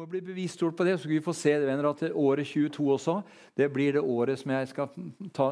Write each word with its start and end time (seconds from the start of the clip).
må 0.00 0.06
bli 0.08 0.22
bevisstgjort 0.24 0.76
på 0.78 0.84
det. 0.86 0.94
Så 0.96 1.04
skal 1.04 1.18
vi 1.18 1.24
få 1.24 1.32
se 1.36 1.52
venner, 1.60 1.90
at 1.90 2.06
året 2.16 2.48
22 2.48 2.86
også, 2.94 3.18
det 3.58 3.66
blir 3.72 3.98
det 3.98 4.00
året 4.00 4.40
som 4.40 4.52
jeg 4.54 4.70
skal 4.70 4.94
ta, 5.36 5.48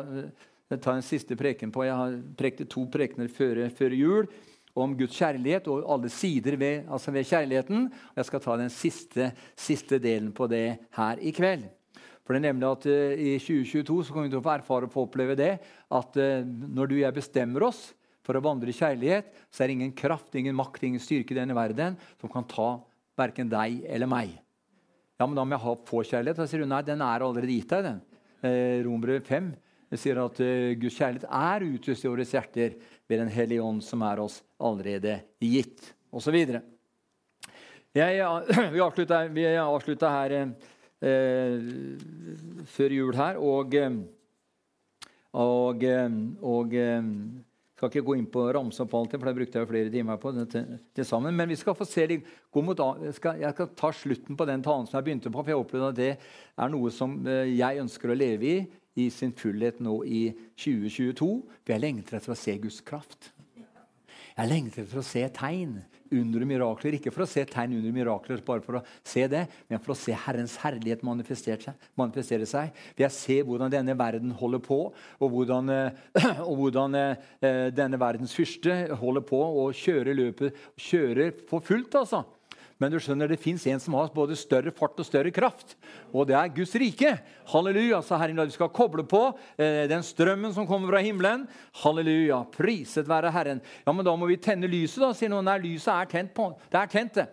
ta 0.72 0.94
en 0.94 1.04
siste 1.04 1.36
preken 1.36 1.72
på. 1.74 1.84
Jeg 1.84 1.98
har 1.98 2.17
prekte 2.39 2.69
to 2.71 2.87
prekener 2.89 3.29
før, 3.29 3.67
før, 3.76 3.97
jul 3.99 4.31
om 4.79 4.95
Guds 4.97 5.19
kjærlighet 5.19 5.69
og 5.69 5.84
alle 5.91 6.08
sider 6.13 6.57
ved, 6.57 6.89
altså 6.89 7.13
ved 7.13 7.29
kjærligheten. 7.29 7.91
Jeg 8.16 8.30
skal 8.30 8.45
ta 8.45 8.57
den 8.57 8.73
siste, 8.73 9.30
siste, 9.59 10.00
delen 10.00 10.32
på 10.32 10.49
det 10.49 10.79
her 10.96 11.21
i 11.21 11.35
kveld. 11.35 11.69
For 12.25 12.33
det 12.33 12.41
er 12.41 12.49
nemlig 12.49 12.69
at 12.71 12.89
uh, 12.89 13.21
I 13.21 13.37
2022 13.43 14.01
så 14.07 14.15
kommer 14.15 14.29
vi 14.29 14.37
til 14.37 14.41
å 14.41 14.49
få 14.49 14.55
erfare 14.55 14.89
og 14.89 14.95
få 14.95 15.09
oppleve 15.09 15.37
det 15.37 15.55
at 15.61 16.21
uh, 16.21 16.45
når 16.45 16.89
du 16.89 16.99
og 16.99 17.05
jeg 17.05 17.21
bestemmer 17.21 17.69
oss 17.69 17.89
for 18.25 18.37
å 18.37 18.45
vandre 18.45 18.73
i 18.73 18.77
kjærlighet, 18.77 19.29
så 19.53 19.65
er 19.65 19.69
det 19.69 19.80
ingen 19.80 19.96
kraft, 19.96 20.33
ingen 20.37 20.57
makt, 20.57 20.85
ingen 20.85 21.03
styrke 21.03 21.35
i 21.35 21.41
denne 21.41 21.57
verden 21.57 21.96
som 22.21 22.33
kan 22.33 22.49
ta 22.49 22.77
verken 23.19 23.50
deg 23.50 23.82
eller 23.89 24.11
meg. 24.11 24.37
Ja, 25.18 25.27
men 25.27 25.35
da 25.35 25.45
må 25.45 25.57
jeg 25.57 25.64
ha 25.64 25.75
påkjærlighet. 25.91 26.39
Da 26.39 26.46
sier 26.46 26.63
hun 26.63 26.71
nei, 26.71 26.85
den 26.86 27.03
er 27.03 27.25
allerede 27.27 27.50
gitt 27.50 27.72
deg. 27.75 27.89
den. 27.89 28.00
Eh, 28.46 28.79
Rombrevet 28.86 29.27
5 29.27 29.50
sier 29.99 30.21
at 30.22 30.41
eh, 30.44 30.77
Guds 30.79 30.99
kjærlighet 30.99 31.27
er 31.27 31.64
utøst 31.67 32.04
i 32.04 32.10
våre 32.10 32.27
hjerter 32.28 32.77
ved 33.08 33.22
Den 33.22 33.32
hellige 33.32 33.64
ånd, 33.64 33.82
som 33.82 34.02
er 34.06 34.20
oss 34.20 34.42
allerede 34.60 35.18
gitt, 35.41 35.94
osv. 36.12 36.36
Vi 37.94 38.02
avslutta 39.58 40.12
her 40.12 40.36
eh, 40.38 41.58
før 42.69 42.94
jul 42.94 43.16
her, 43.16 43.41
og, 43.41 43.74
eh, 43.74 43.98
og, 45.32 45.84
eh, 45.84 46.19
og 46.42 46.78
skal 47.78 47.92
ikke 47.92 48.06
gå 48.09 48.16
inn 48.18 48.27
på 48.27 48.42
ramse 48.55 48.82
opp 48.82 48.96
alt, 48.98 49.12
for 49.14 49.28
det 49.28 49.37
brukte 49.37 49.60
jeg 49.60 49.70
flere 49.70 49.92
timer 49.92 50.19
på. 50.19 50.32
til, 50.50 50.78
til 50.95 51.06
sammen, 51.06 51.36
Men 51.36 51.48
vi 51.48 51.56
skal 51.56 51.77
få 51.78 51.86
se 51.86 52.06
litt, 52.10 52.27
mot, 52.55 52.80
skal, 53.14 53.38
jeg 53.38 53.55
skal 53.55 53.70
ta 53.78 53.92
slutten 53.95 54.36
på 54.36 54.46
den 54.50 54.64
talen 54.66 54.88
som 54.88 54.98
jeg 54.98 55.06
begynte 55.06 55.30
på. 55.30 55.38
For 55.38 55.55
jeg 55.55 55.62
opplevde 55.62 55.92
at 55.95 56.00
det 56.00 56.12
er 56.59 56.74
noe 56.74 56.91
som 56.91 57.14
eh, 57.27 57.55
jeg 57.55 57.78
ønsker 57.84 58.10
å 58.10 58.19
leve 58.19 58.50
i 58.50 58.58
i 58.98 59.08
sin 59.14 59.30
fullhet 59.30 59.78
nå 59.84 60.00
i 60.11 60.22
2022. 60.58 61.28
For 61.62 61.75
jeg 61.75 61.84
lengter 61.84 62.19
etter 62.19 62.34
å 62.34 62.39
se 62.39 62.56
Guds 62.58 62.80
kraft. 62.83 63.30
Jeg 64.39 64.50
lengter 64.53 64.84
etter 64.84 65.00
å 65.00 65.03
se 65.03 65.25
tegn 65.34 65.81
under 66.14 66.44
mirakler. 66.47 66.94
Ikke 66.94 67.11
for 67.11 67.25
å 67.25 67.28
se 67.28 67.42
tegn 67.50 67.75
under 67.81 67.94
mirakler, 67.94 68.39
bare 68.47 68.62
for 68.62 68.78
å 68.78 68.83
se 69.03 69.25
det, 69.30 69.42
men 69.67 69.83
for 69.83 69.95
å 69.95 69.98
se 69.98 70.14
Herrens 70.14 70.55
herlighet 70.62 71.03
manifestere 71.03 71.58
seg. 72.47 72.70
For 72.95 73.03
jeg 73.03 73.17
ser 73.17 73.48
hvordan 73.48 73.75
denne 73.75 73.98
verden 73.98 74.30
holder 74.39 74.62
på, 74.62 74.80
og 74.95 75.34
hvordan, 75.34 75.75
eh, 75.75 76.00
og 76.48 76.55
hvordan 76.62 76.95
eh, 77.03 77.69
denne 77.75 77.98
verdens 77.98 78.36
fyrste 78.39 78.80
holder 79.03 79.27
på 79.27 79.42
å 79.42 79.69
kjøre 79.75 80.14
løpet 80.17 80.67
kjører 80.86 81.34
for 81.50 81.64
fullt. 81.64 81.98
altså. 81.98 82.23
Men 82.78 82.92
du 82.94 83.00
skjønner, 83.02 83.26
det 83.26 83.40
fins 83.42 83.64
en 83.66 83.80
som 83.82 83.96
har 83.98 84.12
både 84.14 84.36
større 84.38 84.70
fart 84.74 85.00
og 85.02 85.06
større 85.06 85.32
kraft. 85.34 85.74
Og 86.14 86.28
det 86.30 86.36
er 86.38 86.52
Guds 86.54 86.76
rike. 86.78 87.16
Halleluja. 87.50 87.98
Så 88.06 88.18
Herren, 88.20 88.38
vi 88.38 88.54
skal 88.54 88.70
koble 88.74 89.02
på 89.08 89.24
eh, 89.58 89.88
den 89.90 90.04
strømmen 90.06 90.54
som 90.54 90.66
kommer 90.68 90.94
fra 90.94 91.02
himmelen. 91.02 91.48
Halleluja. 91.82 92.44
Priset 92.54 93.10
være 93.10 93.34
Herren. 93.34 93.62
Ja, 93.82 93.94
men 93.94 94.06
da 94.06 94.14
må 94.14 94.30
vi 94.30 94.38
tenne 94.38 94.70
lyset, 94.70 95.02
da, 95.02 95.10
sier 95.10 95.32
noen. 95.32 95.50
Nei, 95.50 95.58
lyset 95.66 95.90
er 95.96 96.12
tent. 96.14 96.34
på. 96.38 96.52
Det 96.70 96.78
er 96.78 96.94
tent, 96.94 97.18
det. 97.18 97.26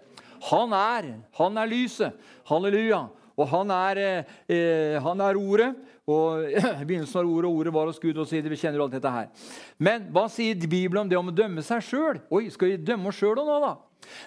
Han 0.50 0.74
er. 0.74 1.14
Han 1.38 1.62
er 1.62 1.70
lyset. 1.70 2.28
Halleluja. 2.50 3.06
Og 3.36 3.50
han 3.52 3.72
er, 3.76 4.02
eh, 4.02 4.36
eh 4.50 4.98
han 5.04 5.22
er 5.22 5.38
ordet. 5.38 5.72
Og 6.10 6.42
begynnelsen 6.88 7.20
var 7.22 7.30
ordet, 7.30 7.52
ordet 7.52 7.74
var 7.74 7.92
hos 7.92 8.02
Gud. 8.02 8.18
og 8.18 8.26
så 8.26 8.42
Vi 8.42 8.58
kjenner 8.58 8.82
alt 8.82 8.98
dette 8.98 9.12
her. 9.12 9.30
Men 9.78 10.10
hva 10.10 10.26
sier 10.26 10.56
Bibelen 10.56 11.06
om 11.06 11.10
det 11.10 11.18
om 11.22 11.30
å 11.30 11.36
dømme 11.36 11.62
seg 11.62 11.86
sjøl? 11.86 12.22
Oi, 12.34 12.50
skal 12.50 12.74
vi 12.74 12.78
dømme 12.82 13.14
oss 13.14 13.22
sjøl 13.22 13.38
nå, 13.38 13.60
da? 13.62 13.76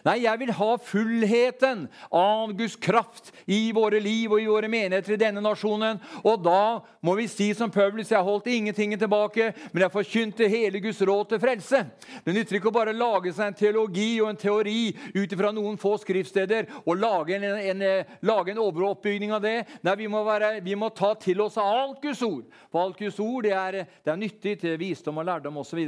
Nei, 0.06 0.20
jeg 0.24 0.40
vil 0.40 0.52
ha 0.58 0.70
fullheten 0.82 1.86
av 2.14 2.52
Guds 2.58 2.76
kraft 2.76 3.32
i 3.46 3.72
våre 3.76 4.00
liv 4.02 4.32
og 4.32 4.42
i 4.42 4.48
våre 4.48 4.70
menigheter 4.70 5.16
i 5.16 5.20
denne 5.20 5.42
nasjonen. 5.44 6.00
Og 6.24 6.42
da 6.44 6.80
må 7.04 7.14
vi 7.18 7.28
si 7.30 7.50
som 7.56 7.72
Paulus, 7.72 8.12
jeg 8.12 8.24
holdt 8.24 8.50
ingenting 8.52 8.94
tilbake, 8.98 9.52
men 9.72 9.84
jeg 9.84 9.94
forkynte 9.94 10.50
hele 10.50 10.82
Guds 10.82 11.00
råd 11.02 11.32
til 11.32 11.42
frelse. 11.42 11.82
Det 12.24 12.34
nytter 12.34 12.58
ikke 12.58 12.70
å 12.72 12.76
bare 12.78 12.96
lage 12.96 13.32
seg 13.34 13.50
en 13.50 13.58
teologi 13.58 14.10
og 14.22 14.32
en 14.32 14.40
teori 14.40 14.80
ut 15.14 15.32
ifra 15.32 15.52
noen 15.54 15.78
få 15.80 15.96
skriftsteder 16.02 16.68
og 16.84 16.98
lage 16.98 17.38
en, 17.38 17.46
en, 17.72 17.86
lage 18.26 18.54
en 18.54 18.62
overoppbygning 18.64 19.34
av 19.36 19.44
det. 19.44 19.56
Nei, 19.86 19.96
vi 20.02 20.10
må, 20.10 20.22
være, 20.26 20.58
vi 20.64 20.76
må, 20.78 20.90
ta 20.98 21.12
til 21.20 21.42
oss 21.44 21.58
alt 21.60 22.00
Guds 22.02 22.22
ord. 22.26 22.46
For 22.72 22.82
alt 22.84 22.98
Guds 23.00 23.18
ord 23.22 23.44
det 23.46 23.54
er, 23.56 23.82
det 24.04 24.12
er 24.12 24.20
nyttig 24.20 24.56
til 24.62 24.78
visdom 24.80 25.20
og 25.20 25.28
lærdom 25.28 25.60
osv. 25.62 25.84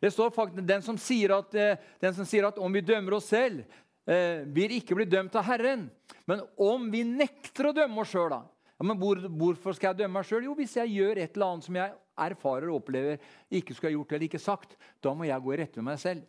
Det 0.00 0.10
står 0.12 0.30
faktisk, 0.34 0.66
den 0.68 0.82
som 0.84 0.98
sier 1.00 1.36
at, 1.38 1.54
eh, 1.54 1.78
den 2.02 2.14
som 2.14 2.26
sier 2.28 2.48
at 2.48 2.58
om 2.60 2.73
vi 2.74 2.84
dømmer 2.84 3.16
oss 3.18 3.30
selv, 3.32 3.64
eh, 4.06 4.42
vil 4.46 4.76
ikke 4.78 4.96
bli 4.98 5.06
dømt 5.08 5.36
av 5.38 5.46
Herren. 5.48 5.86
Men 6.26 6.42
om 6.60 6.90
vi 6.90 7.04
nekter 7.06 7.70
å 7.70 7.76
dømme 7.76 8.02
oss 8.02 8.12
sjøl, 8.12 8.30
da 8.32 8.42
ja, 8.74 8.86
men 8.86 8.98
hvor, 8.98 9.20
Hvorfor 9.30 9.76
skal 9.76 9.92
jeg 9.92 10.02
dømme 10.02 10.18
meg 10.18 10.28
sjøl? 10.28 10.48
Jo, 10.48 10.54
hvis 10.58 10.76
jeg 10.80 10.96
gjør 10.96 11.20
et 11.22 11.36
eller 11.36 11.52
annet 11.52 11.68
som 11.68 11.78
jeg 11.78 11.94
erfarer 12.26 12.70
og 12.70 12.80
opplever 12.80 13.22
ikke 13.50 13.74
skulle 13.74 13.92
ha 13.92 13.96
gjort 13.98 14.14
eller 14.14 14.26
ikke 14.28 14.42
sagt, 14.42 14.76
da 15.02 15.14
må 15.14 15.28
jeg 15.28 15.44
gå 15.44 15.54
i 15.54 15.58
rette 15.62 15.80
med 15.80 15.92
meg 15.92 16.02
selv. 16.02 16.26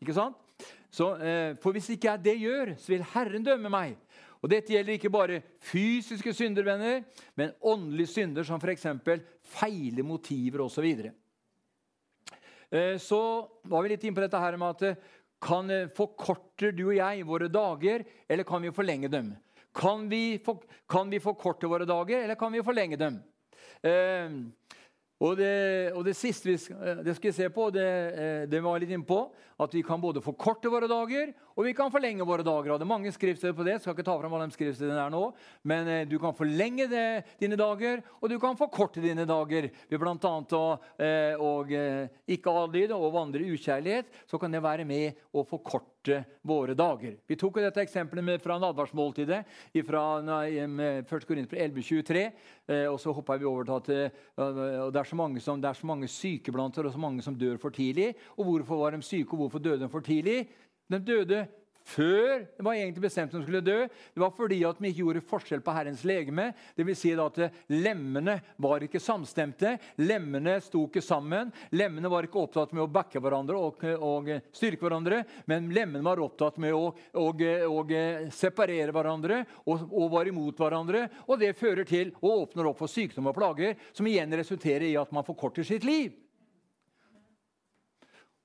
Ikke 0.00 0.16
sant? 0.16 0.38
Så, 0.90 1.12
eh, 1.22 1.54
for 1.62 1.74
hvis 1.74 1.90
ikke 1.94 2.12
jeg 2.12 2.24
det 2.24 2.36
gjør, 2.40 2.74
så 2.78 2.94
vil 2.94 3.06
Herren 3.12 3.46
dømme 3.46 3.70
meg. 3.72 3.96
Og 4.40 4.48
Dette 4.48 4.72
gjelder 4.72 4.96
ikke 4.96 5.12
bare 5.12 5.42
fysiske 5.60 6.32
synder, 6.32 6.64
venner, 6.64 7.02
men 7.36 7.52
åndelige 7.60 8.08
synder 8.14 8.46
som 8.46 8.60
f.eks. 8.60 8.86
feile 9.44 10.02
motiver 10.06 10.64
osv. 10.64 10.86
Eh, 12.70 12.96
så 13.02 13.20
var 13.68 13.82
vi 13.82 13.92
litt 13.92 14.04
inne 14.06 14.16
på 14.16 14.24
dette 14.24 14.40
her 14.40 14.56
med 14.56 14.78
at 14.78 15.10
kan 15.40 15.70
eh, 15.72 15.88
forkorter 15.96 16.74
du 16.76 16.86
og 16.90 16.96
jeg 16.98 17.26
våre 17.28 17.48
dager, 17.52 18.04
eller 18.28 18.46
kan 18.48 18.62
vi 18.64 18.74
forlenge 18.76 19.10
dem? 19.12 19.32
Kan 19.76 20.08
vi, 20.10 20.38
for, 20.44 20.64
kan 20.90 21.10
vi 21.12 21.22
forkorte 21.22 21.70
våre 21.70 21.86
dager, 21.88 22.24
eller 22.24 22.38
kan 22.38 22.52
vi 22.52 22.64
forlenge 22.66 22.98
dem? 23.00 23.20
Eh, 23.86 24.40
og 25.20 25.36
det, 25.36 25.92
og 25.92 26.04
det, 26.06 26.16
siste 26.16 26.48
vi 26.48 26.56
skal, 26.60 27.02
det 27.04 27.14
skal 27.16 27.28
vi 27.28 27.36
se 27.36 27.48
på, 27.52 27.68
det, 27.74 27.88
det 28.48 28.60
var 28.64 28.80
litt 28.80 28.92
innpå, 28.96 29.18
at 29.60 29.74
vi 29.76 29.84
kan 29.84 30.00
både 30.00 30.22
forkorte 30.24 30.72
våre 30.72 30.88
dager 30.90 31.34
og 31.60 31.66
vi 31.66 31.74
kan 31.76 31.92
forlenge 31.92 32.24
våre 32.24 32.44
dager. 32.46 32.72
Og 32.72 32.78
Det 32.80 32.86
er 32.86 32.88
mange 32.88 33.12
skriftsteder 33.12 33.56
på 33.56 33.64
det. 33.66 33.74
Jeg 33.76 33.84
skal 33.84 33.96
ikke 33.96 34.06
ta 34.06 34.16
fram 34.16 34.32
alle 34.32 34.48
de 34.48 34.56
skriftstedene 34.56 35.02
er 35.02 35.12
nå, 35.12 35.32
Men 35.62 35.88
eh, 35.88 36.06
du 36.08 36.18
kan 36.18 36.32
forlenge 36.32 36.88
det, 36.88 37.24
dine 37.40 37.56
dager, 37.56 38.00
og 38.20 38.30
du 38.30 38.38
kan 38.40 38.56
forkorte 38.56 39.02
dine 39.02 39.26
dager. 39.28 39.68
Ved 39.90 40.00
bl.a. 40.00 40.14
å 40.16 40.64
eh, 40.96 41.34
og, 41.36 41.72
eh, 41.72 42.08
ikke 42.32 42.54
adlyde 42.62 42.96
og 42.96 43.12
vandre 43.12 43.44
i 43.44 43.52
ukjærlighet. 43.52 44.08
Så 44.30 44.38
kan 44.40 44.50
det 44.50 44.62
være 44.62 44.86
med 44.88 45.20
å 45.36 45.44
forkorte 45.44 46.24
våre 46.48 46.72
dager. 46.72 47.18
Vi 47.28 47.36
tok 47.36 47.60
dette 47.60 47.82
eksempelet 47.82 48.40
fra 48.40 48.56
nadværsmåltidet 48.56 49.42
fra 49.84 50.04
1. 50.24 51.26
Korinter 51.28 51.60
11,23. 51.60 52.24
Eh, 52.70 52.86
og 52.88 52.96
så 53.02 53.12
hoppa 53.12 53.36
vi 53.36 53.44
over 53.44 53.66
til 53.68 53.76
at 53.76 53.90
det, 53.90 54.96
er 54.96 55.04
så 55.04 55.18
mange 55.18 55.42
som, 55.44 55.60
det 55.60 55.68
er 55.68 55.76
så 55.76 55.86
mange 55.90 56.08
syke 56.08 56.54
blant 56.54 56.78
oss, 56.78 56.88
og 56.88 56.94
så 56.94 57.02
mange 57.02 57.20
som 57.20 57.36
dør 57.36 57.60
for 57.60 57.74
tidlig. 57.74 58.14
Og 58.38 58.46
hvorfor 58.48 58.80
var 58.80 58.96
de 58.96 59.04
syke, 59.04 59.34
og 59.34 59.44
hvorfor 59.44 59.49
døde 59.58 59.82
de 59.82 59.90
for 59.90 60.04
tidlig? 60.06 60.44
De 60.90 60.98
døde 61.02 61.46
før 61.90 62.44
det 62.56 62.64
var 62.64 62.76
egentlig 62.76 63.04
bestemt 63.04 63.32
de 63.32 63.40
skulle 63.42 63.62
dø. 63.64 63.78
Det 63.88 64.20
var 64.20 64.32
fordi 64.36 64.60
at 64.66 64.78
de 64.78 64.90
ikke 64.90 65.02
gjorde 65.02 65.22
forskjell 65.30 65.62
på 65.64 65.74
Herrens 65.74 66.04
legeme. 66.06 66.50
Det 66.76 66.86
vil 66.86 66.98
si 66.98 67.12
at 67.14 67.40
Lemmene 67.72 68.36
var 68.60 68.84
ikke 68.84 69.00
samstemte. 69.02 69.76
Lemmene 70.02 70.58
sto 70.64 70.84
ikke 70.86 71.02
sammen. 71.04 71.52
Lemmene 71.74 72.10
var 72.12 72.26
ikke 72.26 72.42
opptatt 72.42 72.74
med 72.76 72.84
å 72.84 72.90
backe 72.92 73.22
hverandre 73.22 73.58
og, 73.58 73.84
og 73.96 74.30
styrke 74.56 74.86
hverandre, 74.86 75.22
men 75.50 75.70
lemmene 75.74 76.04
var 76.06 76.22
opptatt 76.22 76.60
med 76.62 76.74
å, 76.76 76.90
og, 77.20 77.44
og 77.70 77.94
separere 78.34 78.94
hverandre 78.94 79.42
og, 79.66 79.86
var 80.12 80.28
imot 80.30 80.58
hverandre. 80.60 81.06
Og 81.28 81.40
Det 81.40 81.54
fører 81.58 81.88
til 81.88 82.14
og 82.20 82.46
åpner 82.46 82.70
opp 82.70 82.82
for 82.82 82.90
sykdom 82.90 83.30
og 83.30 83.38
plager, 83.38 83.78
som 83.96 84.08
igjen 84.08 84.34
resulterer 84.36 84.90
i 84.90 84.98
at 85.00 85.12
man 85.14 85.26
forkorter 85.26 85.66
sitt 85.66 85.86
liv. 85.86 86.12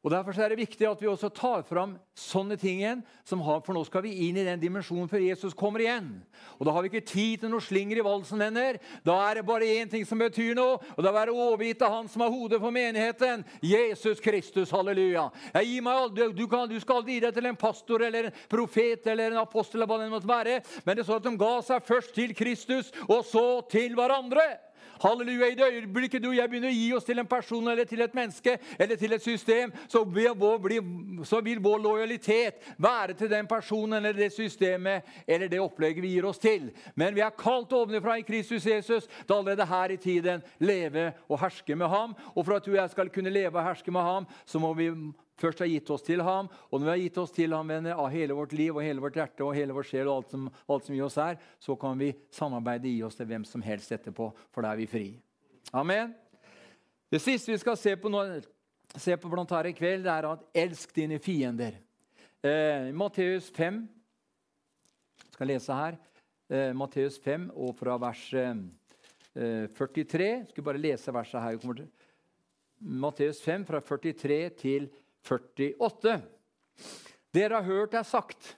Og 0.05 0.11
Derfor 0.13 0.37
er 0.37 0.53
det 0.53 0.59
viktig 0.59 0.85
at 0.85 0.99
vi 1.01 1.07
også 1.09 1.31
tar 1.33 1.63
fram 1.65 1.95
sånne 2.13 2.59
ting 2.61 2.77
igjen. 2.77 2.99
Har, 3.25 3.63
for 3.65 3.73
nå 3.73 3.81
skal 3.87 4.03
vi 4.05 4.27
inn 4.27 4.37
i 4.37 4.43
den 4.45 4.59
dimensjonen 4.61 5.09
før 5.09 5.23
Jesus 5.23 5.55
kommer 5.57 5.81
igjen. 5.81 6.11
Og 6.59 6.67
Da 6.67 6.75
har 6.75 6.85
vi 6.85 6.91
ikke 6.91 7.09
tid 7.09 7.41
til 7.41 7.49
noe 7.49 7.63
slinger 7.65 7.97
i 7.97 8.05
valsen, 8.05 8.37
venner. 8.37 8.77
Da 9.01 9.15
er 9.25 9.39
det 9.39 9.47
bare 9.47 9.65
én 9.65 9.89
ting 9.89 10.05
som 10.05 10.21
betyr 10.21 10.53
noe, 10.59 10.77
og 10.77 10.99
det 11.01 11.09
er 11.09 11.15
å 11.15 11.17
være 11.17 11.33
overgitt 11.47 11.81
av 11.81 11.95
Han 11.95 12.11
som 12.11 12.21
har 12.21 12.29
hodet 12.29 12.59
for 12.61 12.75
menigheten. 12.75 13.41
Jesus 13.65 14.21
Kristus, 14.21 14.69
halleluja. 14.69 15.31
Jeg 15.57 15.81
Aldri, 15.95 16.29
du, 16.37 16.45
kan, 16.51 16.69
du, 16.69 16.77
skal 16.79 17.01
aldri 17.01 17.17
gi 17.17 17.23
deg 17.23 17.33
til 17.33 17.49
en 17.49 17.57
pastor 17.57 18.03
eller 18.05 18.29
en 18.29 18.37
profet 18.51 19.07
eller 19.07 19.31
en 19.31 19.41
apostel, 19.41 19.79
eller 19.79 19.89
hva 19.89 19.99
det 20.01 20.11
måtte 20.11 20.29
være, 20.29 20.59
men 20.85 20.97
det 20.97 21.05
sånn 21.07 21.21
at 21.21 21.25
de 21.25 21.33
ga 21.39 21.53
seg 21.65 21.85
først 21.87 22.13
til 22.13 22.35
Kristus, 22.37 22.91
og 23.07 23.23
så 23.25 23.45
til 23.71 23.95
hverandre. 23.97 24.64
Halleluja, 25.01 25.47
I 25.47 25.55
det 25.55 25.71
øyeblikket 25.71 26.23
du 26.23 26.29
og 26.29 26.37
jeg 26.37 26.49
begynner 26.49 26.71
å 26.71 26.75
gi 26.75 26.87
oss 26.95 27.07
til 27.07 27.19
en 27.19 27.29
person 27.29 27.67
eller 27.67 27.87
til 27.89 28.01
et 28.05 28.15
menneske 28.15 28.57
eller 28.79 28.99
til 28.99 29.15
et 29.15 29.23
system, 29.23 29.73
så 29.91 30.03
vil, 30.03 30.31
vår, 30.39 30.77
så 31.27 31.41
vil 31.43 31.61
vår 31.63 31.81
lojalitet 31.83 32.61
være 32.77 33.17
til 33.19 33.31
den 33.31 33.47
personen 33.47 33.97
eller 33.99 34.15
det 34.17 34.31
systemet 34.33 35.03
eller 35.27 35.51
det 35.51 35.61
opplegget 35.61 36.03
vi 36.03 36.13
gir 36.15 36.29
oss 36.29 36.41
til. 36.41 36.71
Men 36.95 37.15
vi 37.15 37.23
er 37.25 37.35
kalt 37.35 37.73
ovenfra 37.75 38.17
i 38.19 38.27
Kristus 38.27 38.65
Jesus 38.65 39.09
til 39.09 39.35
allerede 39.35 39.67
her 39.69 39.95
i 39.95 39.99
tiden 40.01 40.43
leve 40.59 41.11
og 41.29 41.39
herske 41.43 41.75
med 41.75 41.91
ham. 41.91 42.15
Og 42.35 42.45
for 42.45 42.55
at 42.57 42.65
du 42.65 42.71
og 42.73 42.79
jeg 42.79 42.95
skal 42.95 43.11
kunne 43.11 43.33
leve 43.33 43.59
og 43.59 43.67
herske 43.67 43.91
med 43.91 44.01
ham, 44.01 44.27
så 44.45 44.59
må 44.59 44.73
vi 44.73 44.89
først 45.41 45.61
har 45.63 45.69
gitt 45.69 45.89
oss 45.93 46.05
til 46.05 46.23
ham. 46.25 46.49
Og 46.69 46.79
når 46.79 46.85
vi 46.85 46.91
har 46.93 47.03
gitt 47.03 47.19
oss 47.21 47.33
til 47.35 47.55
ham 47.55 47.71
venner, 47.71 47.97
av 47.99 48.09
hele 48.13 48.37
vårt 48.37 48.55
liv 48.55 48.75
og 48.75 48.83
hele 48.85 49.03
vårt 49.03 49.17
hjerte 49.19 49.45
og 49.45 49.55
hele 49.57 49.75
vår 49.75 49.87
sjel, 49.89 50.09
og 50.09 50.21
alt 50.21 50.35
som, 50.35 50.49
alt 50.71 50.87
som 50.87 50.97
i 50.97 51.01
oss 51.05 51.17
er, 51.21 51.39
så 51.59 51.77
kan 51.79 51.97
vi 51.99 52.11
samarbeide 52.33 52.91
i 52.91 53.01
oss 53.05 53.19
til 53.19 53.29
hvem 53.29 53.47
som 53.47 53.63
helst 53.65 53.91
etterpå, 53.95 54.29
for 54.51 54.65
da 54.65 54.73
er 54.73 54.81
vi 54.83 54.89
fri. 54.89 55.07
Amen. 55.75 56.13
Det 57.11 57.21
siste 57.21 57.53
vi 57.53 57.61
skal 57.61 57.77
se 57.79 57.95
på, 57.99 58.11
nå, 58.11 58.23
se 58.95 59.17
på 59.17 59.31
blant 59.31 59.51
her 59.55 59.69
i 59.69 59.75
kveld, 59.75 60.05
det 60.05 60.13
er 60.13 60.29
at 60.31 60.47
'elsk 60.53 60.95
dine 60.95 61.19
fiender'. 61.19 61.77
Eh, 62.45 62.93
Matteus 62.93 63.49
5 63.49 63.87
jeg 65.15 65.33
skal 65.33 65.47
lese 65.47 65.73
her. 65.73 65.95
Eh, 66.49 66.73
Matteus 66.73 67.17
5 67.19 67.49
og 67.55 67.75
fra 67.75 67.97
vers 67.97 68.33
eh, 68.33 68.55
43. 69.75 70.23
Jeg 70.23 70.47
skal 70.49 70.63
bare 70.63 70.79
lese 70.79 71.13
verset 71.13 71.41
her. 71.41 71.87
Matteus 72.79 73.41
5 73.41 73.65
fra 73.65 73.81
43 73.81 74.49
til 74.59 74.87
44. 74.87 75.04
48. 75.25 76.19
Dere 77.35 77.59
har 77.59 77.67
hørt 77.67 77.91
det 77.93 78.01
er 78.01 78.07
sagt, 78.07 78.55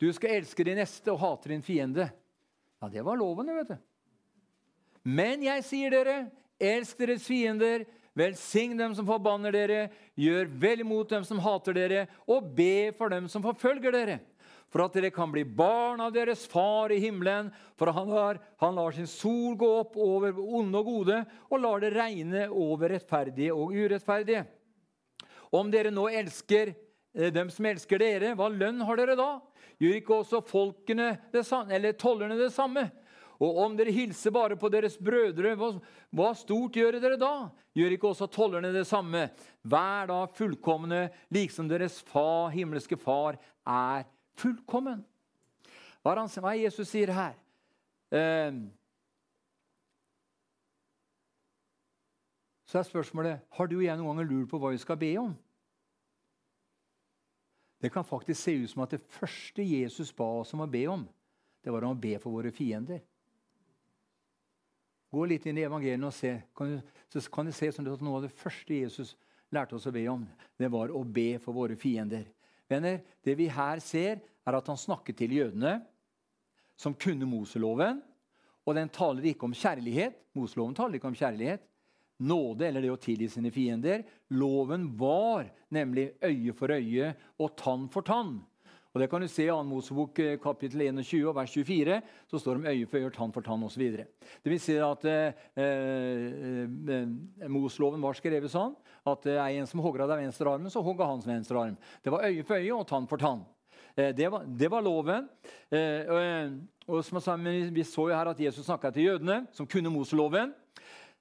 du 0.00 0.08
skal 0.16 0.38
elske 0.38 0.64
din 0.64 0.78
neste 0.80 1.12
og 1.12 1.20
hate 1.20 1.50
din 1.52 1.64
fiende. 1.64 2.06
Ja, 2.80 2.88
det 2.88 3.04
var 3.04 3.18
loven, 3.20 3.50
vet 3.52 3.72
du. 3.74 3.78
Men 5.02 5.42
jeg 5.44 5.64
sier 5.66 5.92
dere, 5.92 6.16
elsk 6.60 7.00
deres 7.00 7.24
fiender, 7.26 7.84
velsign 8.16 8.76
dem 8.78 8.94
som 8.96 9.08
forbanner 9.08 9.54
dere, 9.54 9.80
gjør 10.18 10.48
vel 10.60 10.84
imot 10.84 11.12
dem 11.12 11.24
som 11.26 11.40
hater 11.42 11.76
dere, 11.76 12.04
og 12.28 12.52
be 12.56 12.90
for 12.96 13.12
dem 13.12 13.28
som 13.32 13.44
forfølger 13.44 13.96
dere. 13.96 14.18
For 14.70 14.84
at 14.84 14.94
dere 14.94 15.10
kan 15.10 15.32
bli 15.32 15.42
barn 15.44 16.00
av 16.04 16.12
deres 16.14 16.44
far 16.48 16.92
i 16.94 17.00
himmelen, 17.02 17.50
for 17.78 17.90
han, 17.94 18.12
har, 18.14 18.38
han 18.62 18.76
lar 18.78 18.94
sin 18.94 19.08
sol 19.10 19.56
gå 19.58 19.70
opp 19.80 19.96
over 19.98 20.38
onde 20.38 20.78
og 20.78 20.90
gode, 20.92 21.18
og 21.50 21.62
lar 21.64 21.82
det 21.82 21.92
regne 21.96 22.46
over 22.48 22.94
rettferdige 22.94 23.56
og 23.56 23.74
urettferdige. 23.74 24.44
Om 25.50 25.70
dere 25.72 25.90
nå 25.90 26.06
elsker 26.08 26.72
eh, 26.72 27.30
dem 27.34 27.50
som 27.50 27.66
elsker 27.66 28.02
dere, 28.02 28.34
hva 28.38 28.48
lønn 28.52 28.82
har 28.86 29.00
dere 29.00 29.16
da? 29.18 29.32
Gjør 29.80 29.96
ikke 29.96 30.18
også 30.20 30.42
folkene 30.46 31.14
det 31.32 31.42
samme, 31.48 31.74
eller 31.74 31.96
tollerne 31.98 32.36
det 32.38 32.50
samme? 32.54 32.86
Og 33.40 33.56
om 33.64 33.76
dere 33.76 33.92
hilser 33.94 34.34
bare 34.34 34.56
på 34.60 34.68
deres 34.68 34.98
brødre, 35.00 35.54
hva, 35.56 36.28
stort 36.36 36.76
gjør 36.76 36.98
dere 37.00 37.16
da? 37.20 37.48
Gjør 37.76 37.94
ikke 37.96 38.10
også 38.10 38.28
tollerne 38.28 38.72
det 38.74 38.84
samme? 38.88 39.30
Vær 39.64 40.10
da 40.10 40.18
fullkomne, 40.36 41.06
liksom 41.32 41.70
deres 41.70 42.02
far, 42.04 42.50
himmelske 42.52 42.98
far 43.00 43.38
er 43.64 44.04
fullkommen. 44.36 45.00
Hva 46.04 46.16
er 46.16 46.60
Jesus 46.60 46.92
sier 46.92 47.12
her? 47.16 47.34
Eh, 48.12 48.52
Så 52.70 52.78
er 52.78 52.86
spørsmålet 52.86 53.40
har 53.50 53.66
du 53.66 53.80
og 53.80 53.82
jeg 53.82 53.98
noen 53.98 54.12
ganger 54.12 54.28
lurt 54.30 54.50
på 54.52 54.58
hva 54.62 54.68
vi 54.70 54.78
skal 54.78 54.98
be 54.98 55.10
om. 55.18 55.32
Det 57.82 57.88
kan 57.90 58.06
faktisk 58.06 58.38
se 58.38 58.52
ut 58.60 58.70
som 58.70 58.84
at 58.84 58.92
det 58.94 59.00
første 59.10 59.64
Jesus 59.64 60.12
ba 60.14 60.28
oss 60.38 60.52
om 60.54 60.62
å 60.62 60.68
be 60.70 60.84
om, 60.92 61.02
det 61.64 61.72
var 61.74 61.82
om 61.88 61.96
å 61.96 61.98
be 61.98 62.12
for 62.22 62.36
våre 62.36 62.52
fiender. 62.54 63.00
Gå 65.10 65.24
litt 65.26 65.48
inn 65.50 65.58
i 65.58 65.64
evangeliet 65.66 66.06
og 66.06 66.14
se. 66.14 66.30
Kan 66.54 66.76
du, 66.76 66.92
så 67.10 67.22
kan 67.34 67.48
du 67.48 67.52
se 67.56 67.72
som 67.74 67.88
at 67.90 68.04
Noe 68.06 68.20
av 68.20 68.28
det 68.28 68.36
første 68.38 68.76
Jesus 68.76 69.16
lærte 69.50 69.74
oss 69.74 69.88
å 69.90 69.94
be 69.94 70.04
om, 70.12 70.22
det 70.54 70.70
var 70.70 70.92
å 70.94 71.02
be 71.02 71.40
for 71.42 71.56
våre 71.56 71.74
fiender. 71.80 72.28
Venner, 72.70 73.00
Det 73.24 73.34
vi 73.34 73.48
her 73.50 73.82
ser, 73.82 74.20
er 74.46 74.54
at 74.60 74.70
han 74.70 74.78
snakket 74.78 75.18
til 75.18 75.34
jødene, 75.40 75.80
som 76.78 76.94
kunne 76.94 77.26
Moseloven. 77.26 77.98
Og 78.62 78.78
den 78.78 78.88
taler 78.94 79.26
ikke 79.26 79.48
om 79.48 79.56
kjærlighet. 79.56 80.14
Moseloven 80.38 80.78
taler 80.78 81.00
ikke 81.00 81.10
om 81.10 81.18
kjærlighet 81.18 81.66
nåde, 82.20 82.68
eller 82.68 82.84
det 82.84 82.92
å 82.92 83.00
tilgi 83.00 83.28
sine 83.32 83.52
fiender. 83.54 84.04
Loven 84.36 84.90
var 84.98 85.48
nemlig 85.72 86.12
øye 86.22 86.54
for 86.56 86.76
øye 86.76 87.14
og 87.40 87.56
tann 87.58 87.88
for 87.92 88.06
tann. 88.06 88.38
Og 88.90 89.00
Det 89.00 89.06
kan 89.10 89.22
du 89.22 89.28
se 89.30 89.44
i 89.44 89.50
2. 89.50 89.62
Mosebok 89.68 90.18
eh, 90.18 90.38
kapittel 90.42 90.82
21 90.82 91.28
og 91.30 91.36
vers 91.36 91.52
24. 91.54 92.00
Så 92.26 92.40
står 92.42 92.56
det 92.56 92.60
om 92.60 92.70
øye 92.72 92.88
for 92.90 92.98
øye, 92.98 93.10
tann 93.14 93.32
for 93.32 93.46
tann 93.46 93.62
osv. 93.62 93.84
Det 93.86 94.50
vil 94.50 94.58
si 94.58 94.74
at 94.82 95.06
eh, 95.06 95.44
eh, 95.54 96.64
eh, 96.96 97.46
Mosloven 97.46 98.02
var 98.02 98.18
skrevet 98.18 98.50
sånn 98.50 98.74
at 99.06 99.28
eh, 99.30 99.38
er 99.38 99.60
en 99.60 99.70
som 99.70 99.82
hogger 99.84 100.02
av 100.02 100.10
deg 100.10 100.24
venstre 100.24 100.50
armen, 100.50 100.72
så 100.72 100.82
hogger 100.82 101.06
hans 101.06 101.28
venstre 101.28 101.62
arm. 101.62 101.78
Det 102.02 102.10
var 102.10 102.26
øye 102.26 102.42
for 102.42 102.58
øye 102.58 102.74
og 102.74 102.88
tann 102.90 103.06
for 103.10 103.22
tann. 103.22 103.46
Det, 103.94 104.26
var, 104.30 104.44
det, 104.46 104.68
var, 104.70 104.82
loven. 104.86 105.26
Eh, 105.70 106.50
og 106.86 107.02
som 107.04 107.18
jeg 107.18 107.24
sa, 107.26 107.34
Vi 107.74 107.84
så 107.84 108.08
jo 108.08 108.16
her 108.16 108.30
at 108.30 108.42
Jesus 108.42 108.66
snakka 108.66 108.90
til 108.94 109.10
jødene, 109.10 109.44
som 109.54 109.66
kunne 109.70 109.90
Moseloven. 109.92 110.54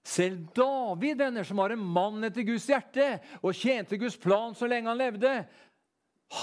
Selv 0.06 0.48
David, 0.56 1.18
venner, 1.18 1.44
som 1.44 1.60
var 1.60 1.74
en 1.74 1.84
mann 1.84 2.24
etter 2.24 2.46
Guds 2.48 2.68
hjerte 2.70 3.18
og 3.42 3.58
tjente 3.58 4.00
Guds 4.00 4.18
plan 4.20 4.56
så 4.56 4.70
lenge 4.70 4.90
han 4.90 5.00
levde, 5.00 5.34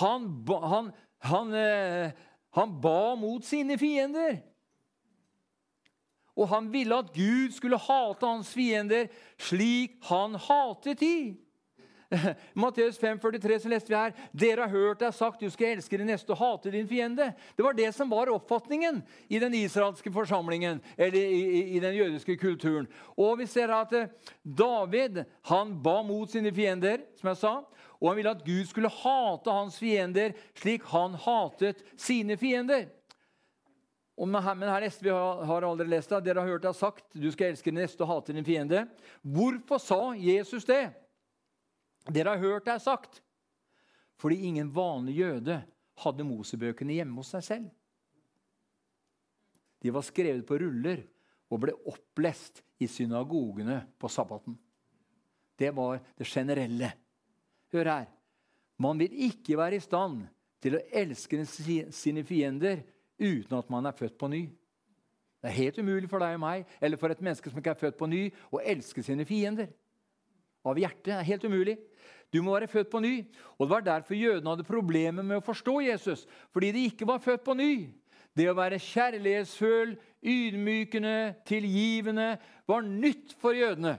han, 0.01 0.29
han, 0.47 0.91
han, 1.25 1.55
eh, 1.55 2.13
han 2.59 2.77
ba 2.83 3.15
mot 3.19 3.45
sine 3.47 3.79
fiender. 3.81 4.39
Og 6.37 6.51
han 6.53 6.69
ville 6.73 6.99
at 7.01 7.15
Gud 7.15 7.55
skulle 7.57 7.81
hate 7.81 8.29
hans 8.29 8.53
fiender 8.53 9.09
slik 9.41 9.97
han 10.11 10.37
hatet 10.37 11.01
de. 11.01 11.19
Matteus 12.53 13.01
5,43 13.01 13.59
så 13.59 13.69
leste 13.69 13.91
vi 13.91 13.99
her 13.99 14.15
Dere 14.33 14.67
har 14.67 14.71
hørt 14.71 15.03
er 15.03 15.15
sagt 15.15 15.41
du 15.43 15.51
skal 15.51 15.75
elske 15.75 15.99
din 15.99 16.09
neste 16.11 16.33
og 16.35 16.41
hate 16.41 16.71
din 16.75 16.89
fiende. 16.89 17.33
Det 17.57 17.65
var 17.67 17.77
det 17.77 17.89
som 17.95 18.11
var 18.11 18.31
oppfatningen 18.31 19.01
i 19.29 19.41
den 19.43 19.55
israelske 19.59 20.13
forsamlingen, 20.15 20.81
eller 20.97 21.19
i, 21.19 21.41
i, 21.43 21.63
i 21.77 21.81
den 21.83 21.97
jødiske 21.97 22.37
kulturen. 22.39 22.87
Og 23.17 23.39
vi 23.41 23.49
ser 23.51 23.73
at 23.75 23.95
eh, 23.97 24.13
David 24.43 25.25
han 25.51 25.75
ba 25.83 26.03
mot 26.07 26.31
sine 26.31 26.53
fiender, 26.55 27.03
som 27.19 27.33
jeg 27.33 27.41
sa. 27.43 27.55
Og 27.97 28.11
han 28.11 28.19
ville 28.19 28.35
at 28.37 28.45
Gud 28.45 28.69
skulle 28.69 28.93
hate 28.93 29.57
hans 29.57 29.79
fiender 29.81 30.37
slik 30.61 30.85
han 30.93 31.17
hatet 31.27 31.83
sine 31.99 32.37
fiender. 32.39 32.87
Men 34.17 34.41
her 34.41 34.81
leste 34.81 35.05
vi 35.05 35.13
har 35.13 35.65
aldri 35.67 35.89
lest 35.91 36.13
det. 36.13 36.23
Dere 36.25 36.45
har 36.45 36.55
hørt 36.55 36.65
det 36.65 36.73
sagt 36.77 37.05
du 37.13 37.29
skal 37.33 37.51
elske 37.51 37.73
din 37.73 37.83
neste 37.83 38.05
og 38.05 38.15
hate 38.15 38.37
din 38.37 38.47
fiende. 38.47 38.87
Hvorfor 39.21 39.81
sa 39.83 40.01
Jesus 40.17 40.65
det? 40.69 40.87
Dere 42.13 42.35
har 42.35 42.43
hørt 42.43 42.67
det 42.67 42.77
er 42.77 42.83
sagt. 42.83 43.23
Fordi 44.21 44.47
ingen 44.49 44.71
vanlig 44.73 45.19
jøde 45.21 45.61
hadde 46.03 46.27
Mosebøkene 46.27 46.99
hjemme 46.99 47.21
hos 47.21 47.33
seg 47.35 47.45
selv. 47.45 47.67
De 49.83 49.93
var 49.93 50.05
skrevet 50.07 50.45
på 50.49 50.59
ruller 50.61 51.03
og 51.53 51.61
ble 51.63 51.75
opplest 51.87 52.63
i 52.83 52.89
synagogene 52.91 53.83
på 54.01 54.09
sabbaten. 54.11 54.57
Det 55.57 55.71
var 55.77 56.01
det 56.19 56.27
generelle. 56.29 56.91
Hør 57.73 57.91
her. 57.93 58.09
Man 58.77 58.99
vil 59.01 59.13
ikke 59.29 59.57
være 59.57 59.79
i 59.79 59.85
stand 59.85 60.25
til 60.61 60.77
å 60.77 60.85
elske 60.93 61.45
sine 61.47 62.25
fiender 62.27 62.83
uten 63.17 63.57
at 63.57 63.71
man 63.73 63.89
er 63.89 63.97
født 63.97 64.19
på 64.21 64.29
ny. 64.29 64.43
Det 65.41 65.53
er 65.53 65.61
helt 65.61 65.79
umulig 65.79 66.09
for 66.11 66.21
deg 66.21 66.37
og 66.37 66.43
meg 66.43 66.77
eller 66.81 67.01
for 67.01 67.13
et 67.13 67.23
menneske 67.23 67.53
som 67.53 67.61
ikke 67.61 67.77
er 67.77 67.81
født 67.81 67.99
på 68.01 68.09
ny, 68.11 68.23
å 68.53 68.61
elske 68.61 69.05
sine 69.05 69.25
fiender. 69.29 69.71
Av 70.67 70.79
hjertet. 70.79 71.05
Det 71.07 71.15
er 71.15 71.29
helt 71.29 71.47
umulig. 71.47 71.77
Du 72.35 72.41
må 72.43 72.57
være 72.57 72.71
født 72.71 72.91
på 72.91 73.01
ny. 73.01 73.15
Og 73.57 73.67
Det 73.67 73.71
var 73.71 73.87
derfor 73.87 74.19
jødene 74.19 74.51
hadde 74.51 74.67
problemer 74.67 75.23
med 75.23 75.39
å 75.39 75.47
forstå 75.47 75.79
Jesus. 75.87 76.27
Fordi 76.53 76.73
de 76.75 76.89
ikke 76.91 77.07
var 77.09 77.23
født 77.23 77.45
på 77.47 77.55
ny. 77.55 77.73
Det 78.37 78.51
å 78.51 78.57
være 78.57 78.83
kjærlighetsfull, 78.83 79.95
ydmykende, 80.27 81.37
tilgivende 81.49 82.35
var 82.69 82.85
nytt 82.85 83.33
for 83.41 83.57
jødene. 83.57 83.97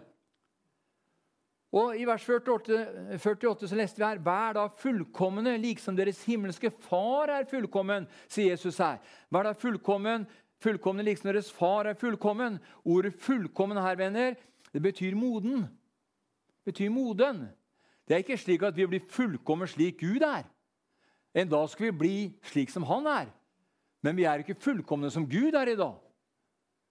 Og 1.77 1.97
I 1.99 2.05
vers 2.07 2.23
48, 2.23 2.77
48 3.19 3.67
så 3.67 3.75
leste 3.75 3.99
vi 3.99 4.05
her 4.05 4.21
Vær 4.23 4.55
da 4.55 4.67
fullkomne, 4.71 5.57
liksom 5.59 5.97
deres 5.97 6.21
himmelske 6.25 6.71
far 6.85 7.33
er 7.33 7.47
fullkommen, 7.49 8.07
sier 8.31 8.53
Jesus 8.53 8.79
her. 8.79 9.01
Vær 9.33 9.49
da 9.49 9.55
fullkommen, 9.57 10.27
fullkomne 10.63 11.03
liksom 11.05 11.31
deres 11.31 11.51
far 11.51 11.89
er 11.89 11.99
fullkommen. 11.99 12.59
Ordet 12.85 13.17
'fullkommen' 13.19 13.81
her, 13.81 13.95
venner, 13.95 14.35
det 14.73 14.81
betyr 14.81 15.15
moden. 15.15 15.67
Betyr 16.67 16.91
moden. 16.91 17.45
Det 18.07 18.15
er 18.15 18.23
ikke 18.23 18.39
slik 18.39 18.63
at 18.67 18.75
vi 18.75 18.87
blir 18.87 19.07
fullkommen 19.11 19.69
slik 19.71 20.01
Gud 20.01 20.23
er. 20.25 20.43
En 21.35 21.47
dag 21.49 21.69
skal 21.69 21.89
vi 21.89 21.97
bli 22.01 22.17
slik 22.49 22.71
som 22.73 22.83
han 22.87 23.07
er. 23.07 23.31
Men 24.03 24.17
vi 24.17 24.27
er 24.27 24.43
ikke 24.43 24.57
fullkomne 24.59 25.11
som 25.11 25.25
Gud 25.29 25.55
er 25.55 25.71
i 25.71 25.77
dag. 25.79 25.95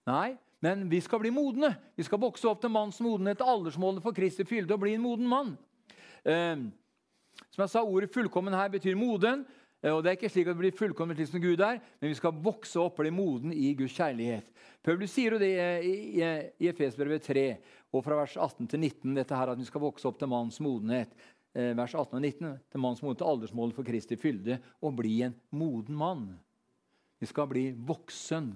Nei, 0.07 0.37
men 0.63 0.87
vi 0.89 1.01
skal 1.03 1.21
bli 1.21 1.31
modne. 1.33 1.75
Vi 1.97 2.05
skal 2.07 2.21
vokse 2.21 2.47
opp 2.49 2.61
til 2.63 2.73
manns 2.73 2.99
modenhet, 3.03 3.41
aldersmålet 3.41 4.03
for 4.03 4.15
Kristi 4.17 4.45
fylde 4.47 4.73
og 4.73 4.81
bli 4.81 4.95
en 4.95 5.03
moden 5.03 5.29
mann. 5.29 5.53
Eh, 6.25 6.67
som 7.51 7.63
jeg 7.63 7.69
sa, 7.69 7.83
Ordet 7.83 8.11
'fullkommen' 8.11 8.55
her 8.55 8.69
betyr 8.69 8.95
moden. 8.95 9.45
Eh, 9.83 9.93
og 9.93 10.03
det 10.03 10.09
er 10.09 10.17
ikke 10.17 10.29
slik 10.29 10.47
at 10.47 10.55
vi 10.57 10.65
blir 10.65 10.77
fullkomne 10.77 11.15
slik 11.15 11.27
som 11.27 11.41
Gud 11.41 11.59
er, 11.59 11.79
men 12.01 12.09
vi 12.09 12.17
skal 12.17 12.33
vokse 12.33 12.79
opp 12.79 12.99
og 12.99 13.05
bli 13.05 13.09
moden 13.09 13.53
i 13.53 13.73
Guds 13.77 13.93
kjærlighet. 13.93 14.45
Paulus 14.83 15.11
sier 15.11 15.35
jo 15.35 15.39
det 15.39 15.53
i, 15.85 16.21
i 16.59 16.69
Efesbrevet 16.69 17.21
3, 17.21 17.57
og 17.95 18.03
fra 18.03 18.17
vers 18.19 18.35
18 18.35 18.67
til 18.67 18.81
19, 18.81 19.15
dette 19.15 19.37
her 19.37 19.51
at 19.51 19.59
vi 19.59 19.67
skal 19.67 19.83
vokse 19.83 20.07
opp 20.09 20.19
til 20.19 20.29
manns 20.31 20.59
modenhet. 20.63 21.13
Eh, 21.55 21.71
vers 21.77 21.95
18 21.95 22.17
og 22.17 22.21
19, 22.21 22.57
til 22.71 22.83
manns 22.83 23.03
modenhet, 23.03 23.21
til 23.23 23.31
aldersmålet 23.31 23.77
for 23.77 23.87
Kristi 23.87 24.17
fylde, 24.19 24.59
og 24.83 24.97
bli 24.99 25.21
en 25.27 25.37
moden 25.55 25.97
mann. 25.97 26.27
Vi 27.19 27.29
skal 27.29 27.47
bli 27.49 27.71
voksen 27.87 28.51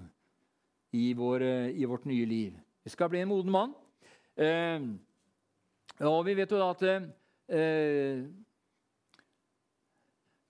i, 0.92 1.12
vår, 1.18 1.42
eh, 1.42 1.80
i 1.80 1.88
vårt 1.88 2.04
nye 2.04 2.26
liv. 2.26 2.60
Vi 2.84 2.90
skal 2.90 3.10
bli 3.10 3.22
en 3.22 3.32
moden 3.32 3.52
mann. 3.52 3.74
Eh, 4.36 4.84
og 6.06 6.22
vi 6.26 6.36
vet 6.38 6.52
jo 6.52 6.60
da 6.60 6.70
at 6.72 6.84
eh, 6.88 8.22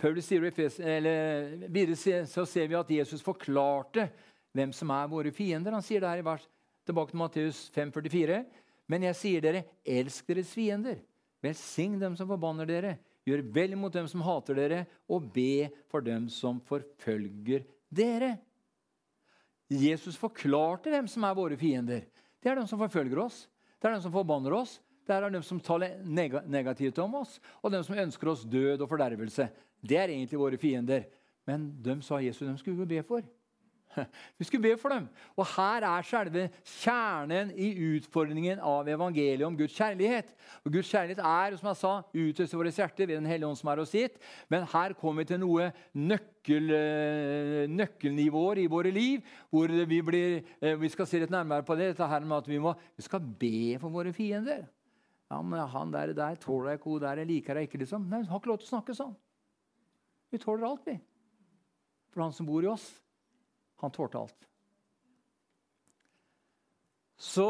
Paulus 0.03 0.27
sier, 0.27 0.45
eller, 0.83 1.69
Videre 1.71 2.25
så 2.27 2.45
ser 2.49 2.67
vi 2.67 2.79
at 2.79 2.91
Jesus 2.91 3.23
forklarte 3.23 4.09
hvem 4.53 4.73
som 4.75 4.91
er 4.91 5.11
våre 5.11 5.33
fiender. 5.35 5.75
Han 5.75 5.85
sier 5.85 6.03
det 6.03 6.11
her 6.11 6.23
i 6.23 6.27
vers, 6.27 6.49
tilbake 6.87 7.15
til 7.15 7.21
Matteus 7.21 7.61
5,44. 7.75 8.43
Men 8.93 9.09
jeg 9.09 9.17
sier 9.17 9.45
dere, 9.45 9.65
elsk 9.89 10.29
deres 10.29 10.53
fiender. 10.53 11.01
Velsign 11.43 11.97
dem 12.01 12.17
som 12.19 12.29
forbanner 12.29 12.69
dere. 12.69 12.97
Gjør 13.25 13.45
vel 13.55 13.77
mot 13.79 13.95
dem 13.95 14.09
som 14.11 14.23
hater 14.27 14.59
dere, 14.59 14.81
og 15.09 15.31
be 15.33 15.71
for 15.91 16.05
dem 16.05 16.29
som 16.33 16.59
forfølger 16.69 17.65
dere. 17.89 18.35
Jesus 19.73 20.19
forklarte 20.21 20.93
hvem 20.93 21.09
som 21.09 21.25
er 21.25 21.39
våre 21.39 21.57
fiender. 21.57 22.05
Det 22.43 22.51
er 22.51 22.59
de 22.59 22.67
som 22.69 22.81
forfølger 22.83 23.23
oss. 23.23 23.47
Det 23.81 23.89
er 23.89 23.97
de 23.97 24.05
som 24.05 24.15
forbanner 24.15 24.55
oss. 24.59 24.77
Det 25.07 25.15
er 25.17 25.31
de 25.33 25.41
som 25.43 25.61
taler 25.63 25.97
negativt 26.05 26.99
om 27.03 27.17
oss, 27.23 27.39
og 27.63 27.73
de 27.75 27.81
som 27.83 27.99
ønsker 27.99 28.29
oss 28.31 28.45
død 28.47 28.85
og 28.85 28.91
fordervelse. 28.91 29.49
Det 29.83 29.99
er 29.99 30.13
egentlig 30.13 30.39
våre 30.39 30.61
fiender. 30.61 31.09
Men 31.49 31.73
de 31.83 31.97
sa 32.07 32.21
Jesus 32.23 32.47
de 32.47 32.55
skulle 32.61 32.87
be 32.87 33.01
for. 33.07 33.25
Vi 34.39 34.45
skulle 34.45 34.63
be 34.63 34.77
for 34.81 34.93
dem. 34.93 35.07
Og 35.37 35.47
Her 35.55 35.85
er 35.89 36.07
selve 36.07 36.47
kjernen 36.65 37.53
i 37.57 37.71
utfordringen 37.93 38.61
av 38.63 38.89
evangeliet 38.89 39.47
om 39.47 39.57
Guds 39.59 39.75
kjærlighet. 39.77 40.33
Og 40.65 40.73
Guds 40.77 40.91
kjærlighet 40.91 41.23
er 41.25 41.57
som 41.59 41.71
jeg 41.71 41.81
sa, 41.81 41.93
utøst 42.15 42.55
i 42.55 42.61
våre 42.61 42.75
hjerter 42.75 43.09
ved 43.09 43.17
Den 43.21 43.31
hellige 43.31 43.49
ånd 43.51 43.61
som 43.61 43.73
er 43.73 43.83
oss 43.83 43.95
gitt. 43.97 44.21
Men 44.53 44.67
her 44.73 44.97
kommer 44.99 45.23
vi 45.23 45.31
til 45.33 45.43
noe 45.43 45.71
nøkkel, 45.95 46.71
eh, 46.77 47.65
nøkkelnivåer 47.71 48.63
i 48.65 48.69
våre 48.73 48.93
liv, 48.95 49.25
hvor 49.51 49.73
vi, 49.73 50.03
blir, 50.03 50.43
eh, 50.61 50.77
vi 50.77 50.93
skal 50.93 51.09
se 51.09 51.23
litt 51.23 51.33
nærmere 51.33 51.67
på 51.67 51.77
det. 51.77 51.93
dette 51.93 52.09
her 52.09 52.21
med 52.21 52.39
at 52.39 52.49
Vi, 52.49 52.59
må, 52.59 52.75
vi 52.97 53.03
skal 53.03 53.21
be 53.21 53.79
for 53.79 53.91
våre 53.91 54.13
fiender. 54.13 54.67
Ja, 55.31 55.41
men 55.41 55.59
Han 55.69 55.93
der, 55.93 56.13
der 56.13 56.35
tåler 56.37 56.71
jeg 56.71 56.79
ikke, 56.81 56.91
hun 56.91 57.01
der 57.01 57.17
jeg 57.17 57.27
liker 57.27 57.55
deg 57.55 57.69
ikke. 57.69 57.79
liksom. 57.79 58.09
Nei, 58.09 58.23
Har 58.23 58.39
ikke 58.39 58.53
lov 58.53 58.59
til 58.59 58.69
å 58.69 58.77
snakke 58.77 58.95
sånn. 58.95 59.15
Vi 60.31 60.39
tåler 60.39 60.67
alt, 60.69 60.87
vi. 60.87 60.99
For 62.13 62.23
han 62.23 62.33
som 62.33 62.47
bor 62.47 62.63
i 62.65 62.69
oss. 62.69 62.85
Han 63.83 63.93
tålte 63.95 64.19
alt. 64.19 64.49
Så, 67.23 67.49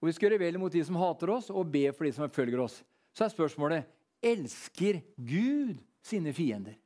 og 0.00 0.08
Vi 0.08 0.12
skal 0.16 0.30
gjøre 0.30 0.40
vel 0.40 0.58
mot 0.60 0.72
de 0.72 0.82
som 0.84 0.96
hater 1.00 1.30
oss, 1.34 1.50
og 1.52 1.70
be 1.72 1.88
for 1.92 2.08
de 2.08 2.12
som 2.16 2.30
følger 2.32 2.60
oss. 2.62 2.80
Så 3.12 3.26
er 3.26 3.34
spørsmålet 3.34 3.88
elsker 4.22 5.02
Gud 5.16 5.82
sine 6.02 6.32
fiender. 6.32 6.78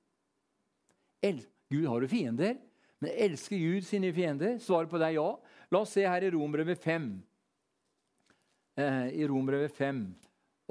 El 1.22 1.44
Gud 1.70 1.86
har 1.86 2.02
jo 2.02 2.10
fiender, 2.10 2.56
men 3.02 3.12
elsker 3.12 3.58
Gud 3.58 3.86
sine 3.86 4.12
fiender? 4.14 4.58
Svaret 4.62 4.90
på 4.90 4.98
det 4.98 5.10
er 5.10 5.18
ja. 5.18 5.30
La 5.70 5.82
oss 5.82 5.94
se 5.96 6.04
her 6.06 6.24
i 6.24 6.30
Rombrevet 6.30 6.78
5. 6.82 7.08
Eh, 8.76 9.06
I 9.22 9.26
Rombrevet 9.26 9.72
5 9.72 10.02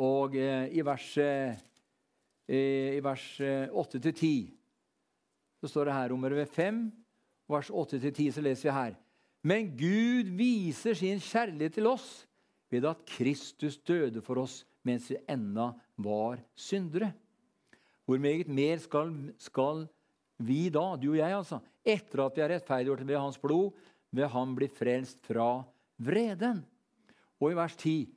og 0.05 0.35
eh, 0.37 0.67
i 0.75 0.83
vers, 0.85 1.07
eh, 1.17 2.99
vers 3.01 3.25
8-10 3.41 4.51
så 5.57 5.71
står 5.71 5.89
det 5.89 5.95
her 5.95 6.11
Rombrevet 6.11 6.51
5 6.53 6.83
vers 7.49 7.69
8-10, 7.69 8.31
så 8.31 8.43
leser 8.43 8.69
vi 8.69 8.75
her. 8.75 8.95
Men 9.45 9.69
Gud 9.77 10.31
viser 10.37 10.97
sin 10.97 11.21
kjærlighet 11.21 11.77
til 11.77 11.87
oss 11.87 12.25
ved 12.73 12.87
at 12.89 13.03
Kristus 13.07 13.77
døde 13.77 14.23
for 14.25 14.41
oss 14.41 14.63
mens 14.85 15.09
vi 15.09 15.19
ennå 15.29 15.71
var 16.01 16.41
syndere. 16.57 17.11
Hvor 18.05 18.21
meget 18.21 18.49
mer 18.49 18.77
skal, 18.81 19.13
skal, 19.41 19.85
vi 20.37 20.67
da, 20.69 20.93
du 20.99 21.11
og 21.13 21.17
jeg, 21.17 21.33
altså, 21.33 21.61
etter 21.85 22.25
at 22.25 22.35
vi 22.37 22.43
er 22.43 22.51
rettferdiggjort 22.53 23.07
ved 23.07 23.17
Hans 23.17 23.39
blod, 23.41 23.71
ved 24.11 24.29
Han 24.33 24.53
bli 24.57 24.69
frelst 24.69 25.21
fra 25.25 25.63
vreden? 25.97 26.61
Og 27.39 27.51
i 27.51 27.57
vers 27.57 27.75
10.: 27.75 28.09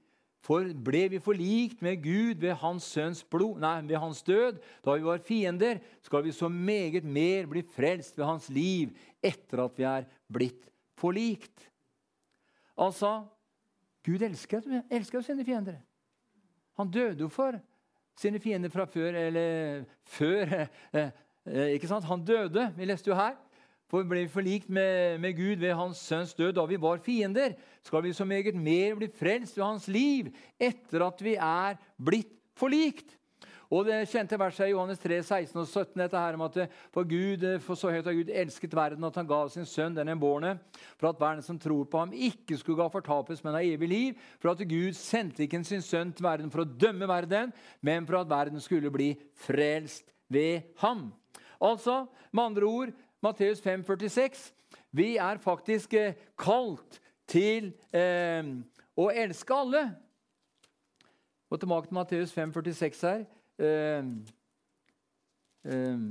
For 0.45 0.69
ble 0.71 1.09
vi 1.13 1.19
forlikt 1.23 1.81
med 1.83 2.03
Gud 2.03 2.43
ved 2.45 2.55
Hans 2.61 3.25
blod, 3.31 3.59
nei, 3.63 3.81
ved 3.89 3.99
Hans 3.99 4.23
død, 4.23 4.61
da 4.85 4.95
vi 4.95 5.07
var 5.07 5.25
fiender, 5.27 5.81
skal 6.03 6.23
vi 6.25 6.33
så 6.33 6.49
meget 6.49 7.05
mer 7.05 7.49
bli 7.51 7.65
frelst 7.67 8.19
ved 8.19 8.29
Hans 8.29 8.47
liv 8.51 8.95
etter 9.23 9.65
at 9.65 9.79
vi 9.79 9.89
er 9.89 10.07
blitt 10.31 10.69
forlikt. 10.99 11.67
Altså 12.79 13.25
Gud 14.07 14.23
elsker, 14.23 14.63
elsker 14.91 15.27
sine 15.27 15.45
fiender. 15.45 15.81
Han 16.79 16.91
døde 16.91 17.27
jo 17.27 17.29
for 17.29 17.59
sine 18.19 18.39
fiender 18.39 18.71
fra 18.71 18.87
før, 18.87 19.19
eller 19.27 19.85
før 20.07 20.55
eh, 20.95 21.11
eh, 21.47 21.75
ikke 21.75 21.91
sant? 21.91 22.07
Han 22.07 22.25
døde. 22.25 22.71
Vi 22.77 22.87
leste 22.87 23.11
jo 23.11 23.19
her. 23.19 23.35
For 23.89 24.05
ble 24.05 24.27
vi 24.27 24.33
forlikt 24.33 24.69
med, 24.69 25.21
med, 25.23 25.37
Gud 25.37 25.63
ved 25.63 25.73
hans 25.77 26.01
sønns 26.05 26.35
død 26.37 26.53
da 26.59 26.65
vi 26.69 26.77
var 26.81 27.01
fiender, 27.01 27.55
skal 27.83 28.03
vi 28.05 28.13
så 28.13 28.27
meget 28.29 28.57
mer 28.57 28.99
bli 28.99 29.09
frelst 29.09 29.57
ved 29.57 29.65
hans 29.65 29.89
liv 29.89 30.29
etter 30.61 31.07
at 31.07 31.23
vi 31.25 31.39
er 31.41 31.79
blitt 31.97 32.35
forlikt. 32.59 33.15
Og 33.69 33.85
det 33.85 34.07
kjente 34.09 34.37
verset 34.41 34.71
i 34.71 34.73
Johannes 34.73 35.01
3, 35.01 35.19
16 35.21 35.59
og 35.61 35.67
17, 35.69 36.01
dette 36.01 36.21
her 36.21 36.37
om 36.39 36.45
at 36.47 36.55
for, 36.93 37.05
Gud, 37.05 37.43
for 37.61 37.77
så 37.77 37.91
høyt 37.93 38.07
har 38.09 38.17
Gud 38.17 38.31
elsket 38.33 38.77
verden 38.77 39.05
at 39.05 39.19
han 39.21 39.29
ga 39.29 39.43
sin 39.53 39.69
sønn, 39.69 39.97
den 39.97 40.09
enbårne, 40.09 40.55
for 40.97 41.11
at 41.11 41.21
verden 41.21 41.45
som 41.45 41.59
tror 41.61 41.85
på 41.85 42.01
ham, 42.01 42.15
ikke 42.17 42.57
skulle 42.57 42.81
ga 42.81 42.89
fortapes, 42.93 43.43
men 43.45 43.59
ha 43.59 43.61
evig 43.61 43.91
liv. 43.93 44.23
For 44.41 44.55
at 44.55 44.65
Gud 44.69 44.97
sendte 44.97 45.45
ikke 45.45 45.61
sin 45.69 45.85
sønn 45.85 46.15
til 46.17 46.25
verden 46.25 46.53
for 46.53 46.65
å 46.65 46.71
dømme 46.81 47.09
verden, 47.09 47.53
men 47.85 48.09
for 48.09 48.23
at 48.23 48.33
verden 48.33 48.65
skulle 48.65 48.93
bli 48.93 49.11
frelst 49.37 50.09
ved 50.33 50.73
ham. 50.81 51.11
Altså, 51.61 52.07
med 52.33 52.45
andre 52.49 52.73
ord, 52.73 52.97
Matteus 53.23 53.61
5, 53.61 53.85
46. 53.85 54.53
Vi 54.91 55.17
er 55.17 55.39
faktisk 55.39 55.95
eh, 55.95 56.15
kalt 56.39 57.01
til 57.29 57.73
eh, 57.93 58.47
å 58.99 59.09
elske 59.11 59.55
alle. 59.55 59.85
Og 61.51 61.61
tilbake 61.61 61.89
til 61.89 61.99
Matteus 61.99 62.33
5, 62.33 62.53
46 62.53 63.03
her. 63.09 63.25
Eh, 63.59 64.11
eh, 65.65 66.07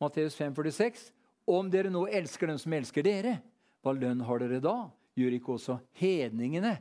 Matteus 0.00 0.36
5, 0.36 0.54
46. 0.54 1.10
Om 1.44 1.68
dere 1.72 1.92
nå 1.92 2.06
elsker 2.08 2.48
dem 2.48 2.58
som 2.60 2.72
elsker 2.72 3.04
dere, 3.04 3.38
hva 3.84 3.92
lønn 3.92 4.22
har 4.24 4.40
dere 4.40 4.62
da? 4.64 4.76
Gjør 5.14 5.36
ikke 5.36 5.56
også 5.58 5.78
hedningene 6.00 6.78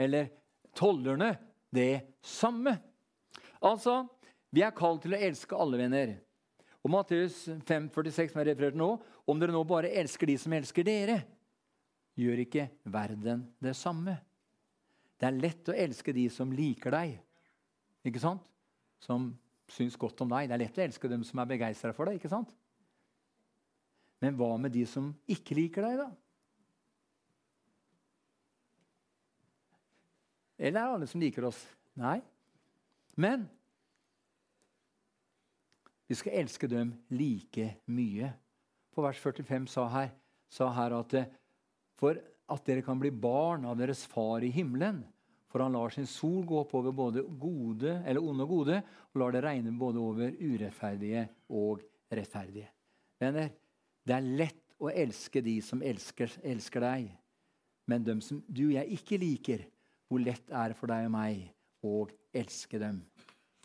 eller 0.00 0.32
tollerne 0.76 1.34
det 1.74 2.16
samme? 2.26 2.74
Altså, 3.60 4.04
vi 4.50 4.64
er 4.64 4.74
kalt 4.76 5.04
til 5.04 5.14
å 5.14 5.20
elske 5.20 5.56
alle 5.58 5.78
venner. 5.80 6.14
Og 6.80 6.92
Matteus 6.94 7.42
5, 7.68 7.90
46, 7.92 8.32
som 8.32 8.40
jeg 8.40 8.48
refererte 8.48 8.80
nå, 8.80 8.94
om 9.28 9.40
dere 9.40 9.52
nå 9.52 9.60
bare 9.68 9.92
elsker 10.00 10.30
de 10.30 10.36
som 10.40 10.54
elsker 10.56 10.86
dere, 10.86 11.18
gjør 12.20 12.40
ikke 12.46 12.66
verden 12.90 13.44
det 13.62 13.74
samme. 13.76 14.16
Det 15.20 15.28
er 15.28 15.36
lett 15.36 15.68
å 15.68 15.76
elske 15.76 16.14
de 16.16 16.24
som 16.32 16.52
liker 16.56 16.94
deg, 16.96 17.18
ikke 18.08 18.22
sant? 18.22 18.40
Som 19.04 19.28
syns 19.70 19.96
godt 20.00 20.24
om 20.24 20.32
deg. 20.32 20.48
Det 20.48 20.56
er 20.56 20.62
lett 20.64 20.80
å 20.80 20.84
elske 20.86 21.10
dem 21.12 21.22
som 21.24 21.40
er 21.40 21.52
begeistra 21.52 21.92
for 21.96 22.08
deg. 22.08 22.16
ikke 22.16 22.32
sant? 22.32 22.48
Men 24.20 24.36
hva 24.36 24.54
med 24.60 24.72
de 24.72 24.86
som 24.88 25.12
ikke 25.30 25.56
liker 25.56 25.84
deg, 25.84 26.00
da? 26.00 26.08
Eller 30.60 30.76
er 30.76 30.88
det 30.90 30.96
alle 30.96 31.08
som 31.08 31.22
liker 31.22 31.46
oss? 31.48 31.60
Nei. 31.96 32.18
Men 33.18 33.48
vi 36.10 36.16
skal 36.18 36.40
elske 36.42 36.66
dem 36.70 36.92
like 37.14 37.68
mye. 37.86 38.32
For 38.90 39.06
vers 39.06 39.20
45 39.22 39.68
sa 39.70 39.86
her, 39.92 40.10
sa 40.50 40.70
her 40.74 40.96
at 40.96 41.14
for 42.00 42.18
at 42.50 42.66
dere 42.66 42.82
kan 42.82 42.98
bli 42.98 43.12
barn 43.14 43.66
av 43.68 43.76
deres 43.78 44.02
far 44.10 44.42
i 44.42 44.50
himmelen. 44.50 45.04
For 45.50 45.62
han 45.62 45.74
lar 45.74 45.94
sin 45.94 46.06
sol 46.06 46.42
gå 46.46 46.60
opp 46.62 46.74
over 46.78 46.94
både 46.94 47.22
gode, 47.38 47.96
eller 48.06 48.22
onde 48.22 48.46
og 48.46 48.52
gode, 48.54 48.80
og 49.10 49.22
lar 49.22 49.34
det 49.34 49.42
regne 49.44 49.72
både 49.78 50.02
over 50.02 50.34
urettferdige 50.38 51.24
og 51.58 51.82
rettferdige. 52.10 52.68
Venner, 53.20 53.50
det 54.06 54.16
er 54.16 54.28
lett 54.42 54.76
å 54.80 54.90
elske 54.90 55.42
de 55.44 55.56
som 55.62 55.82
elsker, 55.82 56.32
elsker 56.46 56.86
deg. 56.86 57.10
Men 57.90 58.06
dem 58.06 58.22
som 58.24 58.42
du 58.46 58.68
og 58.68 58.76
jeg 58.78 58.98
ikke 58.98 59.18
liker, 59.20 59.66
hvor 60.10 60.22
lett 60.22 60.50
er 60.50 60.72
det 60.72 60.78
for 60.78 60.90
deg 60.90 61.06
og 61.06 61.14
meg 61.14 61.44
å 61.86 61.96
elske 62.34 62.78
dem? 62.78 63.02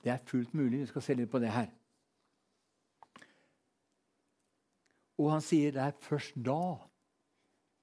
Det 0.04 0.12
er 0.14 0.26
fullt 0.28 0.54
mulig. 0.54 0.84
Vi 0.84 0.92
skal 0.92 1.06
se 1.06 1.16
litt 1.18 1.32
på 1.32 1.42
det 1.42 1.54
her. 1.54 1.70
Og 5.22 5.32
han 5.32 5.44
sier 5.44 5.76
det 5.76 5.84
er 5.84 6.00
først 6.04 6.36
da, 6.44 6.76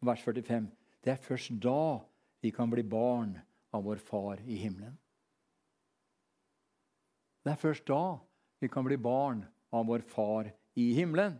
vers 0.04 0.24
45, 0.24 0.66
det 1.02 1.14
er 1.14 1.22
først 1.22 1.54
da 1.62 2.02
vi 2.42 2.50
kan 2.54 2.70
bli 2.70 2.84
barn 2.84 3.36
av 3.72 3.86
vår 3.86 4.02
far 4.02 4.42
i 4.44 4.58
himmelen. 4.60 4.98
Det 7.42 7.54
er 7.54 7.58
først 7.58 7.86
da 7.88 8.18
vi 8.62 8.68
kan 8.70 8.84
bli 8.86 8.98
barn 9.00 9.42
av 9.74 9.88
vår 9.88 10.04
far 10.06 10.50
i 10.78 10.92
himmelen. 10.94 11.38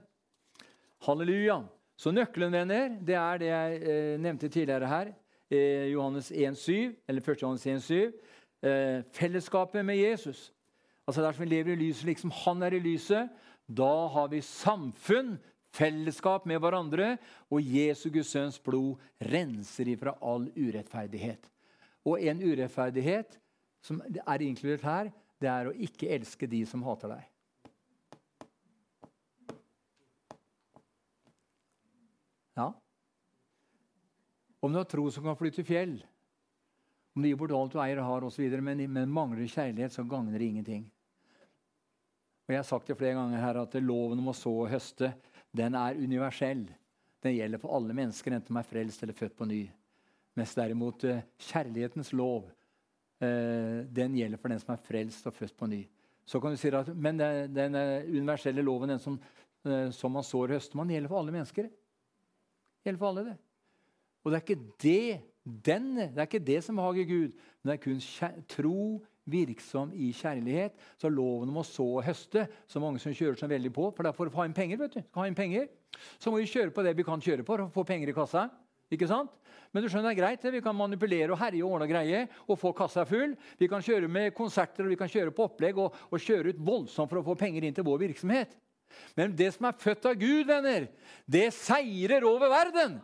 Halleluja! 1.06 1.60
Så 1.98 2.10
nøkkelen, 2.10 2.54
venner, 2.54 2.96
det 3.04 3.14
er 3.14 3.38
det 3.38 3.50
jeg 3.50 3.82
eh, 3.82 4.14
nevnte 4.18 4.48
tidligere 4.50 4.88
her. 4.90 5.12
Eh, 5.52 5.92
Johannes 5.92 6.32
1,7, 6.32 6.96
eller 7.06 7.20
1. 7.20 7.42
Johannes 7.42 7.66
1,7. 7.66 8.12
Eh, 8.62 9.02
fellesskapet 9.10 9.84
med 9.84 9.98
Jesus. 9.98 10.52
Altså 11.06 11.22
Dersom 11.22 11.42
vi 11.42 11.50
lever 11.50 11.72
i 11.72 11.80
lyset 11.80 12.06
liksom 12.06 12.30
han 12.44 12.62
er 12.62 12.76
i 12.76 12.82
lyset, 12.82 13.30
da 13.66 14.06
har 14.14 14.28
vi 14.30 14.42
samfunn, 14.44 15.34
fellesskap 15.72 16.44
med 16.46 16.60
hverandre, 16.60 17.16
og 17.50 17.64
Jesu 17.64 18.10
Guds 18.12 18.30
sønns 18.30 18.58
blod 18.60 19.00
renser 19.32 19.88
ifra 19.88 20.12
all 20.20 20.46
urettferdighet. 20.52 21.48
Og 22.04 22.20
en 22.20 22.42
urettferdighet 22.42 23.38
som 23.82 24.02
er 24.04 24.44
inkludert 24.44 24.84
her, 24.86 25.10
det 25.40 25.50
er 25.50 25.70
å 25.70 25.74
ikke 25.74 26.12
elske 26.12 26.46
de 26.46 26.62
som 26.68 26.84
hater 26.86 27.16
deg. 27.16 27.28
Ja. 32.60 32.68
Om 34.62 34.70
du 34.70 34.78
har 34.78 34.86
tro 34.86 35.08
som 35.10 35.24
kan 35.24 35.38
flytte 35.40 35.64
fjell, 35.66 35.96
gir 37.20 37.36
bort 37.36 37.52
alt 37.52 37.74
du 37.74 37.80
eier 37.82 38.00
og 38.00 38.08
har, 38.08 38.24
og 38.24 38.32
så 38.32 38.40
videre, 38.40 38.64
men, 38.64 38.80
men 38.88 39.10
mangler 39.12 39.44
kjærlighet, 39.44 39.92
så 39.92 40.04
gagner 40.08 40.38
det 40.38 40.48
ingenting. 40.48 40.86
Og 42.46 42.54
Jeg 42.54 42.58
har 42.58 42.68
sagt 42.68 42.88
det 42.88 42.96
flere 42.98 43.18
ganger 43.18 43.42
her 43.42 43.60
at 43.60 43.76
loven 43.82 44.22
om 44.22 44.32
å 44.32 44.36
så 44.36 44.52
og 44.64 44.70
høste 44.72 45.12
den 45.52 45.76
er 45.76 45.98
universell. 46.00 46.64
Den 47.22 47.36
gjelder 47.36 47.60
for 47.60 47.76
alle 47.76 47.94
mennesker, 47.94 48.34
enten 48.34 48.56
de 48.56 48.60
er 48.62 48.66
frelst 48.66 49.04
eller 49.04 49.16
født 49.16 49.36
på 49.38 49.46
ny. 49.46 49.60
Mens 50.40 50.54
derimot 50.56 51.04
eh, 51.04 51.20
kjærlighetens 51.50 52.14
lov 52.16 52.48
eh, 53.20 53.84
den 53.92 54.16
gjelder 54.16 54.40
for 54.40 54.52
den 54.52 54.62
som 54.62 54.72
er 54.74 54.82
frelst 54.82 55.28
og 55.28 55.36
født 55.36 55.54
på 55.58 55.68
ny. 55.70 55.82
Så 56.24 56.40
kan 56.40 56.54
du 56.54 56.58
si 56.58 56.72
at, 56.72 56.88
Men 56.96 57.20
den 57.20 57.76
universelle 58.08 58.64
loven, 58.64 58.94
den 58.94 59.02
som, 59.02 59.20
eh, 59.68 59.90
som 59.92 60.14
man 60.16 60.24
sår 60.26 60.48
og 60.48 60.56
høster, 60.56 60.80
man 60.80 60.90
gjelder 60.90 61.12
for 61.12 61.20
alle 61.20 61.36
mennesker. 61.36 61.68
Gjelder 62.82 63.02
for 63.04 63.12
alle 63.12 63.26
det. 63.28 63.36
Og 64.22 64.30
det 64.30 64.38
er 64.38 64.46
ikke 64.46 64.74
det, 64.82 65.20
den, 65.42 65.94
det 65.96 66.18
er 66.18 66.28
ikke 66.28 66.46
det 66.46 66.60
som 66.64 66.78
behager 66.78 67.08
Gud, 67.08 67.32
men 67.62 67.70
det 67.70 67.74
er 67.78 67.82
kun 67.82 68.44
tro, 68.50 69.02
virksom 69.24 69.92
i 69.94 70.10
kjærlighet. 70.14 70.74
Så 70.98 71.10
loven 71.10 71.50
om 71.52 71.60
å 71.60 71.66
så 71.66 71.84
og 71.98 72.06
høste, 72.06 72.46
så 72.66 72.82
mange 72.82 73.02
som 73.02 73.14
kjører 73.14 73.38
seg 73.38 73.52
veldig 73.52 73.70
på 73.74 73.90
For 73.94 74.06
da 74.06 74.14
får 74.14 74.28
du 74.28 74.38
ha 74.38 74.46
inn 74.48 74.56
penger. 74.56 74.80
vet 74.80 74.96
du. 74.96 75.02
Ha 75.14 75.26
inn 75.28 75.38
penger. 75.38 75.68
Så 76.18 76.30
må 76.30 76.40
vi 76.40 76.50
kjøre 76.50 76.74
på 76.74 76.82
det 76.82 76.96
vi 76.98 77.06
kan 77.06 77.22
kjøre 77.22 77.44
på 77.44 77.54
for 77.54 77.66
å 77.66 77.70
få 77.70 77.84
penger 77.86 78.10
i 78.10 78.16
kassa. 78.16 78.48
Ikke 78.92 79.08
sant? 79.08 79.30
Men 79.72 79.84
du 79.84 79.88
skjønner 79.88 80.10
det 80.10 80.18
er 80.18 80.20
greit, 80.20 80.42
vi 80.52 80.60
kan 80.60 80.76
manipulere 80.76 81.32
og 81.32 81.38
herje 81.40 81.62
og 81.64 81.78
ordne 81.78 81.86
og 81.86 81.92
greie 81.94 82.26
og 82.44 82.58
få 82.60 82.74
kassa 82.76 83.06
full. 83.08 83.32
Vi 83.56 83.68
kan 83.70 83.80
kjøre 83.80 84.10
med 84.10 84.34
konserter 84.36 84.84
og 84.84 84.92
vi 84.92 84.98
kan 85.00 85.08
kjøre 85.08 85.32
på 85.32 85.46
opplegg 85.46 85.78
og, 85.80 85.94
og 86.10 86.20
kjøre 86.20 86.52
ut 86.52 86.60
voldsomt 86.60 87.08
for 87.08 87.22
å 87.22 87.24
få 87.30 87.38
penger 87.40 87.64
inn 87.64 87.78
til 87.78 87.86
vår 87.86 88.02
virksomhet. 88.02 88.52
Men 89.16 89.32
det 89.32 89.48
som 89.54 89.64
er 89.64 89.78
født 89.80 90.10
av 90.10 90.18
Gud, 90.20 90.44
venner, 90.50 90.90
det 91.24 91.46
seirer 91.56 92.26
over 92.28 92.52
verden. 92.52 92.98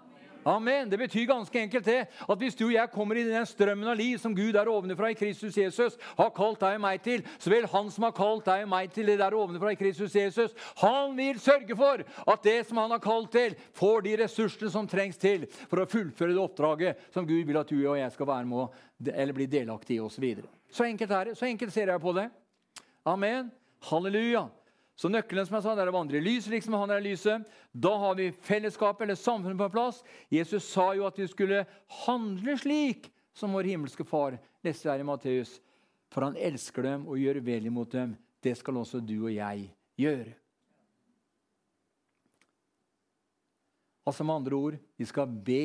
Amen. 0.48 0.88
Det 0.88 0.96
betyr 0.98 1.26
ganske 1.28 1.60
enkelt 1.60 1.84
det 1.84 1.98
at 2.08 2.40
hvis 2.40 2.56
du 2.56 2.64
og 2.70 2.72
jeg 2.72 2.88
kommer 2.92 3.18
i 3.20 3.24
den 3.26 3.46
strømmen 3.46 3.90
av 3.92 3.98
liv 3.98 4.16
som 4.20 4.32
Gud 4.36 4.54
der 4.56 4.70
ovenfra 4.72 5.10
i 5.12 5.18
Kristus 5.18 5.56
Jesus 5.60 5.98
har 6.16 6.30
kalt 6.32 6.62
deg 6.62 6.78
og 6.78 6.84
meg 6.86 7.02
til, 7.04 7.24
så 7.36 7.52
vil 7.52 7.68
Han 7.68 7.90
som 7.92 8.06
har 8.06 8.14
kalt 8.16 8.48
deg 8.48 8.64
og 8.64 8.70
meg 8.72 8.92
til 8.94 9.10
det 9.10 9.18
der 9.20 9.36
ovenfra 9.36 9.74
i 9.74 9.78
Kristus 9.80 10.16
Jesus, 10.16 10.54
han 10.80 11.12
vil 11.18 11.40
sørge 11.42 11.76
for 11.76 12.00
at 12.00 12.44
det 12.46 12.58
som 12.68 12.80
han 12.80 12.96
har 12.96 13.02
kalt 13.04 13.32
til, 13.34 13.56
får 13.76 14.06
de 14.06 14.16
ressursene 14.22 14.72
som 14.72 14.88
trengs 14.88 15.20
til 15.20 15.44
for 15.68 15.82
å 15.82 15.88
fullføre 15.90 16.32
det 16.32 16.40
oppdraget 16.42 17.08
som 17.12 17.28
Gud 17.28 17.44
vil 17.44 17.60
at 17.60 17.68
du 17.68 17.82
og 17.82 17.98
jeg 18.00 18.14
skal 18.14 18.32
være 18.32 18.48
med 18.48 19.12
eller 19.12 19.36
bli 19.36 19.46
delaktig 19.46 19.98
i 19.98 20.00
osv. 20.00 20.16
Så, 20.16 20.24
videre. 20.24 20.48
så 20.72 20.88
enkelt 20.88 21.12
er 21.12 21.28
det. 21.28 21.38
Så 21.38 21.46
enkelt 21.46 21.74
ser 21.74 21.92
jeg 21.92 22.00
på 22.02 22.16
det. 22.16 22.30
Amen. 23.06 23.52
Halleluja. 23.90 24.48
Så 24.98 25.06
nøkkelen 25.06 25.46
som 25.46 25.54
jeg 25.54 25.62
sa, 25.62 25.76
det 25.78 25.84
er 25.84 25.92
å 25.92 25.94
vandre 25.94 26.18
i 26.18 26.24
lyset 26.24 26.50
liksom 26.50 26.74
han 26.74 26.90
er 26.90 26.98
i 26.98 27.12
lyset. 27.12 27.44
Da 27.70 27.92
har 28.02 28.16
vi 28.18 28.32
fellesskapet 28.34 29.04
eller 29.04 29.18
samfunnet 29.18 29.60
på 29.60 29.68
plass. 29.70 30.00
Jesus 30.26 30.66
sa 30.66 30.88
jo 30.98 31.04
at 31.06 31.20
vi 31.20 31.28
skulle 31.30 31.60
handle 32.00 32.56
slik 32.58 33.06
som 33.36 33.54
vår 33.54 33.70
himmelske 33.70 34.02
far. 34.02 34.40
Leste 34.66 34.90
her 34.90 34.98
i 34.98 35.06
Matteus. 35.06 35.60
For 36.10 36.26
han 36.26 36.34
elsker 36.34 36.82
dem 36.82 37.06
og 37.06 37.22
gjør 37.22 37.38
vel 37.46 37.70
imot 37.70 37.94
dem. 37.94 38.16
Det 38.42 38.56
skal 38.58 38.82
også 38.82 38.98
du 38.98 39.14
og 39.20 39.30
jeg 39.30 39.68
gjøre. 40.02 40.34
Altså 44.08 44.26
med 44.26 44.40
andre 44.40 44.58
ord, 44.58 44.82
vi 44.98 45.06
skal 45.06 45.30
be 45.30 45.62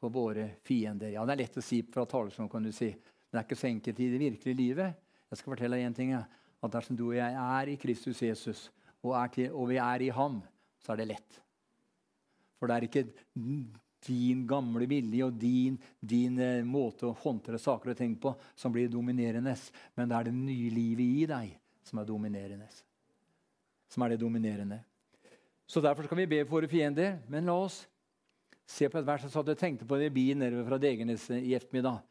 for 0.00 0.14
våre 0.14 0.54
fiender. 0.64 1.12
Ja, 1.12 1.26
Det 1.28 1.36
er 1.36 1.44
lett 1.44 1.60
å 1.60 1.68
si 1.68 1.82
fra 1.84 2.08
talerstolen, 2.08 2.48
kan 2.48 2.64
du 2.64 2.72
si. 2.72 2.94
Men 2.94 3.36
det 3.36 3.40
er 3.42 3.48
ikke 3.50 3.60
så 3.60 3.72
enkelt 3.74 4.00
i 4.00 4.12
det 4.14 4.24
virkelige 4.24 4.56
livet. 4.56 5.08
Jeg 5.28 5.36
skal 5.38 5.52
fortelle 5.52 5.76
deg 5.76 5.90
en 5.90 6.00
ting. 6.00 6.16
Ja 6.16 6.24
at 6.60 6.72
dersom 6.72 6.96
du 6.96 7.06
og 7.08 7.16
jeg 7.16 7.36
er 7.40 7.70
i 7.72 7.78
Kristus 7.80 8.22
Jesus, 8.22 8.68
og, 9.00 9.14
til, 9.32 9.52
og 9.56 9.70
vi 9.70 9.78
er 9.80 10.04
i 10.04 10.10
ham, 10.12 10.40
så 10.80 10.92
er 10.92 11.00
det 11.00 11.12
lett. 11.14 11.38
For 12.60 12.68
det 12.68 12.76
er 12.76 12.86
ikke 12.88 13.06
din 14.06 14.44
gamle 14.48 14.88
vilje 14.88 15.24
og 15.24 15.36
din, 15.40 15.78
din 16.00 16.36
eh, 16.40 16.64
måte 16.64 17.08
å 17.08 17.16
håndtere 17.22 17.60
saker 17.60 17.92
og 17.92 17.98
ting 17.98 18.14
på 18.20 18.34
som 18.56 18.72
blir 18.72 18.90
dominerende, 18.92 19.54
men 19.96 20.08
det 20.10 20.16
er 20.18 20.28
det 20.28 20.36
nye 20.36 20.72
livet 20.72 21.04
i 21.04 21.26
deg 21.28 21.54
som 21.88 22.00
er 22.00 22.08
dominerende. 22.08 22.68
Som 23.90 24.04
er 24.04 24.14
det 24.14 24.20
dominerende. 24.20 24.82
Så 25.66 25.80
Derfor 25.80 26.06
skal 26.06 26.20
vi 26.22 26.28
be 26.30 26.44
for 26.44 26.58
våre 26.58 26.68
fiender. 26.70 27.18
Men 27.30 27.46
la 27.46 27.54
oss 27.54 27.80
se 28.66 28.88
på 28.90 28.98
et 28.98 29.06
vers 29.06 29.24
jeg 29.24 29.58
tenkte 29.58 29.86
på 29.86 29.98
det 29.98 30.10
i 30.10 30.14
bilen 30.14 30.42
nedover 30.42 30.68
fra 30.68 30.78
Degernes 30.82 31.28
i 31.40 31.56
ettermiddag. 31.56 32.04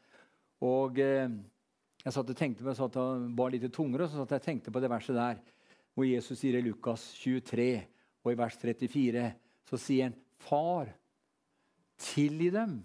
Og... 0.60 0.98
Eh, 0.98 1.40
jeg 2.00 2.14
satt 2.14 2.30
og 2.32 2.36
tenkte 2.36 2.64
på, 2.64 2.70
jeg 2.72 2.80
satt 2.80 2.96
og 3.00 3.24
bar 3.36 3.52
litt 3.52 3.66
tungere, 3.74 4.08
så 4.08 4.22
satt 4.22 4.32
jeg 4.32 4.42
og 4.42 4.46
tenkte 4.46 4.72
på 4.72 4.80
det 4.80 4.90
verset 4.92 5.18
der, 5.18 5.40
hvor 5.94 6.06
Jesus 6.08 6.38
sier 6.40 6.56
i 6.56 6.64
Lukas 6.64 7.10
23 7.20 7.70
og 8.24 8.32
i 8.32 8.38
vers 8.38 8.56
34 8.60 9.26
så 9.68 9.78
sier 9.78 10.08
han 10.08 10.16
'Far, 10.40 10.88
tilgi 11.98 12.50
dem'. 12.50 12.80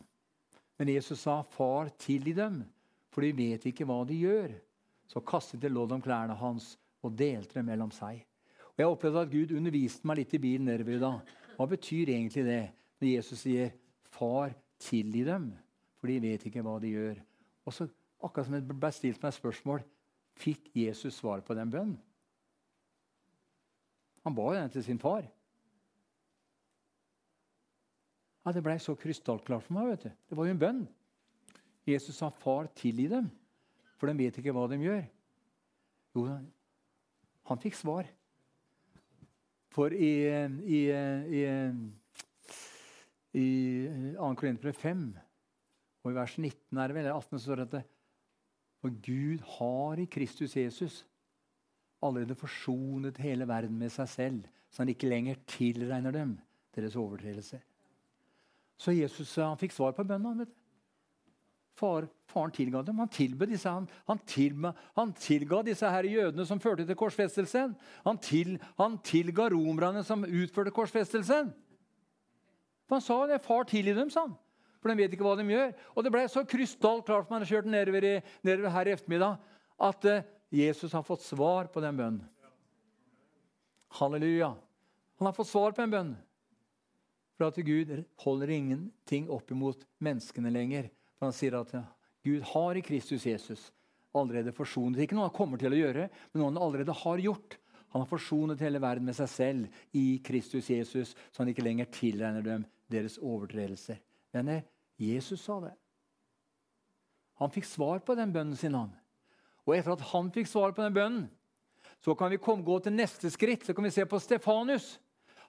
Men 0.78 0.88
Jesus 0.90 1.20
sa 1.20 1.42
'Far, 1.42 1.90
tilgi 1.98 2.34
dem', 2.34 2.64
for 3.10 3.22
de 3.22 3.32
vet 3.32 3.66
ikke 3.66 3.86
hva 3.86 4.04
de 4.06 4.20
gjør. 4.20 4.52
Så 5.08 5.24
kastet 5.24 5.62
de 5.62 5.70
lodd 5.70 5.92
om 5.92 6.02
klærne 6.02 6.36
hans 6.36 6.78
og 7.02 7.16
delte 7.18 7.60
dem 7.60 7.66
mellom 7.66 7.92
seg. 7.92 8.26
Og 8.76 8.78
Jeg 8.78 8.88
opplevde 8.88 9.22
at 9.22 9.32
Gud 9.32 9.56
underviste 9.56 10.06
meg 10.08 10.18
litt 10.18 10.34
i 10.34 10.38
bilen 10.38 10.66
nedover 10.66 10.96
i 10.96 11.00
dag. 11.00 11.20
Hva 11.56 11.66
betyr 11.66 12.10
egentlig 12.10 12.44
det 12.44 12.72
når 13.00 13.08
Jesus 13.16 13.40
sier 13.40 13.72
'Far, 14.12 14.54
tilgi 14.80 15.24
dem', 15.24 15.54
for 15.96 16.08
de 16.08 16.20
vet 16.20 16.46
ikke 16.46 16.62
hva 16.62 16.80
de 16.82 16.92
gjør? 16.92 17.22
Og 17.66 17.74
så 17.74 17.88
Akkurat 18.24 18.48
som 18.48 18.56
det 18.56 18.66
ble 18.68 18.92
stilt 18.96 19.22
meg 19.24 19.36
spørsmål 19.36 19.84
fikk 20.40 20.70
Jesus 20.76 21.20
svar 21.20 21.44
på 21.46 21.56
den 21.58 21.72
bønnen. 21.72 21.98
Han 24.26 24.36
ba 24.36 24.48
den 24.56 24.72
til 24.74 24.84
sin 24.84 25.00
far. 25.00 25.28
Ja, 28.46 28.52
Det 28.52 28.64
ble 28.64 28.78
så 28.80 28.96
krystallklart 28.98 29.64
for 29.64 29.74
meg. 29.74 29.88
vet 29.90 30.04
du. 30.04 30.10
Det 30.30 30.38
var 30.38 30.46
jo 30.46 30.52
en 30.52 30.60
bønn. 30.60 30.88
Jesus 31.86 32.16
sa, 32.16 32.30
'Far, 32.30 32.68
tilgi 32.76 33.08
dem, 33.08 33.30
for 33.98 34.08
de 34.08 34.18
vet 34.18 34.38
ikke 34.38 34.52
hva 34.52 34.68
de 34.68 34.78
gjør'. 34.78 35.10
Jo, 36.16 36.40
han 37.46 37.60
fikk 37.60 37.76
svar. 37.76 38.08
For 39.70 39.94
i, 39.94 40.14
i, 40.64 40.82
i, 40.90 41.42
i 43.34 43.48
2. 44.16 44.36
Korinther 44.40 44.72
5, 44.72 45.18
og 46.04 46.12
i 46.12 46.16
vers 46.16 46.38
19 46.38 46.78
er 46.78 46.88
det 46.88 46.96
vel, 46.96 47.06
18, 47.12 47.40
så 47.40 47.44
står 47.44 47.56
det 47.56 47.68
at 47.74 47.95
for 48.86 48.94
Gud 49.02 49.42
har 49.58 49.98
i 49.98 50.06
Kristus 50.06 50.54
Jesus 50.56 51.06
allerede 52.06 52.36
forsonet 52.38 53.18
hele 53.18 53.48
verden 53.50 53.80
med 53.80 53.90
seg 53.90 54.10
selv, 54.12 54.44
så 54.70 54.84
han 54.84 54.92
ikke 54.94 55.10
lenger 55.10 55.40
tilregner 55.50 56.14
dem 56.14 56.36
deres 56.76 56.98
overtredelser. 57.00 57.64
Så 58.78 58.94
Jesus 58.94 59.32
han 59.42 59.58
fikk 59.58 59.74
svar 59.74 59.96
på 59.98 60.06
bønnen. 60.06 60.46
Far, 61.76 62.06
faren 62.30 62.54
tilga 62.54 62.84
dem. 62.86 63.02
Han 63.02 63.10
tilbød 63.10 63.56
disse, 63.56 63.74
han, 63.74 63.90
han, 64.06 64.22
tilba, 64.28 64.76
han, 65.00 65.16
tilga 65.18 65.64
disse 65.66 65.90
her 65.90 66.06
jødene 66.06 66.46
som 66.46 66.62
førte 66.62 66.86
til 66.86 67.00
korsfestelsen. 67.00 67.74
Han, 68.06 68.22
til, 68.22 68.60
han 68.78 69.00
tilga 69.04 69.50
romerne 69.50 70.06
som 70.06 70.28
utførte 70.28 70.76
korsfestelsen. 70.76 71.50
For 72.86 73.00
han 73.00 73.02
sa 73.02 73.24
det. 73.32 73.42
'Far, 73.42 73.64
tilgi 73.64 73.98
dem', 73.98 74.14
sa 74.14 74.28
han. 74.28 74.38
For 74.86 74.94
de 74.94 75.02
vet 75.02 75.14
ikke 75.18 75.26
hva 75.26 75.34
de 75.40 75.48
gjør. 75.50 75.72
Og 75.98 76.06
det 76.06 76.12
ble 76.14 76.22
så 76.30 76.44
krystallklart 76.46 77.26
for 77.26 77.34
man 77.34 77.42
har 77.42 77.50
kjørt 77.50 77.70
nedover, 77.74 78.06
i, 78.06 78.14
nedover 78.46 78.70
her 78.76 78.86
i 78.86 78.92
ettermiddag, 78.94 79.40
at 79.90 80.06
uh, 80.06 80.20
Jesus 80.54 80.94
har 80.94 81.02
fått 81.08 81.26
svar 81.26 81.72
på 81.74 81.82
den 81.82 81.98
bønnen. 81.98 82.22
Halleluja. 83.98 84.52
Han 85.18 85.26
har 85.26 85.34
fått 85.34 85.50
svar 85.50 85.74
på 85.74 85.82
en 85.82 85.96
bønn. 85.96 86.14
For 87.34 87.50
at 87.50 87.58
Gud 87.66 87.96
holder 88.22 88.54
ingenting 88.54 89.26
opp 89.34 89.50
imot 89.52 89.82
menneskene 90.06 90.54
lenger. 90.54 90.92
For 91.18 91.32
han 91.32 91.36
sier 91.36 91.58
at 91.58 91.74
Gud 92.22 92.46
har 92.54 92.78
i 92.78 92.84
Kristus 92.86 93.26
Jesus 93.26 93.72
allerede 94.16 94.54
forsonet. 94.54 95.02
Ikke 95.02 95.18
noe 95.18 95.32
han 95.32 95.36
kommer 95.36 95.60
til 95.60 95.74
å 95.74 95.80
gjøre, 95.82 96.12
men 96.30 96.44
noe 96.44 96.52
han 96.54 96.62
allerede 96.62 96.94
har 97.02 97.26
gjort. 97.26 97.58
Han 97.96 98.04
har 98.04 98.12
forsonet 98.12 98.62
hele 98.62 98.84
verden 98.84 99.08
med 99.08 99.18
seg 99.18 99.32
selv 99.32 99.82
i 99.98 100.20
Kristus 100.24 100.70
Jesus, 100.70 101.16
så 101.32 101.42
han 101.42 101.52
ikke 101.52 101.66
lenger 101.66 101.90
tilregner 101.90 102.44
dem 102.46 102.66
deres 102.92 103.18
overtredelser. 103.24 104.02
Venner, 104.36 104.66
Jesus 104.98 105.42
sa 105.44 105.60
det. 105.64 105.74
Han 107.42 107.52
fikk 107.52 107.68
svar 107.68 108.00
på 108.00 108.16
den 108.16 108.32
bønnen 108.32 108.56
sin. 108.56 108.76
han. 108.76 108.94
Og 109.66 109.76
etter 109.76 109.96
at 109.96 110.06
han 110.14 110.32
fikk 110.32 110.48
svar 110.48 110.72
på 110.72 110.84
den 110.84 110.94
bønnen, 110.94 111.26
så 112.04 112.16
kan 112.16 112.30
vi 112.32 112.38
komme, 112.38 112.64
gå 112.64 112.80
til 112.80 112.94
neste 112.94 113.30
skritt. 113.34 113.66
Så 113.66 113.74
kan 113.74 113.84
vi 113.84 113.92
se 113.92 114.06
på 114.06 114.20
Stefanus. 114.20 115.00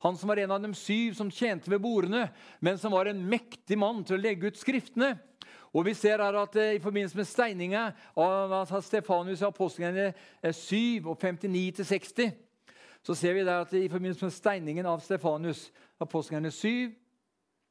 Han 0.01 0.17
som 0.17 0.29
var 0.29 0.37
en 0.37 0.51
av 0.51 0.63
de 0.63 0.73
syv 0.75 1.15
som 1.15 1.31
tjente 1.31 1.71
ved 1.71 1.81
bordene, 1.81 2.29
men 2.61 2.79
som 2.79 2.93
var 2.93 3.07
en 3.07 3.23
mektig 3.29 3.79
mann 3.79 4.05
til 4.05 4.17
å 4.17 4.21
legge 4.21 4.51
ut 4.51 4.59
skriftene. 4.59 5.15
Og 5.77 5.85
vi 5.85 5.95
ser 5.95 6.23
her 6.23 6.37
at 6.41 6.57
eh, 6.57 6.77
I 6.77 6.83
forbindelse 6.83 7.17
med 7.17 7.29
steininga 7.29 7.83
av 8.17 8.81
Stefanus 8.83 9.43
i 9.43 9.49
apostelgjerningen 9.49 10.15
7 10.53 11.05
og 11.05 11.17
59-60, 11.21 12.31
så 13.05 13.15
ser 13.15 13.37
vi 13.37 13.45
der 13.45 13.65
at 13.65 13.73
i 13.77 13.89
forbindelse 13.89 14.25
med 14.25 14.35
steiningen 14.35 14.87
av 14.89 15.03
Stefanus, 15.05 15.69
apostelgjerningen 16.01 16.55
7 16.57 16.97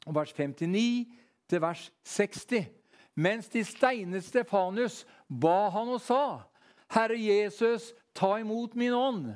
og 0.05 0.15
vers 0.15 0.33
59 0.37 1.24
til 1.47 1.61
vers 1.61 1.91
60. 2.03 2.67
mens 3.15 3.47
de 3.49 3.63
steinet 3.63 4.23
Stefanus, 4.25 5.05
ba 5.29 5.69
han 5.69 5.87
og 5.87 6.01
sa, 6.01 6.43
'Herre 6.89 7.17
Jesus, 7.17 7.93
ta 8.13 8.37
imot 8.39 8.75
min 8.75 8.93
ånd.' 8.93 9.35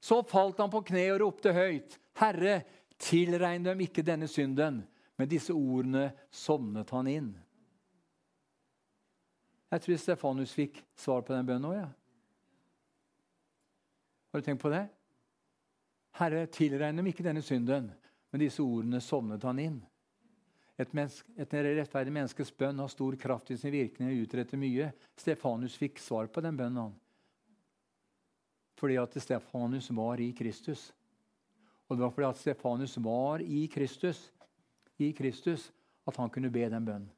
Så 0.00 0.22
falt 0.22 0.58
han 0.58 0.70
på 0.70 0.80
kne 0.80 1.12
og 1.12 1.20
ropte 1.20 1.52
høyt, 1.52 1.98
'Herre, 2.14 2.62
tilregn 2.98 3.64
dem 3.64 3.80
ikke 3.80 4.02
denne 4.02 4.28
synden.' 4.28 4.86
Med 5.20 5.28
disse 5.28 5.52
ordene 5.52 6.14
sovnet 6.30 6.90
han 6.90 7.06
inn. 7.06 7.34
Jeg 9.70 9.82
tror 9.84 9.98
Stefanus 10.00 10.54
fikk 10.56 10.78
svar 10.96 11.20
på 11.20 11.34
den 11.34 11.44
bønnen 11.46 11.68
òg. 11.68 11.74
Ja. 11.76 11.90
Har 14.32 14.40
du 14.40 14.46
tenkt 14.46 14.62
på 14.62 14.72
det? 14.72 14.86
Herre, 16.16 16.46
tilregn 16.46 16.96
dem 16.96 17.10
ikke 17.10 17.26
denne 17.26 17.42
synden. 17.44 17.90
Med 18.32 18.40
disse 18.40 18.64
ordene 18.64 19.02
sovnet 19.04 19.44
han 19.44 19.60
inn. 19.60 19.78
Et, 20.80 20.92
menneske, 20.96 21.28
et 21.36 21.52
rettferdig 21.52 22.12
menneskes 22.14 22.52
bønn 22.56 22.80
har 22.80 22.88
stor 22.88 23.16
kraft 23.20 23.50
i 23.52 23.58
sin 23.60 23.72
virkning 23.74 24.08
og 24.08 24.22
utretter 24.24 24.60
mye. 24.60 24.88
Stefanus 25.18 25.76
fikk 25.76 26.00
svar 26.00 26.30
på 26.32 26.40
den 26.44 26.56
bønnen. 26.56 26.94
Fordi 28.80 28.96
at 28.96 29.18
Stefanus 29.20 29.90
var 29.92 30.22
i 30.24 30.30
Kristus. 30.32 30.86
Og 31.88 31.98
det 31.98 32.04
var 32.06 32.14
fordi 32.14 32.28
at 32.30 32.40
Stefanus 32.40 32.96
var 33.04 33.44
i 33.44 33.66
Kristus, 33.68 34.30
i 34.96 35.12
Kristus 35.12 35.68
at 36.08 36.16
han 36.16 36.32
kunne 36.32 36.52
be 36.52 36.64
den 36.70 36.86
bønnen. 36.86 37.10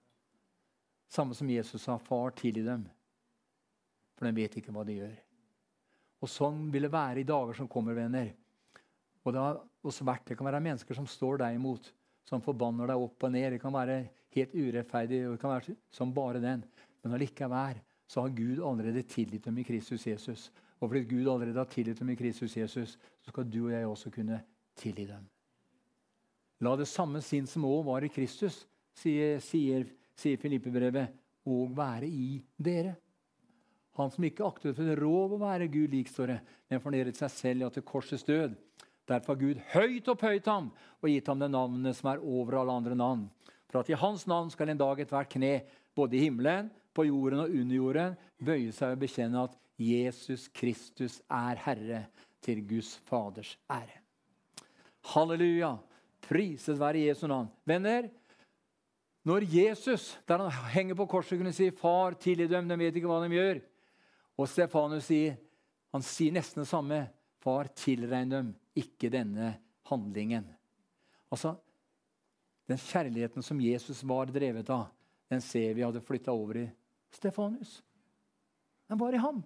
Samme 1.12 1.35
som 1.37 1.51
Jesus 1.51 1.83
sa, 1.83 1.98
'Far, 1.98 2.31
tilgi 2.31 2.62
dem', 2.64 2.88
for 4.16 4.25
de 4.25 4.33
vet 4.33 4.57
ikke 4.57 4.72
hva 4.72 4.83
de 4.85 4.96
gjør. 4.96 5.16
Og 6.22 6.29
Sånn 6.29 6.70
vil 6.72 6.83
det 6.83 6.92
være 6.92 7.20
i 7.20 7.29
dager 7.29 7.53
som 7.53 7.68
kommer, 7.68 7.94
venner. 7.94 8.33
Og 9.25 9.33
Det 9.33 9.40
har 9.40 9.61
også 9.85 10.05
vært, 10.05 10.25
det 10.27 10.38
kan 10.38 10.46
være 10.46 10.61
mennesker 10.61 10.94
som 10.94 11.07
står 11.07 11.38
deg 11.38 11.55
imot 11.55 11.92
som 12.28 12.42
forbanner 12.44 12.90
deg 12.90 13.04
opp 13.04 13.26
og 13.26 13.32
ned. 13.35 13.54
Det 13.54 13.62
kan 13.62 13.74
være 13.74 13.98
helt 14.37 14.54
urettferdig 14.56 15.22
og 15.26 15.37
det 15.37 15.42
kan 15.42 15.54
være 15.54 15.76
som 15.92 16.14
bare 16.14 16.42
den. 16.42 16.64
Men 17.02 17.16
allikevel 17.16 17.80
så 18.06 18.24
har 18.24 18.37
Gud 18.37 18.61
allerede 18.61 19.02
tilgitt 19.08 19.44
dem 19.48 19.58
i 19.58 19.66
Kristus 19.66 20.06
Jesus. 20.06 20.50
Og 20.82 20.90
fordi 20.90 21.04
Gud 21.08 21.28
allerede 21.30 21.58
har 21.58 21.70
tilgitt 21.70 21.98
dem 22.02 22.11
i 22.12 22.18
Kristus 22.18 22.56
Jesus, 22.56 22.98
så 23.22 23.30
skal 23.30 23.46
du 23.48 23.64
og 23.66 23.72
jeg 23.72 23.87
også 23.87 24.11
kunne 24.11 24.42
tilgi 24.76 25.06
dem. 25.06 25.22
La 26.62 26.74
det 26.78 26.88
samme 26.90 27.22
sinn 27.24 27.46
som 27.50 27.66
òg 27.66 27.85
var 27.87 28.04
i 28.06 28.11
Kristus, 28.12 28.62
sier, 28.94 29.40
sier, 29.42 29.87
sier 30.18 30.38
Filippebrevet, 30.38 31.14
og 31.50 31.72
være 31.74 32.06
i 32.06 32.37
dere. 32.54 32.94
Han 33.98 34.12
som 34.12 34.24
ikke 34.24 34.46
aktet 34.46 34.76
for 34.76 34.98
råd 34.98 35.35
å 35.37 35.40
være 35.40 35.70
Gud 35.72 35.92
lik, 35.92 36.11
står 36.11 36.35
det, 36.35 36.38
men 36.70 36.82
fornedret 36.85 37.18
seg 37.18 37.32
selv 37.35 37.64
ja, 37.66 37.70
til 37.72 37.85
korsets 37.87 38.24
død. 38.28 38.54
Derfor 39.08 39.34
har 39.34 39.40
Gud 39.40 39.62
høyt 39.72 40.08
opphøyet 40.12 40.46
ham 40.46 40.68
og 41.02 41.08
gitt 41.10 41.28
ham 41.30 41.40
det 41.42 41.50
navnet 41.50 41.98
som 41.98 42.12
er 42.12 42.22
over 42.22 42.60
alle 42.60 42.76
andre 42.78 42.98
navn. 42.98 43.24
For 43.70 43.82
at 43.82 43.90
i 43.90 43.98
hans 43.98 44.26
navn 44.30 44.50
skal 44.52 44.70
en 44.70 44.80
dag 44.80 45.00
ethvert 45.02 45.32
kne, 45.32 45.62
både 45.96 46.16
i 46.18 46.26
himmelen, 46.26 46.70
på 46.92 47.06
jorden 47.08 47.40
og 47.40 47.54
under 47.56 47.76
jorden, 47.76 48.16
bøye 48.36 48.72
seg 48.76 48.94
og 48.94 49.00
bekjenne 49.00 49.46
at 49.48 49.56
Jesus 49.80 50.46
Kristus 50.52 51.18
er 51.32 51.58
Herre, 51.64 52.04
til 52.42 52.60
Guds 52.66 52.96
Faders 53.06 53.54
ære. 53.70 54.00
Halleluja! 55.12 55.76
Priset 56.22 56.78
være 56.78 57.06
Jesu 57.06 57.26
navn. 57.30 57.48
Venner, 57.66 58.08
når 59.26 59.46
Jesus, 59.46 60.18
der 60.28 60.42
han 60.42 60.70
henger 60.74 60.98
på 60.98 61.06
korset, 61.06 61.38
kunne 61.38 61.52
si 61.52 61.70
'Far, 61.70 62.14
tilgi 62.14 62.46
dem, 62.46 62.68
de 62.68 62.78
vet 62.78 62.96
ikke 62.96 63.06
hva 63.06 63.22
de 63.22 63.34
gjør', 63.34 63.62
og 64.38 64.48
Stefanus 64.48 65.04
sier, 65.04 65.36
han 65.92 66.02
sier 66.02 66.32
nesten 66.32 66.62
det 66.62 66.68
samme. 66.68 67.08
'Far, 67.42 67.70
tilregn 67.74 68.30
dem 68.30 68.54
ikke 68.78 69.11
denne 69.12 69.54
handlingen. 69.90 70.46
Altså, 71.32 71.56
Den 72.68 72.78
kjærligheten 72.78 73.42
som 73.42 73.58
Jesus 73.61 74.04
var 74.06 74.30
drevet 74.30 74.68
av, 74.70 74.87
den 75.28 75.40
ser 75.42 75.74
vi 75.74 75.82
hadde 75.82 76.00
flytta 76.00 76.30
over 76.32 76.61
i 76.61 76.68
Stefanus. 77.11 77.80
Den 78.88 79.00
var 79.00 79.12
i 79.12 79.20
ham. 79.20 79.40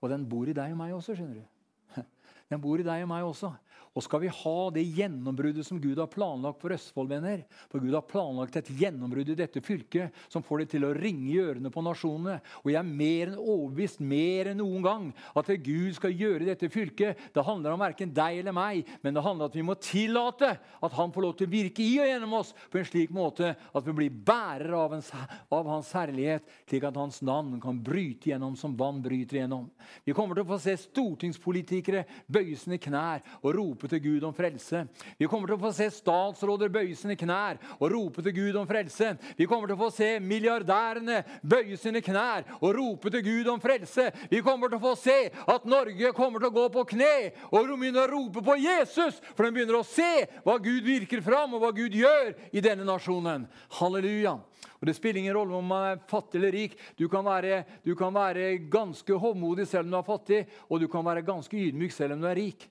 Og 0.00 0.10
den 0.10 0.24
bor 0.28 0.48
i 0.48 0.54
deg 0.56 0.72
og 0.72 0.78
meg 0.78 0.94
også, 0.94 1.16
skjønner 1.18 1.40
du. 1.42 2.02
Den 2.52 2.62
bor 2.62 2.80
i 2.80 2.86
deg 2.86 3.04
og 3.04 3.10
meg 3.10 3.26
også. 3.26 3.50
Og 3.92 4.04
skal 4.06 4.22
vi 4.22 4.30
ha 4.32 4.58
det 4.72 4.82
gjennombruddet 4.96 5.66
som 5.66 5.80
Gud 5.80 5.98
har 6.00 6.08
planlagt 6.08 6.62
for 6.62 6.72
Østfold-venner 6.72 7.42
For 7.68 7.82
Gud 7.82 7.92
har 7.92 8.06
planlagt 8.08 8.56
et 8.56 8.70
gjennombrudd 8.80 9.28
i 9.34 9.36
dette 9.36 9.60
fylket 9.64 10.16
som 10.32 10.44
får 10.44 10.62
det 10.62 10.68
til 10.72 10.86
å 10.88 10.94
ringe 10.96 11.28
i 11.28 11.40
ørene 11.42 11.72
på 11.72 11.84
nasjonene. 11.84 12.38
Og 12.64 12.70
jeg 12.72 12.80
er 12.80 12.88
mer 12.88 13.32
enn 13.32 13.40
overbevist, 13.40 14.00
mer 14.00 14.52
enn 14.52 14.60
noen 14.62 14.86
gang, 14.86 15.04
at 15.36 15.50
det 15.50 15.58
Gud 15.66 15.92
skal 15.98 16.14
gjøre 16.16 16.46
i 16.46 16.48
dette 16.48 16.70
fylket, 16.72 17.20
det 17.34 17.44
handler 17.44 17.74
om 17.74 17.84
verken 17.84 18.14
deg 18.16 18.40
eller 18.40 18.56
meg, 18.56 18.88
men 19.04 19.16
det 19.16 19.24
handler 19.24 19.46
om 19.46 19.52
at 19.52 19.58
vi 19.58 19.66
må 19.66 19.76
tillate 19.76 20.54
at 20.56 20.96
Han 20.96 21.12
får 21.12 21.24
lov 21.24 21.36
til 21.36 21.48
å 21.48 21.52
virke 21.52 21.84
i 21.84 21.98
og 22.00 22.08
gjennom 22.08 22.34
oss 22.38 22.52
på 22.70 22.80
en 22.80 22.88
slik 22.88 23.12
måte 23.14 23.52
at 23.52 23.86
vi 23.86 23.94
blir 23.96 24.16
bærere 24.24 24.78
av, 24.78 24.96
av 25.52 25.68
Hans 25.68 25.92
herlighet, 25.96 26.48
slik 26.68 26.84
at 26.88 26.98
Hans 27.00 27.20
navn 27.24 27.60
kan 27.62 27.80
bryte 27.84 28.30
gjennom 28.30 28.56
som 28.58 28.76
vann 28.78 29.02
bryter 29.04 29.42
gjennom. 29.42 29.68
Vi 30.04 30.16
kommer 30.16 30.36
til 30.36 30.46
å 30.46 30.52
få 30.52 30.60
se 30.62 30.76
stortingspolitikere 30.80 32.04
bøye 32.32 32.56
sine 32.60 32.80
knær 32.82 33.24
og 33.42 33.50
rope 33.52 33.61
rope 33.62 33.88
til 33.88 34.02
Gud 34.02 34.26
om 34.26 34.34
frelse. 34.36 34.84
Vi 35.18 35.28
kommer 35.30 35.48
til 35.48 35.56
å 35.56 35.62
få 35.62 35.72
se 35.76 35.88
statsråder 35.94 36.72
bøye 36.72 36.96
sine 36.98 37.16
knær 37.18 37.60
og 37.78 37.88
rope 37.92 38.24
til 38.24 38.36
Gud 38.36 38.58
om 38.60 38.68
frelse. 38.68 39.14
Vi 39.38 39.48
kommer 39.50 39.70
til 39.70 39.78
å 39.78 39.82
få 39.84 39.90
se 39.94 40.10
milliardærene 40.22 41.22
bøye 41.42 41.78
sine 41.80 42.02
knær 42.04 42.46
og 42.60 42.74
rope 42.76 43.12
til 43.12 43.24
Gud 43.26 43.50
om 43.54 43.62
frelse. 43.62 44.10
Vi 44.30 44.42
kommer 44.44 44.72
til 44.72 44.80
å 44.80 44.86
få 44.86 44.94
se 45.00 45.18
at 45.30 45.66
Norge 45.68 46.12
kommer 46.16 46.42
til 46.42 46.50
å 46.50 46.56
gå 46.58 46.68
på 46.74 46.86
kne 46.94 47.14
og 47.50 47.72
begynne 47.72 48.04
å 48.04 48.10
rope 48.10 48.42
på 48.44 48.58
Jesus, 48.60 49.20
for 49.34 49.46
de 49.46 49.54
begynner 49.54 49.80
å 49.80 49.86
se 49.86 50.26
hva 50.44 50.58
Gud 50.62 50.84
virker 50.86 51.22
fram, 51.24 51.54
og 51.54 51.64
hva 51.64 51.72
Gud 51.76 51.94
gjør 51.96 52.34
i 52.52 52.62
denne 52.64 52.86
nasjonen. 52.88 53.46
Halleluja. 53.78 54.38
Og 54.82 54.86
Det 54.86 54.96
spiller 54.96 55.20
ingen 55.20 55.36
rolle 55.36 55.54
om 55.54 55.68
man 55.70 55.84
er 55.92 56.00
fattig 56.10 56.40
eller 56.40 56.52
rik. 56.56 56.72
Du 56.98 57.06
kan 57.08 57.22
være, 57.24 57.62
du 57.84 57.94
kan 57.94 58.14
være 58.14 58.56
ganske 58.70 59.14
hovmodig 59.14 59.68
selv 59.70 59.86
om 59.86 59.92
du 59.92 59.98
er 60.00 60.08
fattig, 60.08 60.40
og 60.66 60.82
du 60.82 60.88
kan 60.90 61.06
være 61.06 61.22
ganske 61.22 61.54
ydmyk 61.54 61.94
selv 61.94 62.16
om 62.16 62.24
du 62.24 62.26
er 62.26 62.40
rik. 62.40 62.66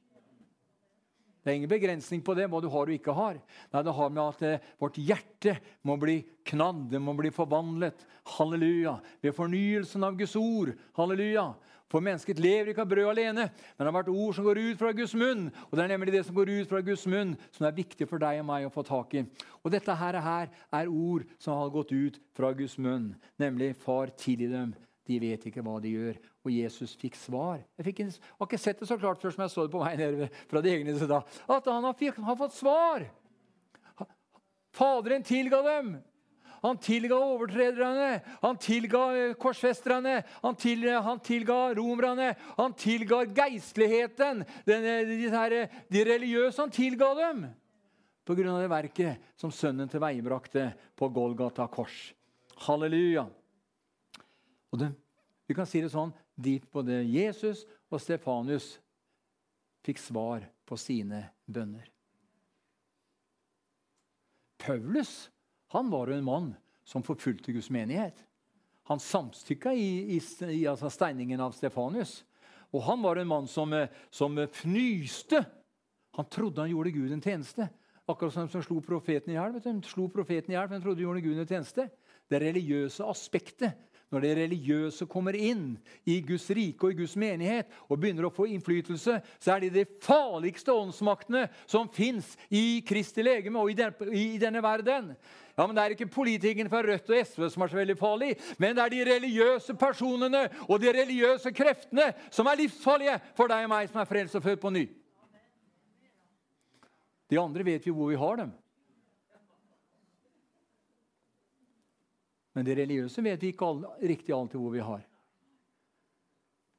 Det 1.42 1.50
er 1.50 1.58
ingen 1.58 1.72
begrensning 1.72 2.22
på 2.22 2.36
det, 2.38 2.46
hva 2.52 2.60
du 2.62 2.70
har 2.70 2.86
og 2.86 2.94
ikke 2.94 3.16
har. 3.18 3.40
Nei, 3.74 3.82
Det 3.82 3.96
har 3.98 4.14
med 4.14 4.22
at 4.24 4.42
eh, 4.46 4.70
vårt 4.78 5.00
hjerte 5.02 5.56
må 5.90 5.98
bli 5.98 6.20
knadd, 6.46 6.86
det 6.92 7.02
må 7.02 7.16
bli 7.18 7.32
forvandlet. 7.34 8.06
Halleluja. 8.38 9.00
Ved 9.22 9.34
fornyelsen 9.34 10.06
av 10.06 10.20
Guds 10.20 10.36
ord. 10.38 10.76
Halleluja. 11.00 11.48
For 11.92 12.04
mennesket 12.04 12.40
lever 12.40 12.72
ikke 12.72 12.86
av 12.86 12.92
brød 12.94 13.10
alene, 13.12 13.50
men 13.52 13.82
det 13.82 13.90
har 13.90 13.98
vært 13.98 14.12
ord 14.14 14.36
som 14.38 14.46
går 14.48 14.62
ut 14.62 14.80
fra 14.80 14.94
Guds 14.96 15.16
munn. 15.18 15.50
Og 15.68 15.74
det 15.76 15.84
er 15.84 15.92
nemlig 15.92 16.14
det 16.16 16.22
som 16.28 16.38
går 16.38 16.54
ut 16.54 16.70
fra 16.70 16.80
Guds 16.88 17.04
munn, 17.12 17.34
som 17.52 17.68
er 17.68 17.76
viktig 17.76 18.08
for 18.08 18.22
deg 18.22 18.40
og 18.40 18.48
meg 18.48 18.68
å 18.68 18.72
få 18.72 18.86
tak 18.88 19.18
i. 19.20 19.26
Og 19.60 19.74
dette 19.74 19.98
her, 20.00 20.20
her 20.24 20.54
er 20.78 20.94
ord 20.94 21.26
som 21.42 21.60
har 21.60 21.74
gått 21.74 21.92
ut 21.92 22.22
fra 22.38 22.54
Guds 22.56 22.78
munn, 22.80 23.12
nemlig 23.42 23.74
'Far, 23.76 24.14
tilgi 24.16 24.48
dem'. 24.48 24.78
De 25.10 25.20
vet 25.20 25.44
ikke 25.50 25.64
hva 25.66 25.82
de 25.82 25.92
gjør. 25.92 26.22
Og 26.42 26.54
Jesus 26.54 26.96
fikk 26.98 27.18
svar. 27.20 27.60
Jeg 27.78 27.86
fikk, 27.92 28.00
har 28.40 28.48
ikke 28.48 28.62
sett 28.62 28.80
det 28.82 28.88
så 28.90 28.98
klart 28.98 29.22
før 29.22 29.34
som 29.36 29.44
jeg 29.46 29.54
så 29.54 29.66
det 29.66 29.74
på 29.74 29.82
vei 29.84 29.94
ned 30.00 30.24
fra 30.50 30.62
det 30.64 30.72
egne 30.74 30.96
da, 31.10 31.22
At 31.46 31.68
han 31.70 31.86
har, 31.86 31.98
fikk, 31.98 32.18
har 32.18 32.40
fått 32.40 32.56
svar. 32.58 33.06
Faderen 34.74 35.24
tilga 35.28 35.62
dem. 35.66 35.92
Han 36.62 36.78
tilga 36.78 37.18
overtrederne, 37.18 38.20
han 38.42 38.58
tilga 38.62 39.00
eh, 39.18 39.32
korsfesterne, 39.34 40.20
han, 40.44 40.58
til, 40.62 40.86
han 40.94 41.22
tilga 41.26 41.56
romerne, 41.74 42.36
han 42.54 42.76
tilga 42.78 43.24
geistligheten, 43.34 44.44
den, 44.68 44.86
de, 45.10 45.18
her, 45.34 45.56
de, 45.90 46.04
religiøse. 46.06 46.62
Han 46.62 46.74
tilga 46.74 47.10
dem 47.18 47.48
på 48.30 48.38
grunn 48.38 48.54
av 48.54 48.62
det 48.62 48.70
verket 48.70 49.34
som 49.42 49.50
sønnen 49.50 49.90
til 49.90 50.04
veibrakte 50.04 50.68
på 50.94 51.10
Golgata 51.10 51.66
kors. 51.66 52.12
Halleluja. 52.68 53.26
Og 54.70 54.84
det, 54.84 54.92
vi 55.50 55.58
kan 55.58 55.66
si 55.66 55.82
det 55.82 55.90
sånn 55.92 56.14
de, 56.36 56.60
både 56.72 57.02
Jesus 57.06 57.66
og 57.92 58.02
Stefanus 58.02 58.76
fikk 59.86 60.00
svar 60.02 60.46
på 60.68 60.78
sine 60.80 61.26
bønner. 61.50 61.88
Paulus 64.62 65.30
han 65.72 65.90
var 65.90 66.12
jo 66.12 66.18
en 66.20 66.28
mann 66.28 66.50
som 66.84 67.04
forfulgte 67.04 67.54
Guds 67.56 67.70
menighet. 67.72 68.18
Han 68.90 69.00
samstykka 69.00 69.72
i, 69.74 70.18
i, 70.18 70.20
i 70.52 70.66
altså 70.68 70.90
steiningen 70.92 71.40
av 71.40 71.54
Stefanus. 71.56 72.22
Og 72.76 72.84
han 72.84 73.00
var 73.04 73.20
en 73.22 73.30
mann 73.30 73.48
som, 73.48 73.72
som 74.12 74.36
fnyste. 74.52 75.40
Han 76.18 76.28
trodde 76.28 76.64
han 76.64 76.74
gjorde 76.74 76.92
Gud 76.92 77.14
en 77.16 77.24
tjeneste. 77.24 77.70
Akkurat 78.10 78.36
som 78.36 78.50
som 78.52 78.64
slo 78.66 78.82
profeten 78.84 79.32
i 79.32 79.38
hjel. 79.38 79.56
Slo 79.88 80.10
profeten 80.12 80.52
i 80.52 80.58
hjel, 80.58 80.68
men 80.72 80.84
trodde 80.84 81.00
han 81.00 81.08
gjorde 81.08 81.24
Gud 81.24 81.40
en 81.40 81.48
tjeneste. 81.48 81.88
Det 82.28 82.44
religiøse 82.44 83.08
aspektet 83.08 83.80
når 84.12 84.24
det 84.26 84.32
religiøse 84.42 85.08
kommer 85.10 85.36
inn 85.40 85.78
i 86.04 86.18
Guds 86.26 86.50
rike 86.52 86.88
og 86.88 86.94
i 86.94 87.00
Guds 87.00 87.14
menighet 87.20 87.72
og 87.88 88.00
begynner 88.02 88.28
å 88.28 88.34
få 88.34 88.50
innflytelse, 88.52 89.20
så 89.40 89.54
er 89.54 89.64
det 89.64 89.72
de 89.76 89.86
farligste 90.04 90.74
åndsmaktene 90.76 91.46
som 91.64 91.88
fins 91.92 92.34
i 92.52 92.82
Kristi 92.88 93.24
legeme 93.24 93.62
og 93.62 93.72
i, 93.72 94.38
denne 94.42 94.64
verden. 94.64 95.14
Ja, 95.56 95.66
men 95.66 95.76
Det 95.76 95.84
er 95.84 95.96
ikke 95.96 96.12
politikerne 96.12 96.72
fra 96.72 96.84
Rødt 96.84 97.12
og 97.12 97.28
SV 97.28 97.48
som 97.54 97.64
er 97.64 97.72
så 97.72 97.80
veldig 97.80 97.98
farlig, 98.00 98.32
men 98.60 98.76
det 98.76 98.84
er 98.84 98.94
de 98.96 99.04
religiøse 99.14 99.76
personene 99.80 100.48
og 100.68 100.82
de 100.82 100.92
religiøse 100.96 101.52
kreftene 101.56 102.12
som 102.32 102.48
er 102.48 102.60
livsfarlige 102.64 103.20
for 103.38 103.52
deg 103.52 103.68
og 103.68 103.72
meg 103.72 103.92
som 103.92 104.02
er 104.04 104.10
frelst 104.10 104.40
og 104.40 104.44
født 104.44 104.64
på 104.64 104.74
ny. 104.76 104.88
De 107.32 107.40
andre 107.40 107.64
vet 107.64 107.86
vi 107.88 107.96
hvor 107.96 108.12
vi 108.12 108.20
har 108.20 108.44
dem. 108.44 108.52
Men 112.56 112.68
det 112.68 112.76
religiøse 112.82 113.24
vet 113.24 113.42
vi 113.42 113.54
ikke 113.54 113.68
all, 113.68 113.84
riktig 114.04 114.36
alltid 114.36 114.60
hvor 114.60 114.74
vi 114.74 114.84
har. 114.84 115.04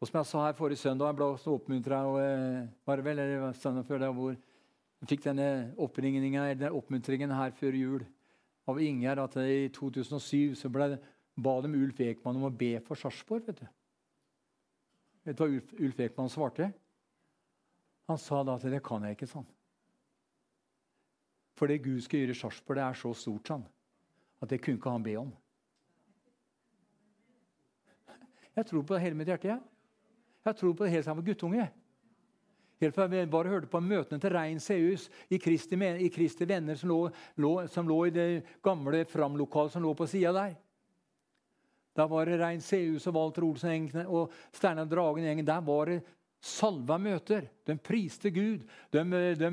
Og 0.02 0.08
som 0.08 0.18
jeg 0.18 0.28
sa 0.28 0.46
her 0.48 0.56
forrige 0.58 0.82
søndag, 0.82 1.12
jeg 1.12 1.18
ble 1.20 1.28
også 1.30 1.54
oppmuntra 1.54 2.00
eh, 2.18 2.64
var 2.88 3.02
vel, 3.06 3.20
det, 3.22 4.08
hvor 4.16 4.32
jeg 4.35 5.08
fikk 5.08 5.22
denne 5.28 5.46
oppmuntringen 5.78 7.35
her 7.38 7.54
før 7.54 7.78
jul 7.78 8.04
av 8.66 8.80
Ingjerd 8.82 9.22
at 9.22 9.38
i 9.42 9.68
2007 9.74 10.58
så 10.58 10.70
ble, 10.70 10.96
ba 11.38 11.54
de 11.62 11.70
Ulf 11.70 12.02
Ekman 12.02 12.38
om 12.38 12.48
å 12.50 12.52
be 12.54 12.74
for 12.87 12.98
Sarpsborg. 12.98 13.46
Vet 13.46 13.62
du 13.62 13.70
Vet 15.22 15.38
du 15.38 15.42
hva 15.44 15.50
Ulf, 15.54 15.70
Ulf 15.78 16.00
Ekman 16.02 16.30
svarte? 16.30 16.72
Han 18.11 18.18
sa 18.18 18.42
da 18.42 18.56
at 18.58 18.66
det 18.66 18.82
kan 18.85 19.06
jeg 19.06 19.16
ikke. 19.16 19.30
sånn. 19.30 19.46
For 21.54 21.70
det 21.70 21.82
Gud 21.85 22.02
skal 22.02 22.24
gjøre 22.24 22.35
i 22.35 22.40
Sarpsborg, 22.42 22.80
det 22.80 22.87
er 22.88 22.98
så 22.98 23.12
stort 23.14 23.52
sånn, 23.52 23.62
at 24.42 24.50
det 24.50 24.58
kunne 24.64 24.80
ikke 24.80 24.94
han 24.94 25.06
be 25.06 25.14
om. 25.20 25.30
Jeg 28.56 28.66
tror 28.68 28.82
på 28.82 28.94
det 28.94 29.02
hele 29.02 29.16
mitt 29.16 29.28
hjerte. 29.28 29.48
jeg. 29.48 29.60
Jeg 30.44 30.56
tror 30.56 30.74
på 30.74 30.84
det 30.84 30.92
helt 30.92 31.04
sammen 31.04 31.24
guttunge. 31.24 31.68
Helt 32.82 32.94
fra 32.94 33.06
jeg 33.06 33.30
bare 33.30 33.48
hørte 33.48 33.70
på 33.70 33.80
møtene 33.80 34.18
til 34.20 34.32
Rein 34.34 34.60
Seus 34.60 35.06
i 35.30 35.38
Kristi, 35.38 35.76
i 35.76 36.08
Kristi 36.10 36.48
venner 36.48 36.74
som 36.74 36.90
lå, 36.90 37.10
lå, 37.36 37.66
som 37.70 37.86
lå, 37.88 38.06
i 38.06 38.10
det 38.10 38.42
gamle 38.62 39.04
Fram-lokalet 39.06 39.72
som 39.72 39.82
lå 39.82 39.94
på 39.94 40.06
sida 40.10 40.32
der. 40.34 40.56
Da 41.94 42.08
var 42.10 42.26
det 42.26 42.40
Rein 42.40 42.60
Seus 42.60 43.06
og 43.06 43.14
Walter 43.14 43.44
Olsen 43.46 43.88
og 44.06 44.32
Steinar 44.52 44.88
Dragen-gjengen. 44.90 45.46
Der 45.46 45.60
var 45.60 45.92
det 45.92 46.00
salva 46.42 46.98
møter. 46.98 47.46
De 47.66 47.76
priste 47.78 48.33
Gud. 48.35 48.64
De, 48.90 49.02
de, 49.38 49.50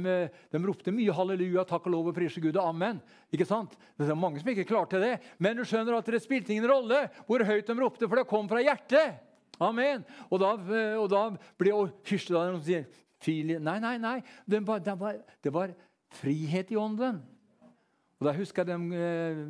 de, 0.49 0.61
ropte 0.65 0.93
mye 0.93 1.13
halleluja, 1.13 1.63
takk 1.69 1.85
og 1.85 1.93
lov 1.93 2.09
og 2.09 2.15
prise 2.17 2.41
Gud 2.41 2.57
og 2.57 2.71
amen. 2.71 2.99
Ikke 3.29 3.47
sant? 3.47 3.75
Det 3.99 4.09
er 4.09 4.17
mange 4.17 4.41
som 4.41 4.49
ikke 4.49 4.67
klarte 4.71 5.01
det. 5.01 5.15
Men 5.37 5.59
du 5.59 5.65
skjønner 5.67 5.99
at 5.99 6.09
det 6.09 6.23
spilte 6.23 6.55
ingen 6.55 6.69
rolle 6.69 7.05
hvor 7.27 7.45
høyt 7.45 7.69
de 7.69 7.75
ropte, 7.77 8.09
for 8.09 8.21
det 8.21 8.29
kom 8.29 8.49
fra 8.49 8.63
hjertet. 8.65 9.19
Amen. 9.61 10.05
Og 10.31 10.41
da, 10.41 10.55
og 10.97 11.05
da 11.11 11.23
ble 11.59 11.75
dem 11.75 12.57
og 12.57 12.65
sier 12.65 12.89
Nei, 13.19 13.75
nei, 13.83 13.97
nei. 13.99 14.17
Det 14.47 14.61
var, 14.63 14.79
det, 14.79 14.93
var, 14.95 15.17
det 15.43 15.51
var, 15.51 15.73
frihet 16.21 16.71
i 16.71 16.77
ånden. 16.79 17.19
Og 18.19 18.25
da 18.25 18.31
husker 18.33 18.63
jeg 18.63 18.79
de, 18.79 18.95
eh, 18.97 19.41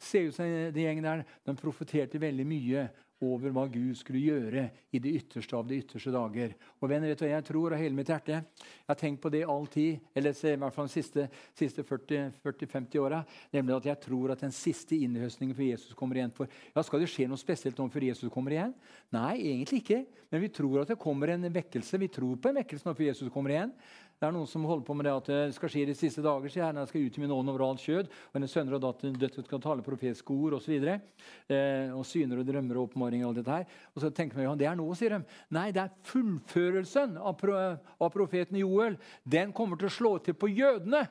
ser 0.00 0.28
ut 0.30 0.36
som 0.36 0.46
de 0.46 0.84
gjengen 0.84 1.04
der, 1.04 1.24
de 1.44 1.54
profeterte 1.58 2.20
veldig 2.22 2.46
mye 2.48 2.86
over 3.24 3.50
hva 3.50 3.64
Gud 3.70 3.96
skulle 3.98 4.20
gjøre 4.22 4.68
i 4.94 5.00
det 5.02 5.12
ytterste 5.20 5.56
av 5.58 5.66
de 5.66 5.78
ytterste 5.80 6.12
dager. 6.14 6.52
Og 6.78 6.90
venner, 6.90 7.10
vet 7.10 7.22
du, 7.22 7.26
Jeg 7.26 7.46
tror 7.48 7.74
av 7.74 7.80
hele 7.80 7.96
mitt 7.96 8.08
hjerte 8.08 8.36
Jeg 8.38 8.86
har 8.86 8.98
tenkt 8.98 9.22
på 9.22 9.32
det 9.32 9.42
all 9.44 9.66
tid, 9.66 9.98
eller 10.14 10.30
i 10.30 10.54
hvert 10.62 10.74
fall 10.74 10.86
de 10.86 10.94
siste, 10.94 11.28
siste 11.58 11.82
40-50 11.82 12.98
åra. 13.02 13.24
Nemlig 13.52 13.76
at 13.76 13.90
jeg 13.90 14.00
tror 14.06 14.32
at 14.32 14.44
den 14.44 14.54
siste 14.54 14.96
innhøstningen 14.96 15.56
for 15.56 15.66
Jesus 15.66 15.94
kommer 15.98 16.20
igjen 16.20 16.34
for, 16.34 16.46
ja, 16.74 16.82
Skal 16.82 17.02
det 17.02 17.10
skje 17.10 17.28
noe 17.28 17.40
spesielt 17.40 17.80
om 17.80 17.90
før 17.90 18.06
Jesus 18.06 18.32
kommer 18.32 18.54
igjen? 18.54 18.74
Nei, 19.14 19.34
egentlig 19.50 19.82
ikke. 19.82 20.04
Men 20.30 20.44
vi 20.44 20.52
tror 20.52 20.82
at 20.82 20.92
det 20.92 21.00
kommer 21.00 21.34
en 21.34 21.48
vekkelse. 21.52 21.98
Vi 21.98 22.10
tror 22.12 22.36
på 22.36 22.52
en 22.52 22.60
vekkelse 22.62 22.86
når 22.86 23.02
Jesus 23.10 23.32
kommer 23.34 23.54
igjen. 23.54 23.74
Det 24.18 24.26
er 24.26 24.32
noen 24.34 24.48
som 24.50 24.64
holder 24.66 24.82
på 24.82 24.96
med 24.98 25.06
det 25.06 25.12
at 25.14 25.28
det 25.30 25.54
skal 25.54 25.70
skje 25.70 25.84
de 25.86 25.94
siste 25.94 26.22
dager. 26.24 26.50
sier 26.50 26.64
Herren 26.64 26.88
skal 26.90 27.04
ut 27.06 27.18
i 27.18 27.22
min 27.22 27.34
ånd 27.34 27.52
over 27.52 27.62
alt 27.68 27.84
kjød. 27.84 28.08
Og 28.10 28.34
hennes 28.34 28.50
sønner 28.50 28.74
og 28.74 28.82
døtre 28.82 29.44
skal 29.46 29.62
tale 29.62 29.84
profetiske 29.86 30.34
ord 30.34 30.56
osv. 30.58 30.74
Eh, 30.82 31.94
og 31.94 32.02
syner 32.02 32.42
og 32.42 32.48
drømmer 32.48 32.80
og 32.80 32.88
åpenbaring 32.88 33.22
og 33.22 33.30
alt 33.30 33.40
dette 33.44 33.60
her. 33.60 33.78
Og 33.94 34.02
så 34.02 34.10
tenker 34.10 34.40
man 34.40 34.48
ja, 34.48 34.56
det 34.58 34.66
er 34.72 34.80
noe, 34.80 34.96
sier 34.98 35.14
de. 35.14 35.38
Nei, 35.54 35.68
det 35.76 35.84
er 35.84 35.94
fullførelsen 36.10 37.14
av, 37.22 37.38
pro, 37.38 37.54
av 37.54 38.10
profeten 38.14 38.58
Joel. 38.58 38.98
Den 39.22 39.54
kommer 39.54 39.78
til 39.78 39.86
å 39.86 39.96
slå 40.00 40.12
til 40.26 40.34
på 40.34 40.50
jødene. 40.50 41.06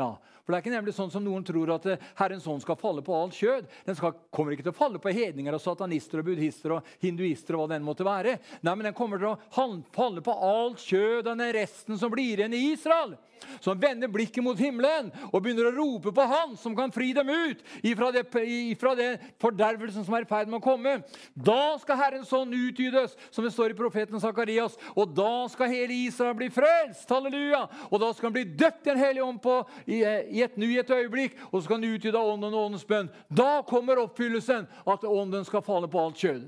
Ja, 0.00 0.14
for 0.16 0.54
Det 0.54 0.56
er 0.56 0.64
ikke 0.64 0.72
nemlig 0.72 0.94
sånn 0.96 1.10
som 1.12 1.24
noen 1.24 1.44
tror 1.44 1.74
at 1.74 1.86
eh, 1.92 2.04
Herrens 2.18 2.46
ånd 2.48 2.62
skal 2.64 2.78
falle 2.80 3.02
på 3.04 3.14
alt 3.14 3.36
kjød. 3.36 3.66
Den 3.86 3.98
skal, 3.98 4.14
kommer 4.32 4.54
ikke 4.54 4.64
til 4.64 4.72
å 4.72 4.78
falle 4.78 5.00
på 5.02 5.12
hedninger 5.12 5.54
og 5.54 5.60
satanister 5.62 6.22
og 6.22 6.30
buddhister 6.30 6.78
og 6.78 6.94
hinduister. 7.04 7.54
og 7.54 7.66
hva 7.66 7.74
den 7.74 7.84
måtte 7.84 8.06
være. 8.08 8.38
Nei, 8.64 8.74
men 8.74 8.88
Den 8.88 8.96
kommer 8.96 9.20
til 9.20 9.34
å 9.34 9.38
falle 9.52 10.24
på 10.24 10.36
alt 10.48 10.80
kjød 10.80 11.26
og 11.28 11.34
den 11.36 11.52
resten 11.54 12.00
som 12.00 12.12
blir 12.12 12.40
igjen 12.40 12.56
i 12.56 12.70
Israel 12.72 13.18
som 13.60 13.78
vender 13.80 14.10
blikket 14.12 14.44
mot 14.44 14.58
himmelen 14.58 15.10
og 15.30 15.42
begynner 15.42 15.70
å 15.70 15.74
rope 15.76 16.12
på 16.14 16.26
Han 16.30 16.56
som 16.60 16.76
kan 16.76 16.92
fri 16.94 17.12
dem 17.16 17.28
ut 17.28 17.62
ifra 17.82 18.10
det, 18.14 18.24
ifra 18.70 18.94
det 18.98 19.10
fordervelsen 19.42 20.06
som 20.06 20.14
er 20.16 20.26
i 20.26 20.30
ferd 20.30 20.50
med 20.50 20.60
å 20.60 20.64
komme. 20.64 20.96
Da 21.34 21.76
skal 21.82 21.98
Herrens 22.00 22.32
ånd 22.36 22.54
utydes 22.54 23.16
som 23.30 23.44
det 23.46 23.52
står 23.54 23.74
i 23.74 23.78
profeten 23.78 24.20
Sakarias. 24.22 24.76
Og 24.94 25.10
da 25.16 25.48
skal 25.52 25.72
hele 25.72 25.96
Israel 26.06 26.36
bli 26.38 26.50
frelst. 26.52 27.08
Halleluja! 27.10 27.64
Og 27.90 28.00
da 28.02 28.12
skal 28.14 28.30
han 28.30 28.36
bli 28.38 28.46
døpt 28.48 28.86
i 28.86 28.94
en 28.94 29.02
hellig 29.02 29.24
ånd 29.24 29.42
på 29.42 29.60
i, 29.86 30.02
i 30.04 30.44
et 30.44 30.58
i 30.60 30.78
et 30.78 30.90
øyeblikk, 30.90 31.36
og 31.50 31.58
så 31.58 31.64
skal 31.66 31.80
han 31.80 31.90
utgyte 31.90 32.20
ånden 32.20 32.54
og 32.54 32.66
åndens 32.68 32.86
bønn. 32.86 33.10
Da 33.28 33.62
kommer 33.66 34.02
oppfyllelsen, 34.04 34.68
at 34.68 35.06
ånden 35.08 35.46
skal 35.48 35.64
falle 35.66 35.90
på 35.90 36.00
alt 36.02 36.20
kjød. 36.20 36.46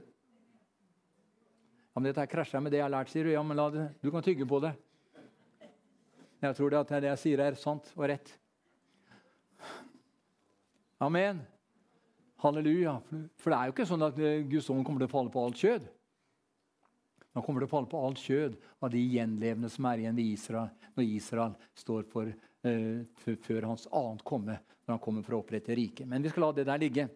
Ja, 1.93 2.01
men 2.01 2.09
Dette 2.09 2.27
krasjer 2.31 2.63
med 2.65 2.73
det 2.73 2.81
jeg 2.81 2.87
har 2.87 2.95
lært, 2.95 3.13
sier 3.13 3.29
du. 3.29 3.33
Ja, 3.35 3.43
men 3.45 3.59
det, 3.75 3.89
du 4.01 4.11
kan 4.13 4.25
tygge 4.25 4.49
på 4.49 4.63
det. 4.65 4.73
Jeg 6.43 6.57
tror 6.59 6.73
det 6.73 6.79
at 6.81 6.93
det 7.05 7.11
jeg 7.13 7.23
sier, 7.23 7.41
er 7.45 7.59
sant 7.59 7.87
og 7.95 8.07
rett. 8.11 8.33
Amen. 11.03 11.39
Halleluja. 12.43 12.97
For 13.39 13.53
det 13.53 13.59
er 13.59 13.69
jo 13.69 13.75
ikke 13.77 13.87
sånn 13.87 14.03
at 14.03 14.19
eh, 14.19 14.43
Guds 14.51 14.71
ånd 14.75 14.83
kommer 14.87 15.05
til 15.05 15.11
å 15.11 15.13
falle 15.13 15.31
på 15.31 15.45
alt 15.47 15.61
kjød. 15.63 15.87
Han 17.33 17.45
kommer 17.47 17.63
til 17.63 17.69
å 17.69 17.73
falle 17.73 17.91
på 17.93 18.01
alt 18.05 18.23
kjød 18.23 18.57
av 18.83 18.91
de 18.93 19.03
gjenlevende 19.15 19.71
som 19.73 19.87
er 19.89 20.03
igjen 20.03 20.19
ved 20.19 20.33
Israel, 20.35 20.73
når 20.99 21.13
Israel 21.15 21.55
står 21.79 22.03
for, 22.11 22.29
uh, 22.67 23.29
før 23.47 23.69
hans 23.71 23.87
annet 23.89 24.25
komme, 24.29 24.59
når 24.83 24.93
han 24.97 25.03
kommer 25.07 25.25
for 25.25 25.39
å 25.39 25.41
opprette 25.41 25.77
riket. 25.79 26.05
Men 26.11 26.27
vi 26.27 26.33
skal 26.33 26.45
la 26.45 26.51
det 26.59 26.67
der 26.69 26.83
ligge. 26.83 27.07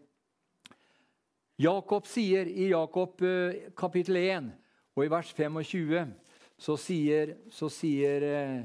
Jakob 1.60 2.08
sier 2.08 2.48
i 2.48 2.70
Jakob 2.70 3.20
uh, 3.26 3.68
kapittel 3.76 4.22
1 4.22 4.48
og 4.96 5.04
i 5.04 5.12
vers 5.12 5.34
25 5.36 6.14
så 6.64 6.78
sier, 6.80 7.34
så 7.52 7.68
sier 7.68 8.24
uh, 8.24 8.64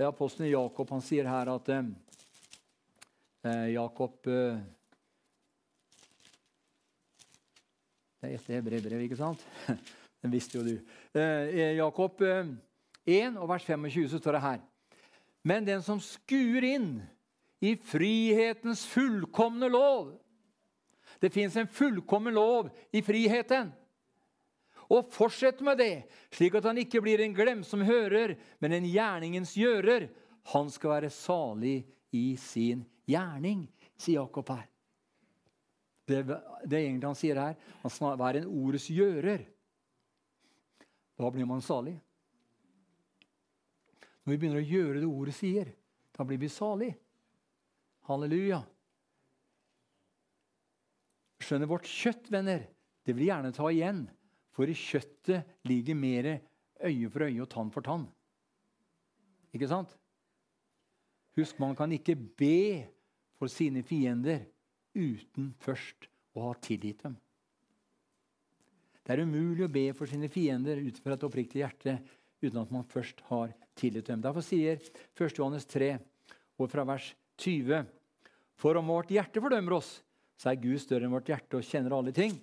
Apostelen 0.00 0.48
Jakob 0.48 0.88
han 0.90 1.02
sier 1.04 1.28
her 1.28 1.50
at 1.52 1.68
eh, 1.68 1.90
eh 3.44 3.66
Jakob 3.74 4.26
eh, 4.26 4.62
Det 8.22 8.30
er 8.30 8.36
etter 8.38 8.62
brevbrevet, 8.62 9.02
ikke 9.08 9.18
sant? 9.18 9.40
Den 10.22 10.30
visste 10.30 10.54
jo 10.54 10.62
du. 10.62 10.76
Eh, 11.18 11.74
Jakob 11.74 12.22
eh, 12.22 12.52
1 13.04 13.36
og 13.36 13.48
vers 13.50 13.64
25 13.66 14.08
så 14.12 14.20
står 14.22 14.38
det 14.38 14.42
her. 14.44 14.60
Men 15.42 15.66
den 15.66 15.82
som 15.82 15.98
skuer 16.00 16.62
inn 16.62 17.02
i 17.62 17.74
frihetens 17.76 18.84
fullkomne 18.86 19.68
lov 19.70 20.14
Det 21.22 21.30
fins 21.30 21.56
en 21.58 21.68
fullkommen 21.70 22.34
lov 22.34 22.70
i 22.94 23.02
friheten. 23.02 23.68
Og 24.92 25.08
fortsett 25.12 25.62
med 25.64 25.78
det, 25.80 26.04
slik 26.34 26.58
at 26.58 26.66
han 26.68 26.80
ikke 26.82 27.00
blir 27.04 27.22
en 27.24 27.34
glemsom 27.36 27.84
hører, 27.86 28.34
men 28.60 28.76
en 28.76 28.88
gjerningens 28.88 29.54
gjører. 29.56 30.10
Han 30.52 30.68
skal 30.74 30.96
være 30.98 31.12
salig 31.14 31.78
i 32.12 32.34
sin 32.36 32.84
gjerning, 33.08 33.64
sier 33.96 34.20
Jakob 34.20 34.52
her. 34.52 34.66
Det, 36.04 36.20
det 36.26 36.76
er 36.76 36.82
egentlig 36.82 37.08
han 37.08 37.16
sier 37.16 37.40
her. 37.40 37.56
Han 37.84 37.94
skal 37.94 38.18
være 38.20 38.42
en 38.42 38.50
ordets 38.50 38.90
gjører. 38.92 39.46
Da 41.16 41.30
blir 41.32 41.48
man 41.48 41.62
salig. 41.64 41.94
Når 44.22 44.34
vi 44.34 44.38
begynner 44.38 44.60
å 44.60 44.66
gjøre 44.66 45.00
det 45.00 45.08
ordet 45.08 45.34
sier, 45.38 45.72
da 46.12 46.26
blir 46.26 46.40
vi 46.42 46.50
salig. 46.52 46.90
Halleluja. 48.10 48.60
Skjønner 51.42 51.70
vårt 51.70 51.88
kjøtt, 51.88 52.28
venner, 52.30 52.66
det 53.06 53.16
vil 53.16 53.30
gjerne 53.30 53.54
ta 53.54 53.70
igjen. 53.70 54.04
For 54.52 54.68
i 54.68 54.76
kjøttet 54.76 55.64
ligger 55.68 55.96
mer 55.96 56.28
øye 56.82 57.10
for 57.10 57.24
øye 57.26 57.42
og 57.42 57.50
tann 57.52 57.72
for 57.72 57.84
tann. 57.84 58.06
Ikke 59.52 59.68
sant? 59.68 59.92
Husk, 61.36 61.58
man 61.60 61.76
kan 61.76 61.92
ikke 61.92 62.16
be 62.16 62.84
for 63.40 63.48
sine 63.48 63.82
fiender 63.82 64.44
uten 64.94 65.52
først 65.64 66.08
å 66.36 66.48
ha 66.48 66.56
tilgitt 66.60 67.04
dem. 67.06 67.16
Det 69.02 69.14
er 69.14 69.24
umulig 69.24 69.64
å 69.66 69.72
be 69.72 69.88
for 69.96 70.06
sine 70.06 70.28
fiender 70.30 70.78
ut 70.78 71.00
fra 71.02 71.16
et 71.16 71.24
oppriktig 71.26 71.62
hjerte 71.62 71.96
uten 72.42 72.60
at 72.60 72.70
man 72.74 72.86
først 72.86 73.22
har 73.30 73.50
tilgitt 73.78 74.10
dem. 74.12 74.22
Derfor 74.22 74.44
sier 74.44 74.78
1. 74.78 75.38
Johannes 75.38 75.66
3, 75.66 75.96
og 76.60 76.70
fra 76.70 76.84
vers 76.86 77.08
20.: 77.40 77.88
For 78.54 78.78
om 78.78 78.92
vårt 78.92 79.10
hjerte 79.10 79.42
fordømmer 79.42 79.78
oss, 79.80 79.96
så 80.38 80.52
er 80.52 80.60
Gud 80.62 80.78
større 80.82 81.08
enn 81.08 81.14
vårt 81.14 81.30
hjerte 81.32 81.58
og 81.58 81.66
kjenner 81.66 81.96
alle 81.96 82.14
ting. 82.14 82.36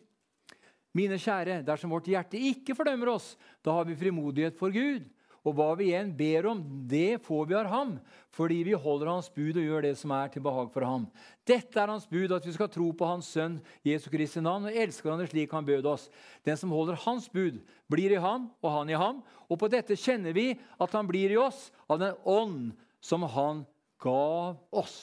Mine 0.98 1.20
kjære, 1.22 1.62
dersom 1.66 1.92
vårt 1.94 2.10
hjerte 2.10 2.40
ikke 2.50 2.74
fordømmer 2.78 3.14
oss, 3.14 3.36
da 3.66 3.76
har 3.78 3.86
vi 3.86 3.98
frimodighet 3.98 4.58
for 4.58 4.74
Gud. 4.74 5.06
Og 5.48 5.54
hva 5.56 5.70
vi 5.80 5.88
igjen 5.88 6.10
ber 6.18 6.50
om, 6.52 6.60
det 6.90 7.22
får 7.24 7.46
vi 7.48 7.56
av 7.56 7.70
ham, 7.72 7.94
fordi 8.36 8.58
vi 8.68 8.76
holder 8.76 9.12
hans 9.14 9.30
bud 9.32 9.56
og 9.56 9.64
gjør 9.64 9.86
det 9.88 9.94
som 10.02 10.12
er 10.12 10.34
til 10.34 10.44
behag 10.44 10.68
for 10.74 10.84
ham. 10.84 11.06
Dette 11.48 11.80
er 11.80 11.94
hans 11.94 12.08
bud, 12.10 12.34
at 12.36 12.46
vi 12.46 12.56
skal 12.58 12.72
tro 12.74 12.90
på 12.92 13.08
hans 13.08 13.30
sønn 13.32 13.56
Jesu 13.88 14.10
Kristi 14.12 14.44
navn 14.44 14.68
og 14.68 14.82
elske 14.84 15.08
ham 15.08 15.24
slik 15.24 15.56
han 15.56 15.68
bød 15.68 15.88
oss. 15.90 16.10
Den 16.44 16.60
som 16.60 16.76
holder 16.76 17.00
hans 17.06 17.30
bud, 17.32 17.62
blir 17.88 18.18
i 18.18 18.20
ham 18.20 18.50
og 18.60 18.76
han 18.76 18.92
i 18.92 19.00
ham. 19.00 19.24
Og 19.48 19.62
på 19.62 19.72
dette 19.72 19.98
kjenner 20.00 20.36
vi 20.36 20.52
at 20.58 20.98
han 20.98 21.08
blir 21.08 21.32
i 21.32 21.40
oss 21.40 21.70
av 21.88 22.04
den 22.04 22.20
ånd 22.28 22.76
som 23.00 23.24
han 23.24 23.64
gav 24.04 24.60
oss. 24.76 25.00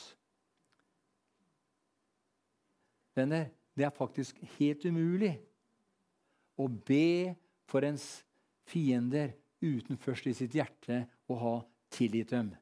Venner, 3.16 3.48
det 3.72 3.88
er 3.88 3.96
faktisk 3.96 4.36
helt 4.58 4.84
umulig 4.84 5.38
å 6.56 6.68
be 6.68 7.34
for 7.68 7.84
ens 7.86 8.24
fiender 8.66 9.34
uten 9.62 9.98
først 10.00 10.28
i 10.30 10.34
sitt 10.36 10.54
hjerte 10.56 11.04
å 11.28 11.38
ha 11.40 11.56
tilgitt 11.92 12.32
dem. 12.34 12.52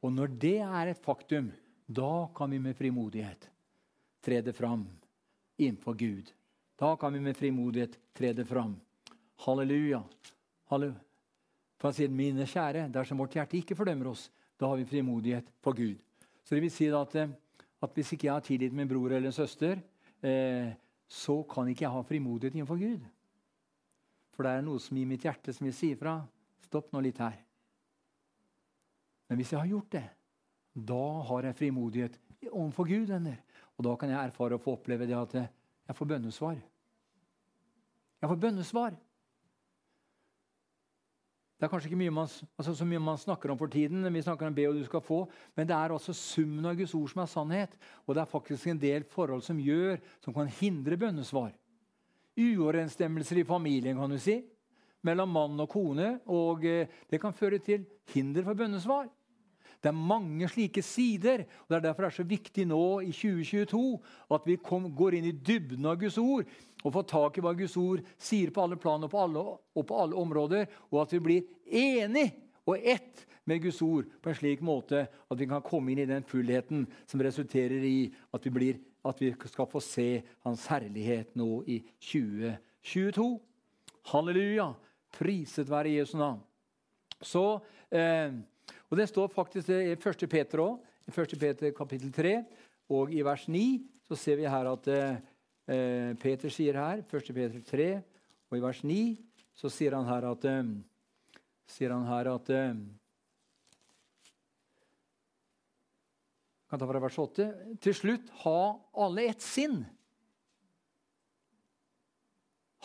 Og 0.00 0.12
når 0.14 0.36
det 0.40 0.58
er 0.64 0.92
et 0.92 1.02
faktum, 1.04 1.50
da 1.86 2.28
kan 2.36 2.50
vi 2.52 2.60
med 2.62 2.76
frimodighet 2.78 3.48
tre 4.24 4.40
det 4.44 4.54
fram 4.56 4.86
innenfor 5.60 5.96
Gud. 5.98 6.30
Da 6.80 6.94
kan 6.96 7.12
vi 7.12 7.20
med 7.20 7.36
frimodighet 7.36 7.98
tre 8.16 8.32
det 8.32 8.46
fram. 8.48 8.76
Halleluja. 9.44 10.02
Halleluja. 10.70 11.00
For 11.80 11.88
han 11.88 11.96
sier, 11.96 12.12
mine 12.12 12.44
kjære, 12.44 12.90
dersom 12.92 13.20
vårt 13.22 13.38
hjerte 13.38 13.56
ikke 13.56 13.76
fordømmer 13.76 14.10
oss, 14.10 14.26
da 14.60 14.68
har 14.68 14.76
vi 14.76 14.88
frimodighet 14.88 15.46
for 15.64 15.76
Gud. 15.76 15.96
Så 16.44 16.56
det 16.56 16.64
vil 16.66 16.72
si 16.72 16.90
at, 16.92 17.14
eh, 17.16 17.32
at 17.80 17.94
hvis 17.96 18.12
ikke 18.12 18.26
jeg 18.28 18.34
har 18.34 18.44
tilgitt 18.44 18.76
min 18.76 18.88
bror 18.88 19.14
eller 19.16 19.32
søster, 19.32 19.80
eh, 20.22 20.72
så 21.08 21.42
kan 21.48 21.68
ikke 21.68 21.86
jeg 21.86 21.94
ha 21.94 22.02
frimodighet 22.04 22.54
innenfor 22.54 22.76
Gud. 22.76 23.00
For 24.34 24.46
det 24.46 24.54
er 24.56 24.64
noe 24.64 24.80
som 24.82 24.96
i 24.96 25.06
mitt 25.08 25.24
hjerte 25.26 25.52
som 25.54 25.66
vil 25.66 25.76
si 25.76 25.92
ifra. 25.94 26.18
Stopp 26.64 26.92
nå 26.94 27.02
litt 27.04 27.20
her. 27.20 27.36
Men 29.30 29.38
hvis 29.40 29.52
jeg 29.54 29.62
har 29.62 29.70
gjort 29.70 29.92
det, 29.94 30.06
da 30.74 31.04
har 31.28 31.46
jeg 31.46 31.58
frimodighet 31.58 32.18
overfor 32.50 32.88
Gud. 32.88 33.08
venner. 33.10 33.38
Og 33.78 33.84
da 33.86 33.94
kan 33.96 34.10
jeg 34.10 34.18
erfare 34.20 34.56
og 34.58 34.64
få 34.64 34.74
oppleve 34.76 35.06
det 35.08 35.16
at 35.16 35.34
jeg 35.40 35.96
får 35.96 36.06
bønnesvar. 36.06 36.58
Jeg 38.20 38.28
får 38.28 38.36
bønnesvar. 38.36 38.98
Det 41.60 41.66
er 41.66 41.72
kanskje 41.72 41.90
ikke 41.90 42.00
mye 42.00 42.12
man, 42.16 42.28
altså 42.56 42.72
så 42.72 42.86
mye 42.88 43.00
man 43.04 43.18
snakker 43.20 43.50
om 43.52 43.58
for 43.60 43.68
tiden, 43.68 44.00
vi 44.14 44.22
snakker 44.24 44.48
om 44.48 44.54
be 44.56 44.64
og 44.64 44.78
du 44.78 44.84
skal 44.86 45.02
få, 45.04 45.18
men 45.56 45.66
det 45.68 45.74
er 45.76 45.92
altså 45.92 46.14
summen 46.16 46.64
av 46.64 46.78
Guds 46.78 46.94
ord 46.96 47.10
som 47.12 47.20
er 47.20 47.28
sannhet. 47.28 47.74
Og 48.06 48.16
det 48.16 48.22
er 48.22 48.30
faktisk 48.30 48.70
en 48.72 48.80
del 48.80 49.04
forhold 49.04 49.44
som 49.44 49.60
gjør, 49.60 50.00
som 50.24 50.32
kan 50.32 50.48
hindre 50.48 50.96
bønnesvar. 50.96 51.52
Uoverensstemmelser 52.38 53.40
i 53.40 53.46
familien, 53.48 53.98
kan 53.98 54.12
du 54.12 54.18
si, 54.20 54.40
mellom 55.06 55.32
mann 55.34 55.62
og 55.62 55.70
kone. 55.72 56.12
Og 56.30 56.66
eh, 56.68 56.90
det 57.10 57.20
kan 57.22 57.36
føre 57.36 57.58
til 57.64 57.86
hinder 58.14 58.46
for 58.46 58.58
bønnesvar. 58.58 59.08
Det 59.80 59.88
er 59.88 59.96
mange 59.96 60.48
slike 60.48 60.82
sider. 60.84 61.46
og 61.62 61.68
Det 61.68 61.76
er 61.76 61.86
derfor 61.88 62.04
det 62.04 62.10
er 62.10 62.18
så 62.18 62.28
viktig 62.28 62.66
nå 62.68 62.84
i 63.00 63.12
2022 63.12 63.80
at 64.36 64.46
vi 64.46 64.58
kom, 64.60 64.90
går 64.94 65.16
inn 65.16 65.30
i 65.30 65.36
dybden 65.36 65.88
av 65.88 65.96
Guds 66.00 66.18
ord 66.20 66.48
og 66.84 66.92
får 66.92 67.08
tak 67.08 67.38
i 67.38 67.44
hva 67.44 67.54
Guds 67.56 67.76
ord 67.80 68.04
sier 68.20 68.52
på 68.52 68.62
alle 68.64 68.76
plan 68.80 69.02
og 69.04 69.10
på 69.12 69.20
alle, 69.20 69.40
og 69.76 69.86
på 69.86 69.98
alle 70.00 70.16
områder, 70.16 70.68
og 70.92 71.02
at 71.02 71.12
vi 71.12 71.20
blir 71.24 71.42
enig 71.66 72.30
og 72.68 72.76
ett 72.78 73.26
med 73.48 73.62
Guds 73.64 73.80
ord 73.82 74.08
på 74.22 74.30
en 74.30 74.38
slik 74.38 74.62
måte 74.64 75.06
at 75.08 75.38
vi 75.40 75.48
kan 75.48 75.64
komme 75.64 75.92
inn 75.92 76.02
i 76.04 76.08
den 76.08 76.24
fullheten 76.28 76.86
som 77.08 77.22
resulterer 77.24 77.84
i 77.84 78.10
at 78.32 78.46
vi, 78.46 78.52
blir, 78.54 78.80
at 79.06 79.20
vi 79.22 79.30
skal 79.48 79.68
få 79.70 79.80
se 79.84 80.22
Hans 80.44 80.66
herlighet 80.70 81.34
nå 81.38 81.62
i 81.66 81.80
2022. 82.04 83.28
Halleluja! 84.12 84.72
Priset 85.10 85.70
være 85.70 85.96
Jesu 85.96 86.16
navn. 86.18 86.38
Så 87.20 87.60
eh, 87.90 88.30
og 88.90 88.96
Det 88.98 89.08
står 89.08 89.28
faktisk 89.30 89.68
i 89.70 89.94
1. 89.94 90.28
Peter 90.30 90.62
òg, 90.62 90.78
i 91.06 91.12
1. 91.14 91.38
Peter 91.38 91.72
kapittel 91.74 92.12
3. 92.12 92.36
Og 92.90 93.12
i 93.14 93.22
vers 93.22 93.46
9 93.48 93.80
så 94.08 94.18
ser 94.18 94.40
vi 94.40 94.48
her 94.50 94.66
at 94.66 94.88
eh, 94.90 96.14
Peter 96.18 96.50
sier 96.50 96.74
her, 96.74 97.04
1. 97.06 97.34
Peter 97.34 97.60
3, 97.66 97.90
og 98.50 98.58
i 98.58 98.62
vers 98.62 98.80
9 98.82 98.96
så 99.54 99.70
sier 99.70 99.94
han 99.94 100.08
her 100.08 100.26
at, 100.32 100.46
eh, 100.50 100.72
sier 101.70 101.94
han 101.94 102.08
her 102.08 102.32
at 102.34 102.50
kan 106.70 106.78
ta 106.78 106.86
fra 106.86 107.02
vers 107.02 107.18
8. 107.18 107.48
Til 107.82 107.96
slutt, 107.96 108.30
ha 108.44 108.60
alle 109.04 109.26
ett 109.32 109.42
sinn. 109.42 109.82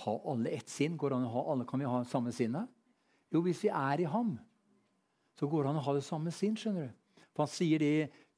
Ha 0.04 0.16
alle 0.32 0.56
ett 0.58 0.72
sinn? 0.74 0.98
Går 0.98 1.16
an 1.16 1.28
å 1.30 1.34
ha 1.36 1.46
alle, 1.54 1.68
Kan 1.70 1.80
vi 1.80 1.90
ha 1.90 2.04
samme 2.10 2.34
sinnet? 2.36 2.68
Jo, 3.32 3.42
hvis 3.46 3.64
vi 3.64 3.70
er 3.70 4.02
i 4.02 4.10
ham 4.10 4.36
så 5.36 5.50
går 5.52 5.66
det 5.66 5.72
an 5.72 5.82
å 5.82 5.88
ha 5.90 5.96
det 5.98 6.06
samme 6.06 6.32
sinn. 6.32 6.56
skjønner 6.56 6.88
du. 6.88 7.24
For 7.36 7.44
Han 7.44 7.52
sier 7.52 7.82
det 7.84 7.92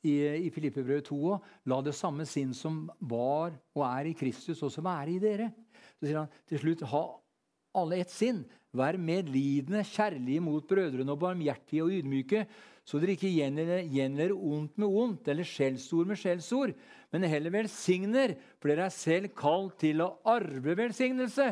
i, 0.07 0.13
i 0.47 0.49
Filippebrevet 0.53 1.09
2 1.09 1.17
òg. 1.29 1.45
La 1.69 1.79
det 1.85 1.93
samme 1.97 2.25
sinn 2.29 2.53
som 2.57 2.85
var 2.99 3.53
og 3.77 3.83
er 3.85 4.09
i 4.09 4.17
Kristus, 4.17 4.63
også 4.65 4.83
være 4.85 5.13
i 5.13 5.21
dere. 5.21 5.51
Så 5.97 6.07
sier 6.07 6.21
han 6.23 6.31
til 6.49 6.63
slutt 6.63 6.85
ha 6.89 7.03
alle 7.77 8.01
ett 8.03 8.13
sinn. 8.13 8.43
Vær 8.77 8.97
medlidende, 8.99 9.85
kjærlige 9.87 10.43
mot 10.43 10.65
brødrene 10.67 11.13
og 11.13 11.21
barmhjertige 11.21 11.85
og 11.85 11.93
ydmyke, 11.97 12.43
så 12.87 12.99
dere 13.01 13.17
ikke 13.17 13.31
gjengjelder 13.33 14.33
ondt 14.35 14.77
med 14.79 14.87
ondt 14.87 15.29
eller 15.31 15.47
skjellsord 15.47 16.07
med 16.07 16.19
skjellsord, 16.19 16.73
men 17.11 17.25
heller 17.27 17.51
velsigner, 17.51 18.35
for 18.59 18.71
dere 18.71 18.87
er 18.87 18.95
selv 18.95 19.33
kalt 19.35 19.79
til 19.81 20.03
å 20.03 20.13
arve 20.27 20.75
velsignelse. 20.79 21.49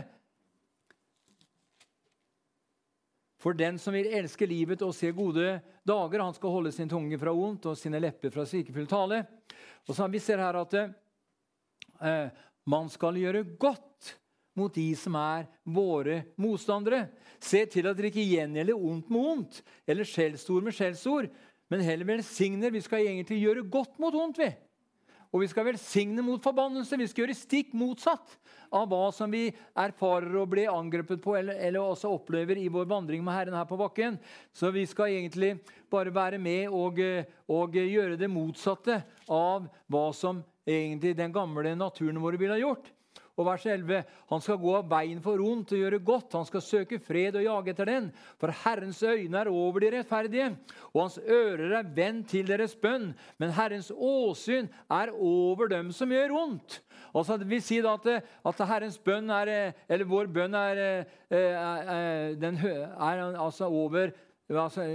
For 3.46 3.54
den 3.54 3.78
som 3.78 3.94
vil 3.94 4.10
elske 4.16 4.48
livet 4.50 4.82
og 4.82 4.96
se 4.98 5.12
gode 5.14 5.60
dager, 5.86 6.24
han 6.24 6.34
skal 6.34 6.56
holde 6.56 6.72
sin 6.74 6.90
tunge 6.90 7.20
fra 7.22 7.34
ondt 7.36 7.68
og 7.70 7.78
sine 7.78 8.00
lepper 8.02 8.34
fra 8.34 8.46
svikefull 8.50 8.88
tale. 8.90 9.22
Og 9.86 9.94
så 9.94 10.08
Vi 10.10 10.20
ser 10.24 10.42
her 10.42 10.58
at 10.58 10.74
eh, 10.80 12.32
man 12.66 12.90
skal 12.90 13.20
gjøre 13.22 13.44
godt 13.62 13.95
mot 14.56 14.74
de 14.74 14.88
som 14.98 15.18
er 15.20 15.48
våre 15.64 16.22
motstandere. 16.40 17.06
Se 17.44 17.66
til 17.70 17.90
at 17.90 17.98
dere 17.98 18.12
ikke 18.12 18.26
gjengjelder 18.26 18.78
ondt 18.78 19.12
med 19.12 19.32
ondt 19.34 19.62
eller 19.88 20.08
skjellsord 20.08 20.66
med 20.66 20.76
skjellsord, 20.76 21.30
men 21.72 21.84
heller 21.84 22.08
velsigner. 22.16 22.74
Vi 22.74 22.84
skal 22.86 23.06
egentlig 23.06 23.42
gjøre 23.42 23.68
godt 23.70 24.00
mot 24.00 24.16
ondt. 24.16 24.40
vi. 24.40 24.52
Og 25.36 25.42
vi 25.42 25.50
skal 25.52 25.66
velsigne 25.68 26.24
mot 26.24 26.40
forbannelse. 26.40 26.96
Vi 26.96 27.08
skal 27.12 27.26
gjøre 27.26 27.36
stikk 27.36 27.74
motsatt 27.76 28.38
av 28.72 28.88
hva 28.88 29.10
som 29.12 29.32
vi 29.32 29.50
erfarer 29.76 30.32
og 30.40 30.48
blir 30.54 30.72
angrepet 30.72 31.20
på 31.24 31.36
eller, 31.36 31.58
eller, 31.60 31.84
også 31.84 32.14
opplever 32.16 32.60
i 32.62 32.70
vår 32.72 32.88
vandring 32.88 33.24
med 33.24 33.36
Herren 33.36 33.58
her 33.58 33.68
på 33.68 33.80
bakken. 33.80 34.16
Så 34.56 34.72
vi 34.72 34.86
skal 34.88 35.12
egentlig 35.12 35.58
bare 35.92 36.14
være 36.16 36.40
med 36.40 36.72
og, 36.72 37.02
og 37.52 37.76
gjøre 37.76 38.20
det 38.20 38.32
motsatte 38.32 39.02
av 39.28 39.68
hva 39.92 40.06
som 40.16 40.40
egentlig 40.66 41.12
den 41.20 41.36
gamle 41.36 41.76
naturen 41.76 42.22
vår 42.24 42.40
ville 42.40 42.56
ha 42.56 42.64
gjort. 42.64 42.88
Og 43.36 43.44
vers 43.50 43.66
11. 43.68 44.04
Han 44.32 44.44
skal 44.44 44.60
gå 44.62 44.74
av 44.78 44.88
veien 44.88 45.20
for 45.24 45.42
ondt 45.44 45.74
og 45.76 45.82
gjøre 45.82 46.00
godt. 46.08 46.38
Han 46.38 46.48
skal 46.48 46.64
søke 46.64 47.00
fred 47.04 47.36
og 47.36 47.44
jage 47.44 47.74
etter 47.74 47.90
den. 47.90 48.08
For 48.40 48.54
Herrens 48.64 49.02
øyne 49.04 49.42
er 49.42 49.52
over 49.52 49.84
de 49.84 49.92
rettferdige, 49.98 50.54
og 50.94 51.02
hans 51.02 51.18
ører 51.20 51.82
er 51.82 51.90
vendt 51.98 52.30
til 52.32 52.48
deres 52.48 52.78
bønn. 52.80 53.10
Men 53.42 53.52
Herrens 53.58 53.92
åsyn 53.92 54.72
er 54.88 55.12
over 55.12 55.68
dem 55.74 55.92
som 55.92 56.16
gjør 56.16 56.38
ondt. 56.46 56.80
Altså, 57.16 57.38
det 57.40 57.50
vil 57.50 57.64
si 57.64 57.82
at, 57.84 58.08
at 58.48 58.64
Herrens 58.72 58.98
bønn 59.04 59.30
er, 59.32 59.74
eller 59.90 60.08
vår 60.08 60.32
bønn 60.32 60.56
er, 60.56 60.82
er, 61.30 61.60
er, 61.60 62.40
den 62.40 62.60
er 62.64 63.26
altså 63.36 63.68
over 63.68 64.12
altså, 64.50 64.88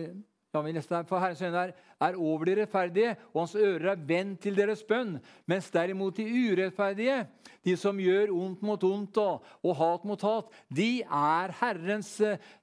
for 0.50 1.18
Herrens 1.18 1.42
øyne 1.42 1.56
er, 1.56 1.72
er, 2.00 2.16
over 2.16 2.44
de 2.44 2.60
rettferdige, 2.60 3.16
og 3.34 3.40
hans 3.42 3.54
ører 3.54 3.92
er 3.92 4.06
vendt 4.06 4.40
til 4.40 4.56
deres 4.56 4.82
bønn. 4.82 5.20
Mens 5.46 5.70
derimot 5.70 6.16
de 6.16 6.24
urettferdige, 6.26 7.26
de 7.64 7.76
som 7.76 7.98
gjør 7.98 8.32
ondt 8.34 8.62
mot 8.62 8.84
ondt 8.84 9.16
og, 9.22 9.44
og 9.62 9.76
hat 9.76 10.04
mot 10.04 10.22
hat, 10.22 10.50
de 10.76 11.02
er 11.02 11.54
Herrens, 11.60 12.10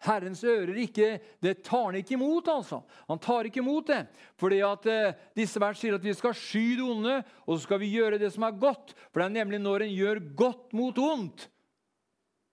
herrens 0.03 0.43
ører 0.43 0.75
ikke 0.75 1.19
Det 1.41 1.63
tar 1.63 1.85
han 1.85 1.95
ikke 1.95 2.13
imot, 2.13 2.47
altså. 2.47 2.81
Han 3.07 3.19
tar 3.19 3.47
ikke 3.47 3.59
imot 3.63 3.87
det. 3.87 4.05
Fordi 4.35 4.59
at 4.59 4.85
eh, 4.85 5.13
disse 5.35 5.59
vers 5.59 5.79
sier 5.79 5.95
at 5.95 6.03
vi 6.03 6.13
skal 6.13 6.35
sky 6.35 6.75
det 6.75 6.83
onde, 6.83 7.23
og 7.45 7.57
så 7.57 7.63
skal 7.63 7.79
vi 7.79 7.93
gjøre 7.95 8.19
det 8.19 8.33
som 8.33 8.43
er 8.43 8.59
godt. 8.59 8.95
For 9.11 9.21
det 9.21 9.29
er 9.29 9.37
nemlig 9.39 9.63
når 9.63 9.87
en 9.87 9.95
gjør 9.95 10.23
godt 10.35 10.73
mot 10.73 10.97
ondt, 10.97 11.49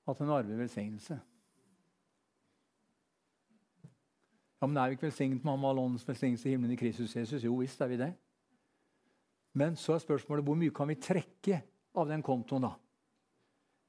at 0.06 0.20
en 0.20 0.30
arver 0.30 0.56
velsignelse. 0.60 1.18
Ja, 4.64 4.68
men 4.68 4.78
Er 4.80 4.88
vi 4.88 4.96
ikke 4.96 5.10
velsignet 5.10 5.42
med 5.44 5.52
ham 5.52 5.64
all 5.68 5.78
åndens 5.78 6.06
velsignelse 6.08 6.48
i 6.48 6.52
himmelen 6.54 6.72
i 6.72 6.78
Kristus 6.80 7.12
Jesus? 7.12 7.42
Jo 7.44 7.58
visst 7.58 7.82
er 7.84 7.88
vi 7.90 7.98
det. 8.00 8.14
Men 9.52 9.76
så 9.76 9.92
er 9.92 10.00
spørsmålet 10.00 10.44
hvor 10.46 10.56
mye 10.56 10.72
kan 10.72 10.88
vi 10.88 10.94
trekke 10.96 11.58
av 11.92 12.08
den 12.08 12.22
kontoen? 12.24 12.64
da? 12.64 12.70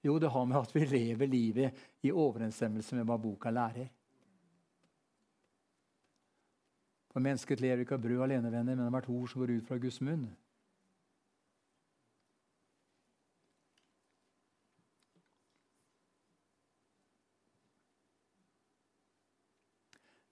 Jo, 0.04 0.18
det 0.20 0.34
har 0.34 0.46
med 0.46 0.58
at 0.60 0.76
vi 0.76 0.84
lever 0.84 1.32
livet 1.32 1.80
i 2.04 2.12
overensstemmelse 2.12 2.96
med 2.96 3.08
hva 3.08 3.16
boka 3.16 3.54
lærer. 3.56 3.88
For 7.14 7.24
mennesket 7.24 7.64
lever 7.64 7.86
ikke 7.86 7.96
av 7.96 8.04
brød 8.04 8.26
alene, 8.28 8.52
venner, 8.52 8.76
men 8.76 8.90
av 8.90 8.92
hvert 8.98 9.10
ord 9.16 9.32
som 9.32 9.46
går 9.46 9.56
ut 9.56 9.70
fra 9.72 9.80
Guds 9.80 10.02
munn. 10.04 10.28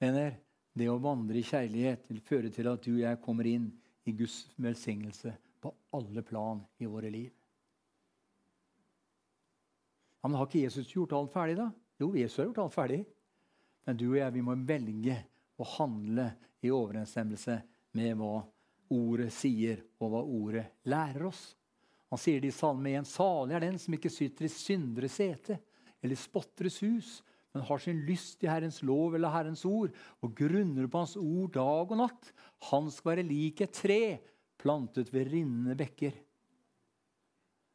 Venner, 0.03 0.35
det 0.73 0.89
å 0.91 0.99
vandre 0.99 1.39
i 1.39 1.45
kjærlighet 1.47 2.09
vil 2.09 2.19
føre 2.25 2.49
til 2.51 2.67
at 2.67 2.83
du 2.83 2.91
og 2.97 3.03
jeg 3.05 3.21
kommer 3.23 3.47
inn 3.47 3.69
i 4.03 4.11
Guds 4.17 4.41
velsignelse 4.59 5.31
på 5.63 5.71
alle 5.95 6.23
plan 6.27 6.59
i 6.83 6.89
våre 6.89 7.11
liv. 7.13 7.31
Ja, 10.19 10.27
men 10.27 10.37
Har 10.39 10.47
ikke 10.47 10.65
Jesus 10.65 10.91
gjort 10.91 11.15
alt 11.15 11.31
ferdig, 11.31 11.55
da? 11.59 11.69
Jo, 11.99 12.13
Jesus 12.15 12.41
har 12.41 12.49
gjort 12.49 12.63
alt 12.65 12.75
ferdig. 12.75 13.01
Men 13.83 13.99
du 13.99 14.05
og 14.09 14.19
jeg 14.19 14.35
vi 14.35 14.43
må 14.43 14.55
velge 14.67 15.17
å 15.59 15.67
handle 15.77 16.29
i 16.63 16.71
overensstemmelse 16.71 17.57
med 17.99 18.15
hva 18.19 18.37
ordet 18.93 19.29
sier, 19.35 19.83
og 19.99 20.13
hva 20.13 20.21
ordet 20.23 20.65
lærer 20.89 21.27
oss. 21.27 21.43
Han 22.11 22.21
sier 22.21 22.43
det 22.43 22.51
i 22.51 22.55
Salme 22.55 22.91
1.: 22.95 23.07
Salig 23.09 23.55
er 23.57 23.65
den 23.65 23.79
som 23.79 23.95
ikke 23.95 24.11
sitter 24.11 24.47
i 24.47 24.51
syndere 24.51 25.09
sete 25.11 25.59
eller 26.03 26.19
spotteres 26.19 26.81
hus, 26.83 27.21
men 27.53 27.65
har 27.67 27.81
sin 27.81 28.01
lyst 28.07 28.43
i 28.43 28.49
Herrens 28.49 28.81
lov 28.85 29.13
eller 29.15 29.33
Herrens 29.33 29.63
ord 29.69 29.93
og 30.25 30.35
grunner 30.37 30.87
på 30.89 31.03
Hans 31.03 31.15
ord 31.19 31.53
dag 31.53 31.91
og 31.93 31.99
natt. 31.99 32.31
Han 32.71 32.89
skal 32.91 33.13
være 33.13 33.27
lik 33.27 33.61
et 33.61 33.75
tre 33.77 34.03
plantet 34.61 35.11
ved 35.13 35.29
rinnende 35.29 35.75
bekker, 35.77 36.15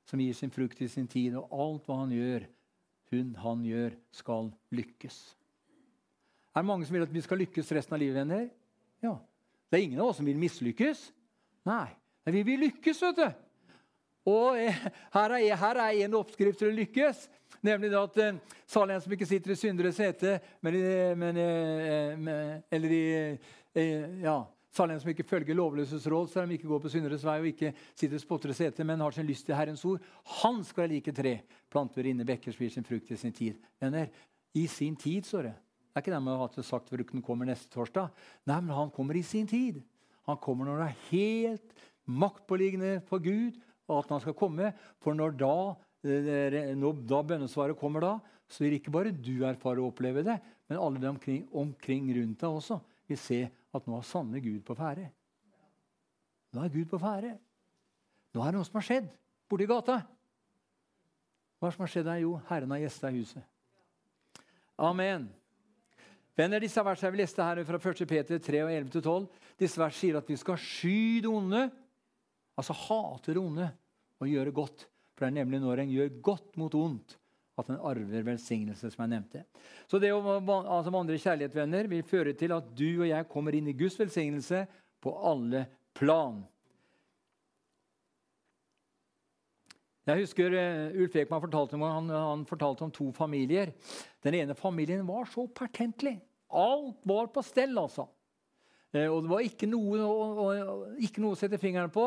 som 0.09 0.21
gir 0.23 0.35
sin 0.35 0.53
frukt 0.53 0.81
i 0.83 0.89
sin 0.91 1.07
tid, 1.11 1.37
og 1.37 1.53
alt 1.53 1.89
hva 1.89 2.01
han 2.01 2.15
gjør, 2.17 2.47
hun 3.13 3.35
han 3.41 3.65
gjør, 3.65 3.97
skal 4.13 4.51
lykkes. 4.75 5.19
Er 6.55 6.65
det 6.65 6.71
mange 6.71 6.89
som 6.89 6.97
vil 6.97 7.05
at 7.05 7.13
vi 7.15 7.23
skal 7.23 7.39
lykkes 7.45 7.75
resten 7.77 7.95
av 7.95 8.01
livet, 8.03 8.17
venner? 8.19 8.49
Ja. 9.05 9.15
Det 9.69 9.79
er 9.79 9.85
ingen 9.85 10.01
av 10.01 10.11
oss 10.11 10.19
som 10.19 10.27
vil 10.27 10.41
mislykkes. 10.41 11.11
Nei. 11.69 11.91
Men 12.25 12.35
vi 12.35 12.43
vil 12.49 12.65
lykkes, 12.67 13.03
vet 13.05 13.21
du. 13.21 13.29
Og 14.29 14.59
eh, 14.61 14.85
her 15.15 15.35
er, 15.39 15.57
her 15.57 15.81
er 15.87 16.05
en 16.05 16.19
oppskrift 16.21 16.61
til 16.61 16.71
å 16.71 16.77
lykkes. 16.77 17.25
Nemlig 17.65 17.91
at 17.99 18.21
eh, 18.23 18.39
salig 18.69 18.97
en 18.97 19.03
som 19.05 19.15
ikke 19.17 19.29
sitter 19.29 19.55
i 19.55 19.59
synderes 19.59 19.99
sete, 19.99 20.37
men, 20.65 20.79
men, 21.19 21.41
eh, 21.43 22.55
eller 22.77 22.95
i 22.99 23.03
ja, 24.25 24.41
Salig 24.79 24.95
en 24.95 25.01
som 25.01 25.09
ikke 25.11 25.25
følger 25.27 25.57
lovløses 25.57 26.05
råd, 26.13 26.29
så 26.29 26.43
de 26.45 26.55
ikke 26.59 26.69
går 26.69 26.81
på 26.85 26.91
synderes 26.93 27.23
vei 27.25 27.39
og 27.41 27.47
ikke 27.49 27.71
sitter 27.97 28.19
i 28.19 28.21
spotteres 28.21 28.59
sete, 28.61 28.85
men 28.87 29.01
har 29.01 29.15
sin 29.17 29.27
lyst 29.27 29.47
til 29.49 29.57
Herrens 29.57 29.81
ord. 29.89 30.05
Han 30.43 30.61
skal 30.67 30.85
være 30.85 30.93
like 30.93 31.15
tre, 31.17 31.33
planter 31.73 32.07
inne 32.07 32.27
bekker, 32.29 32.53
spir 32.55 32.71
sin 32.71 32.87
frukt 32.87 33.09
i 33.11 33.19
sin 33.19 33.33
tid. 33.35 33.57
Venner, 33.81 34.11
i 34.55 34.67
sin 34.71 34.95
tid, 35.01 35.25
står 35.27 35.49
det. 35.49 35.55
Det 35.57 35.97
er 35.97 36.05
ikke 36.05 36.15
det 36.15 36.21
med 36.29 36.45
at 36.45 36.61
sagt 36.69 36.93
frukten 36.93 37.25
kommer 37.25 37.49
neste 37.49 37.73
torsdag. 37.73 38.13
Nei, 38.47 38.61
men 38.61 38.77
han 38.77 38.93
kommer 38.95 39.17
i 39.19 39.25
sin 39.27 39.49
tid. 39.51 39.81
Han 40.29 40.39
kommer 40.45 40.69
når 40.69 40.83
det 40.83 40.91
er 40.91 41.03
helt 41.09 41.75
maktpåliggende 42.09 42.99
for 43.09 43.25
Gud 43.25 43.57
og 43.89 44.03
at 44.03 44.13
han 44.13 44.23
skal 44.23 44.37
komme. 44.37 44.73
For 45.03 45.17
når 45.17 45.37
da, 45.41 45.55
eh, 46.05 46.77
da 47.09 47.23
bønnesvaret 47.23 47.79
kommer 47.79 48.05
da, 48.05 48.13
så 48.49 48.65
vil 48.65 48.79
ikke 48.79 48.93
bare 48.95 49.13
du 49.13 49.45
erfare 49.45 49.81
og 49.83 49.93
oppleve 49.93 50.25
det, 50.25 50.39
men 50.69 50.81
alle 50.81 51.01
de 51.01 51.09
omkring, 51.09 51.49
omkring 51.53 52.09
rundt 52.17 52.41
deg 52.41 52.49
også 52.49 52.79
vil 53.09 53.21
se 53.21 53.41
at 53.49 53.89
nå 53.89 53.99
er 53.99 54.07
sanne 54.09 54.41
Gud 54.41 54.61
på 54.65 54.77
ferde. 54.77 55.09
Nå 56.53 56.65
er 56.65 56.73
Gud 56.73 56.89
på 56.89 57.01
ferde. 57.01 57.35
Nå 58.33 58.41
er 58.43 58.53
det 58.53 58.61
noe 58.61 58.69
som 58.69 58.79
har 58.81 58.87
skjedd 58.89 59.11
borti 59.49 59.69
gata. 59.69 60.01
Hva 61.59 61.73
som 61.73 61.85
har 61.85 61.93
skjedd 61.93 62.09
her? 62.13 62.23
Jo, 62.23 62.37
Herren 62.49 62.73
har 62.73 62.83
gjesta 62.85 63.11
huset. 63.13 63.45
Amen. 64.79 65.27
Venner, 66.39 66.63
disse 66.63 66.83
versene 66.87 67.11
vi 67.11 67.19
leste 67.19 67.43
her 67.43 67.65
fra 67.67 67.81
1. 67.83 68.05
Peter 68.07 68.39
3, 68.39 68.61
11-12, 68.63 69.25
disse 69.59 69.81
vers 69.81 69.97
sier 69.99 70.21
at 70.21 70.29
vi 70.31 70.37
skal 70.39 70.61
sky 70.63 71.19
det 71.25 71.33
onde, 71.33 71.65
altså 72.59 72.75
hater 72.75 73.37
det 73.37 73.43
onde, 73.43 73.71
og 74.19 74.31
gjøre 74.33 74.55
godt. 74.55 74.85
For 75.15 75.25
det 75.25 75.31
er 75.33 75.39
nemlig 75.41 75.63
når 75.63 75.83
en 75.83 75.95
gjør 75.95 76.13
godt 76.23 76.59
mot 76.61 76.75
ondt, 76.79 77.17
at 77.59 77.71
en 77.73 77.81
arver 77.91 78.27
velsignelse, 78.27 78.91
som 78.93 79.03
jeg 79.05 79.15
nevnte. 79.17 79.43
Så 79.91 79.99
det 80.03 80.13
å 80.15 80.21
altså, 80.39 80.93
vandre 80.95 81.19
kjærlighetsvenner 81.19 81.89
vil 81.91 82.05
føre 82.07 82.35
til 82.39 82.55
at 82.55 82.69
du 82.79 83.01
og 83.01 83.09
jeg 83.09 83.31
kommer 83.31 83.57
inn 83.59 83.71
i 83.71 83.77
Guds 83.79 83.99
velsignelse 83.99 84.63
på 85.03 85.15
alle 85.27 85.65
plan. 85.99 86.39
Jeg 90.09 90.25
husker 90.25 90.55
uh, 90.55 91.01
Ulf 91.03 91.17
Ekman 91.21 91.43
fortalte 91.43 91.77
om, 91.77 91.85
han, 91.85 92.07
han, 92.15 92.45
fortalte 92.49 92.87
om 92.87 92.93
to 92.95 93.11
familier. 93.17 93.75
Den 94.25 94.39
ene 94.39 94.57
familien 94.57 95.05
var 95.09 95.29
så 95.29 95.45
pertentlig. 95.53 96.15
Alt 96.49 97.03
var 97.09 97.29
på 97.35 97.45
stell, 97.45 97.75
altså. 97.77 98.07
Uh, 98.95 99.05
og 99.11 99.27
det 99.27 99.33
var 99.35 99.45
ikke 99.45 99.69
noe, 99.69 100.01
og, 100.01 100.41
og, 100.45 101.03
ikke 101.05 101.21
noe 101.21 101.37
å 101.37 101.41
sette 101.41 101.61
fingeren 101.61 101.93
på. 101.93 102.07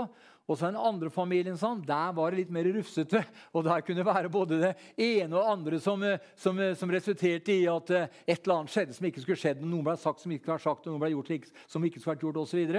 Og 0.52 0.58
så 0.60 0.68
den 0.68 0.80
andre 0.80 1.08
familien 1.14 1.56
sånn, 1.56 1.80
der 1.88 2.12
var 2.16 2.34
det 2.34 2.42
litt 2.42 2.50
mer 2.52 2.68
rufsete. 2.76 3.22
Og 3.56 3.64
der 3.64 3.84
kunne 3.86 4.02
det 4.02 4.08
være 4.08 4.32
både 4.32 4.58
det 4.60 4.72
ene 5.00 5.38
og 5.40 5.48
andre 5.54 5.80
som, 5.80 6.02
eh, 6.04 6.20
som, 6.36 6.60
eh, 6.60 6.74
som 6.76 6.92
resulterte 6.92 7.54
i 7.56 7.70
at 7.72 7.94
eh, 7.96 8.10
et 8.28 8.42
eller 8.42 8.58
annet 8.58 8.74
skjedde 8.74 8.98
som 8.98 9.08
ikke 9.08 9.24
skulle 9.24 9.40
skjedd. 9.40 9.62
Noen 9.64 9.86
ble 9.88 9.96
sagt 10.02 10.26
som 10.26 10.34
ikke 10.36 10.52
var 10.52 10.60
sagt, 10.64 10.84
og 10.84 10.92
noen 10.92 11.06
ble 11.06 11.14
gjort 11.14 11.48
som 11.72 11.88
ikke 11.88 12.02
skulle 12.02 12.18
vært 12.18 12.26
gjort 12.28 12.42
osv. 12.44 12.74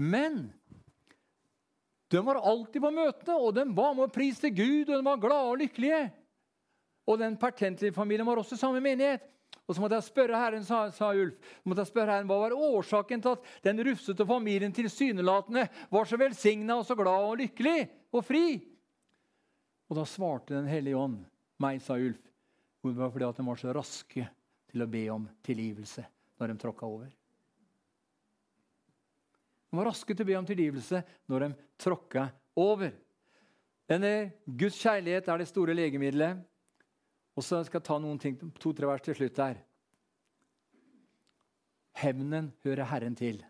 Men 0.00 0.40
de 2.10 2.22
var 2.24 2.40
alltid 2.40 2.82
på 2.82 2.94
møtene, 2.96 3.36
og 3.36 3.52
de 3.58 3.66
var 3.76 3.92
med 3.98 4.06
og 4.08 4.14
priste 4.14 4.48
Gud, 4.50 4.88
og 4.88 4.96
de 4.96 5.04
var 5.10 5.20
glade 5.20 5.52
og 5.52 5.60
lykkelige. 5.60 6.00
Og 7.10 7.20
den 7.20 7.36
pertentlige 7.36 7.92
familien 7.92 8.26
var 8.26 8.40
også 8.40 8.56
samme 8.56 8.80
menighet. 8.80 9.28
Og 9.70 9.76
så 9.76 9.82
måtte 9.84 10.00
jeg 10.00 10.08
spørre 10.08 10.38
Herren, 10.40 10.64
sa, 10.66 10.80
sa 10.90 11.12
Ulf, 11.14 11.36
måtte 11.62 11.84
jeg 11.84 11.92
spørre 11.92 12.16
herren, 12.16 12.26
hva 12.26 12.40
var 12.40 12.56
årsaken 12.58 13.20
til 13.22 13.36
at 13.36 13.44
den 13.62 13.78
rufsete 13.86 14.26
familien 14.26 14.74
tilsynelatende 14.74 15.68
var 15.92 16.10
så 16.10 16.18
velsigna 16.18 16.80
og 16.80 16.88
så 16.88 16.96
glad 16.98 17.28
og 17.28 17.38
lykkelig 17.38 17.84
og 18.10 18.24
fri? 18.26 18.58
Og 19.86 19.94
da 20.00 20.08
svarte 20.10 20.56
Den 20.56 20.66
hellige 20.66 20.98
ånd 20.98 21.20
meg, 21.62 21.78
sa 21.86 21.94
Ulf, 21.94 22.18
det 22.82 22.96
var 22.98 23.14
fordi 23.14 23.28
at 23.28 23.38
de 23.38 23.46
var 23.46 23.62
så 23.62 23.76
raske 23.76 24.26
til 24.72 24.82
å 24.82 24.90
be 24.90 25.04
om 25.14 25.30
tilgivelse 25.46 26.02
når 26.40 26.50
de 26.50 26.60
tråkka 26.64 26.90
over. 26.90 27.06
De 29.70 29.78
var 29.78 29.90
raske 29.92 30.16
til 30.16 30.26
å 30.26 30.30
be 30.32 30.38
om 30.40 30.50
tilgivelse 30.50 31.04
når 31.30 31.46
de 31.46 31.50
tråkka 31.78 32.26
over. 32.58 32.90
Denne 33.86 34.32
Guds 34.46 34.82
kjærlighet 34.82 35.30
er 35.30 35.42
det 35.42 35.50
store 35.50 35.78
legemiddelet. 35.78 36.42
Og 37.38 37.46
så 37.46 37.62
skal 37.64 37.78
jeg 37.80 37.86
ta 37.86 37.98
noen 38.02 38.18
ting, 38.20 38.36
to-tre 38.60 38.88
vers 38.90 39.04
til 39.04 39.16
slutt 39.16 39.38
der. 39.38 39.60
Hevnen 42.00 42.50
hører 42.64 42.88
Herren 42.90 43.16
til. 43.18 43.42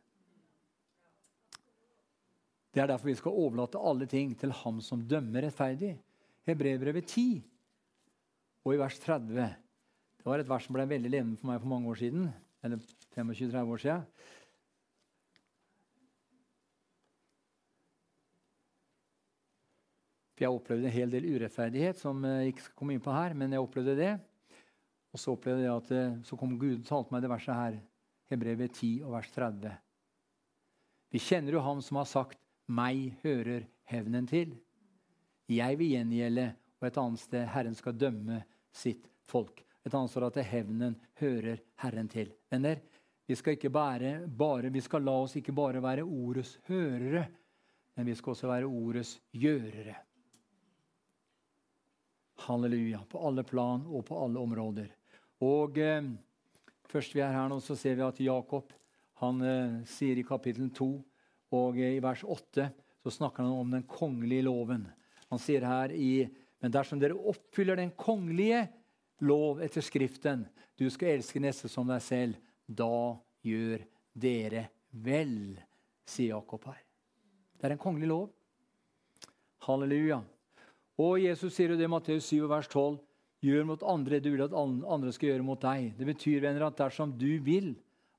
Det 2.70 2.82
er 2.82 2.90
derfor 2.90 3.10
vi 3.10 3.18
skal 3.18 3.34
overlate 3.34 3.80
alle 3.82 4.06
ting 4.10 4.36
til 4.38 4.52
Ham 4.62 4.78
som 4.84 5.02
dømmer 5.02 5.46
rettferdig. 5.46 5.96
Hebrevbrevet 6.46 7.08
10 7.08 7.24
og 8.64 8.74
i 8.74 8.78
vers 8.80 8.98
30. 9.02 9.48
Det 10.20 10.28
var 10.28 10.42
et 10.42 10.50
vers 10.50 10.66
som 10.66 10.76
ble 10.76 10.86
veldig 10.88 11.10
levende 11.10 11.40
for 11.40 11.50
meg 11.50 11.60
for 11.62 11.72
mange 11.72 11.90
år 11.90 11.98
siden. 11.98 12.28
Eller 12.62 12.82
25-30 13.16 13.74
år 13.74 13.82
siden. 13.82 14.06
For 20.40 20.46
jeg 20.46 20.56
opplevde 20.56 20.88
en 20.88 20.94
hel 20.94 21.10
del 21.12 21.26
urettferdighet, 21.34 21.98
som 22.00 22.22
jeg 22.24 22.54
ikke 22.54 22.62
skal 22.64 22.76
komme 22.80 22.94
inn 22.96 23.02
på 23.04 23.12
her. 23.12 23.34
men 23.36 23.52
jeg 23.52 23.60
opplevde 23.60 23.94
det. 23.98 24.14
Og 25.12 25.20
så 25.20 25.34
opplevde 25.34 25.66
jeg 25.66 25.74
at 25.74 25.90
eh, 25.92 26.14
så 26.24 26.38
kom 26.40 26.54
Gud 26.56 26.78
og 26.78 26.86
talte 26.88 27.12
meg 27.12 27.20
det 27.20 27.28
verset 27.28 27.58
her. 27.58 27.76
Hebrevet 28.32 28.72
10 28.72 28.88
og 29.04 29.12
vers 29.18 29.28
30. 29.34 29.74
Vi 31.12 31.20
kjenner 31.20 31.58
jo 31.58 31.60
ham 31.60 31.84
som 31.84 32.00
har 32.00 32.08
sagt 32.08 32.40
'meg 32.72 33.20
hører 33.20 33.68
hevnen 33.84 34.24
til'. 34.24 34.56
Jeg 35.50 35.76
vil 35.76 35.92
gjengjelde, 35.92 36.54
og 36.80 36.88
et 36.88 36.96
annet 37.04 37.20
sted 37.20 37.46
Herren 37.46 37.74
skal 37.74 38.00
dømme 38.00 38.42
sitt 38.72 39.10
folk. 39.28 39.60
Et 39.84 39.92
annet 39.92 40.08
sted 40.08 40.24
at 40.24 40.44
hevnen 40.46 40.96
hører 41.20 41.60
Herren 41.76 42.08
til. 42.08 42.32
Venner, 42.48 42.80
vi 43.28 43.34
skal, 43.34 43.58
ikke 43.58 43.68
bare, 43.68 44.26
bare, 44.26 44.72
vi 44.72 44.80
skal 44.80 45.02
la 45.02 45.20
oss 45.20 45.36
ikke 45.36 45.52
bare 45.52 45.82
være 45.82 46.02
ordets 46.02 46.58
hørere, 46.64 47.28
men 47.96 48.06
vi 48.06 48.14
skal 48.14 48.30
også 48.30 48.48
være 48.48 48.64
ordets 48.64 49.20
gjørere. 49.32 50.00
Halleluja. 52.46 53.04
På 53.08 53.22
alle 53.28 53.44
plan 53.46 53.86
og 53.86 54.04
på 54.08 54.18
alle 54.24 54.40
områder. 54.40 54.90
Og 55.44 55.78
eh, 55.78 56.10
Først 56.90 57.14
vi 57.14 57.22
er 57.22 57.30
her 57.30 57.46
nå, 57.46 57.60
så 57.62 57.76
ser 57.78 57.94
vi 57.94 58.02
at 58.02 58.18
Jakob 58.18 58.72
han 59.20 59.42
eh, 59.46 59.74
sier 59.86 60.18
i 60.18 60.26
kapittel 60.26 60.72
2 60.74 60.88
og 61.54 61.78
eh, 61.78 61.96
i 61.98 62.02
vers 62.02 62.24
8 62.24 62.66
så 63.00 63.12
snakker 63.14 63.44
han 63.44 63.52
om 63.62 63.76
den 63.76 63.84
kongelige 63.88 64.46
loven. 64.48 64.88
Han 65.30 65.40
sier 65.40 65.64
her 65.64 65.94
i 65.94 66.28
Men 66.60 66.74
dersom 66.74 66.98
dere 67.00 67.16
oppfyller 67.16 67.78
den 67.78 67.94
kongelige 67.96 68.66
lov 69.24 69.62
etter 69.64 69.80
Skriften, 69.80 70.42
du 70.76 70.90
skal 70.92 71.14
elske 71.14 71.40
neste 71.40 71.70
som 71.72 71.88
deg 71.88 72.02
selv, 72.04 72.34
da 72.68 73.16
gjør 73.40 73.86
dere 74.12 74.66
vel, 74.92 75.56
sier 76.04 76.34
Jakob 76.34 76.66
her. 76.68 76.82
Det 77.56 77.64
er 77.64 77.74
en 77.78 77.80
kongelig 77.80 78.10
lov. 78.10 78.26
Halleluja. 79.64 80.20
Og 81.00 81.20
Jesus 81.22 81.54
sier 81.56 81.72
jo 81.72 81.78
det 81.78 81.86
i 81.86 81.90
Matteus 81.90 82.26
7, 82.28 82.44
vers 82.50 82.68
12. 82.68 82.98
Gjør 83.40 83.68
mot 83.70 83.84
andre 83.88 84.18
det 84.18 84.26
du 84.26 84.34
vil 84.34 84.44
at 84.44 84.56
andre 84.56 85.12
skal 85.16 85.30
gjøre 85.30 85.46
mot 85.46 85.60
deg. 85.62 85.94
Det 85.96 86.08
betyr 86.08 86.42
venner, 86.44 86.66
at 86.66 86.76
dersom 86.76 87.14
du 87.16 87.30
vil 87.44 87.72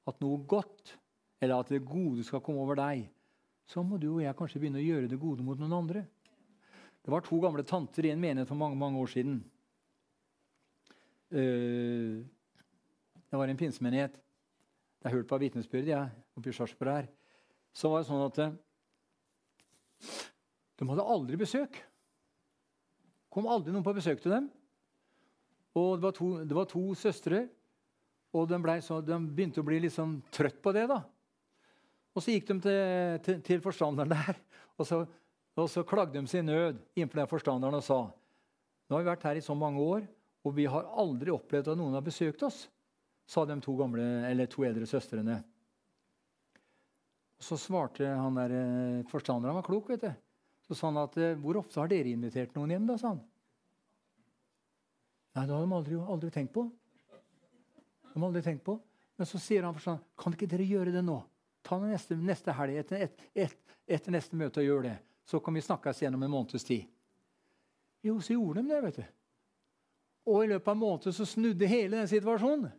at 0.09 0.17
noe 0.23 0.39
godt, 0.49 0.95
eller 1.41 1.61
at 1.61 1.69
det 1.69 1.83
gode 1.85 2.25
skal 2.25 2.41
komme 2.41 2.63
over 2.63 2.79
deg, 2.79 3.05
så 3.69 3.83
må 3.85 3.99
du 4.01 4.07
og 4.15 4.23
jeg 4.23 4.37
kanskje 4.37 4.63
begynne 4.63 4.81
å 4.81 4.87
gjøre 4.87 5.11
det 5.11 5.19
gode 5.21 5.45
mot 5.45 5.59
noen 5.61 5.77
andre. 5.77 6.03
Det 7.01 7.13
var 7.13 7.23
to 7.25 7.37
gamle 7.41 7.63
tanter 7.65 8.07
i 8.07 8.13
en 8.13 8.21
menighet 8.21 8.49
for 8.49 8.57
mange 8.57 8.77
mange 8.81 8.97
år 9.01 9.13
siden. 9.13 9.37
Eh, 11.31 12.17
det 13.29 13.39
var 13.39 13.47
en 13.47 13.61
pinsemenighet. 13.61 14.17
Jeg 15.01 15.09
har 15.09 15.17
hørt 15.17 15.29
på 15.29 15.39
vitnesbyrd 15.41 15.87
ja, 15.89 16.01
oppe 16.37 16.49
i 16.49 16.55
Sarpsborg 16.55 16.97
her. 16.97 17.07
Så 17.73 17.89
var 17.89 18.01
det 18.01 18.09
sånn 18.09 18.25
at 18.25 18.41
eh, 18.41 18.57
de 20.81 20.89
hadde 20.89 21.09
aldri 21.13 21.39
besøk 21.39 21.77
kom 23.31 23.47
aldri 23.47 23.73
noen 23.73 23.85
på 23.85 23.95
besøk 23.95 24.21
til 24.21 24.35
dem. 24.35 24.49
Og 25.77 25.95
Det 25.97 26.03
var 26.03 26.15
to, 26.17 26.29
det 26.43 26.55
var 26.57 26.67
to 26.67 26.83
søstre, 26.99 27.45
og 28.35 28.47
de, 28.47 28.59
så, 28.83 29.01
de, 29.03 29.17
begynte 29.27 29.59
å 29.63 29.67
bli 29.67 29.79
litt 29.83 29.95
sånn 29.95 30.19
trøtt 30.31 30.61
på 30.63 30.71
det. 30.75 30.85
da. 30.91 31.01
Og 32.15 32.23
Så 32.23 32.35
gikk 32.35 32.47
de 32.51 32.59
til, 32.63 33.19
til, 33.25 33.41
til 33.47 33.63
forstanderen 33.63 34.11
der 34.11 34.39
og 34.79 34.87
så 34.87 35.03
Og 35.59 35.67
så 35.67 35.83
klagde 35.83 36.15
de 36.15 36.27
sin 36.31 36.45
nød 36.47 36.77
innenfor 36.95 37.19
den 37.19 37.27
forstanderen 37.27 37.75
og 37.75 37.83
sa 37.83 37.97
nå 38.87 38.97
har 38.97 39.03
vi 39.03 39.07
vært 39.07 39.23
her 39.27 39.37
i 39.39 39.43
så 39.43 39.53
mange 39.55 39.79
år, 39.79 40.05
og 40.43 40.53
vi 40.55 40.65
har 40.67 40.89
aldri 40.99 41.31
opplevd 41.31 41.69
at 41.71 41.77
noen 41.79 41.93
har 41.95 42.03
besøkt 42.03 42.41
oss, 42.43 42.65
sa 43.23 43.45
de 43.47 43.55
to, 43.63 43.75
gamle, 43.79 44.03
to 44.51 44.65
eldre 44.67 44.87
søstrene. 44.89 45.37
Og 47.39 47.45
Så 47.47 47.55
svarte 47.55 48.09
han 48.09 48.35
der 48.35 48.55
eh, 48.57 49.05
forstanderen, 49.07 49.53
han 49.53 49.61
var 49.61 49.67
klok, 49.69 49.93
vet 49.93 50.03
du. 50.03 50.11
Så 50.71 50.77
sa 50.79 50.87
han 50.87 51.01
at 51.01 51.17
eh, 51.19 51.35
'Hvor 51.35 51.57
ofte 51.59 51.81
har 51.81 51.89
dere 51.91 52.07
invitert 52.07 52.55
noen 52.55 52.71
hjem?' 52.71 52.87
da, 52.87 52.95
sa 52.95 53.09
han. 53.11 53.17
Nei, 55.35 55.43
det 55.43 55.51
har 55.51 55.65
de 55.65 55.75
aldri, 55.75 55.97
aldri 55.99 56.29
tenkt 56.31 56.53
på. 56.55 56.63
De 58.13 58.15
har 58.15 58.27
aldri 58.29 58.41
tenkt 58.45 58.63
på. 58.63 58.77
Men 59.19 59.27
så 59.27 59.39
sier 59.43 59.67
han 59.67 59.75
sånn 59.75 59.99
'Kan 60.15 60.31
ikke 60.31 60.47
dere 60.47 60.63
gjøre 60.63 60.93
det 60.95 61.03
nå?' 61.03 61.19
Ta 61.61 61.75
det 61.77 61.91
neste, 61.91 62.15
neste 62.15 62.55
helg, 62.55 62.77
etter, 62.79 63.03
et, 63.03 63.19
et, 63.35 63.75
etter 63.85 64.15
neste 64.15 64.39
møte, 64.39 64.63
og 64.63 64.65
gjør 64.65 64.87
det. 64.87 64.95
Så 65.27 65.43
kan 65.43 65.53
vi 65.53 65.61
snakkes 65.61 65.99
gjennom 66.01 66.23
en 66.23 66.31
måneds 66.31 66.63
tid. 66.63 66.87
Jo, 68.01 68.15
så 68.23 68.33
gjorde 68.33 68.63
de 68.63 68.71
det, 68.71 68.79
vet 68.87 68.95
du. 68.95 69.03
Og 70.31 70.45
i 70.45 70.47
løpet 70.47 70.71
av 70.71 70.73
en 70.73 70.81
måned 70.81 71.13
så 71.13 71.27
snudde 71.27 71.67
hele 71.67 71.99
den 71.99 72.07
situasjonen. 72.07 72.71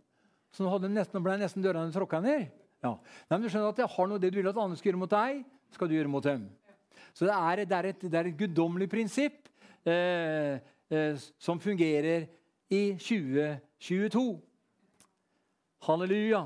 Så 0.50 0.64
nå 0.64 0.88
nesten, 0.88 1.22
ble 1.22 1.36
nesten 1.36 1.62
dørene 1.62 1.92
tråkka 1.92 2.20
ned. 2.24 2.48
Ja. 2.82 2.96
Nei, 3.28 3.36
men 3.36 3.44
du 3.44 3.52
skjønner 3.52 3.70
at 3.70 3.78
jeg 3.78 3.92
har 3.94 4.08
noe 4.10 4.18
Det 4.18 4.32
du 4.32 4.40
vil 4.40 4.48
at 4.50 4.58
andre 4.58 4.76
skal 4.80 4.90
gjøre 4.90 5.02
mot 5.04 5.12
deg, 5.12 5.44
skal 5.70 5.88
du 5.88 5.94
gjøre 5.94 6.10
mot 6.10 6.24
dem. 6.24 6.48
Så 7.12 7.28
det 7.28 7.34
er, 7.36 7.64
det 7.68 7.78
er 7.78 7.88
et, 7.90 8.06
det 8.12 8.22
et 8.22 8.38
guddommelig 8.38 8.88
prinsipp 8.90 9.48
eh, 9.84 10.58
eh, 10.92 11.22
som 11.38 11.60
fungerer 11.60 12.26
i 12.72 12.82
2022. 12.96 14.24
Halleluja. 15.86 16.42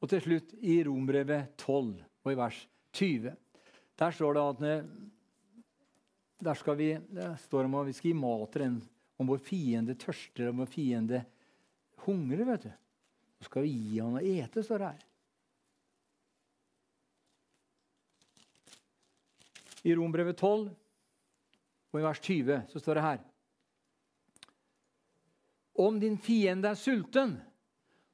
Og 0.00 0.10
til 0.10 0.24
slutt 0.24 0.54
i 0.60 0.80
Rombrevet 0.84 1.54
12 1.60 1.94
og 2.24 2.32
i 2.32 2.38
vers 2.38 2.58
20. 2.96 3.34
Der 3.98 4.16
står 4.16 4.34
det 4.36 4.44
at 4.50 4.88
der 6.44 6.58
skal 6.58 6.76
vi, 6.76 6.90
står 7.46 7.68
om 7.68 7.78
at 7.80 7.88
vi 7.88 7.94
skal 7.96 8.10
gi 8.10 8.18
mat 8.18 8.50
til 8.52 8.66
den 8.66 8.76
om 9.20 9.30
vår 9.30 9.40
fiende 9.44 9.94
tørster, 9.98 10.50
om 10.50 10.62
vår 10.62 10.70
fiende 10.70 11.22
hungrer. 12.04 12.44
vet 12.44 12.66
du. 12.66 12.72
Så 13.38 13.48
skal 13.48 13.66
vi 13.66 13.74
gi 13.74 14.00
han 14.00 14.18
å 14.18 14.22
ete, 14.22 14.62
står 14.64 14.82
det 14.82 14.90
her. 14.92 15.04
I 19.84 19.94
Rombrevet 19.96 20.38
12 20.40 20.70
og 21.94 22.00
i 22.00 22.04
vers 22.04 22.20
20 22.24 22.62
så 22.72 22.80
står 22.80 22.98
det 22.98 23.04
her 23.04 23.22
Om 25.84 25.98
din 26.00 26.16
fiende 26.18 26.70
er 26.70 26.78
sulten, 26.78 27.36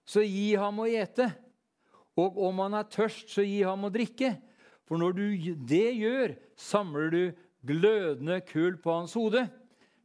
så 0.05 0.25
gi 0.25 0.55
ham 0.59 0.81
å 0.81 0.89
ete. 0.89 1.29
Og 2.19 2.39
om 2.49 2.63
han 2.65 2.75
er 2.79 2.89
tørst, 2.91 3.29
så 3.31 3.45
gi 3.45 3.61
ham 3.63 3.85
å 3.87 3.93
drikke. 3.93 4.33
For 4.89 4.99
når 4.99 5.13
du 5.15 5.27
det 5.69 5.91
gjør, 6.01 6.35
samler 6.59 7.13
du 7.13 7.23
glødende 7.69 8.41
kull 8.49 8.79
på 8.81 8.97
hans 8.97 9.15
hode. 9.15 9.45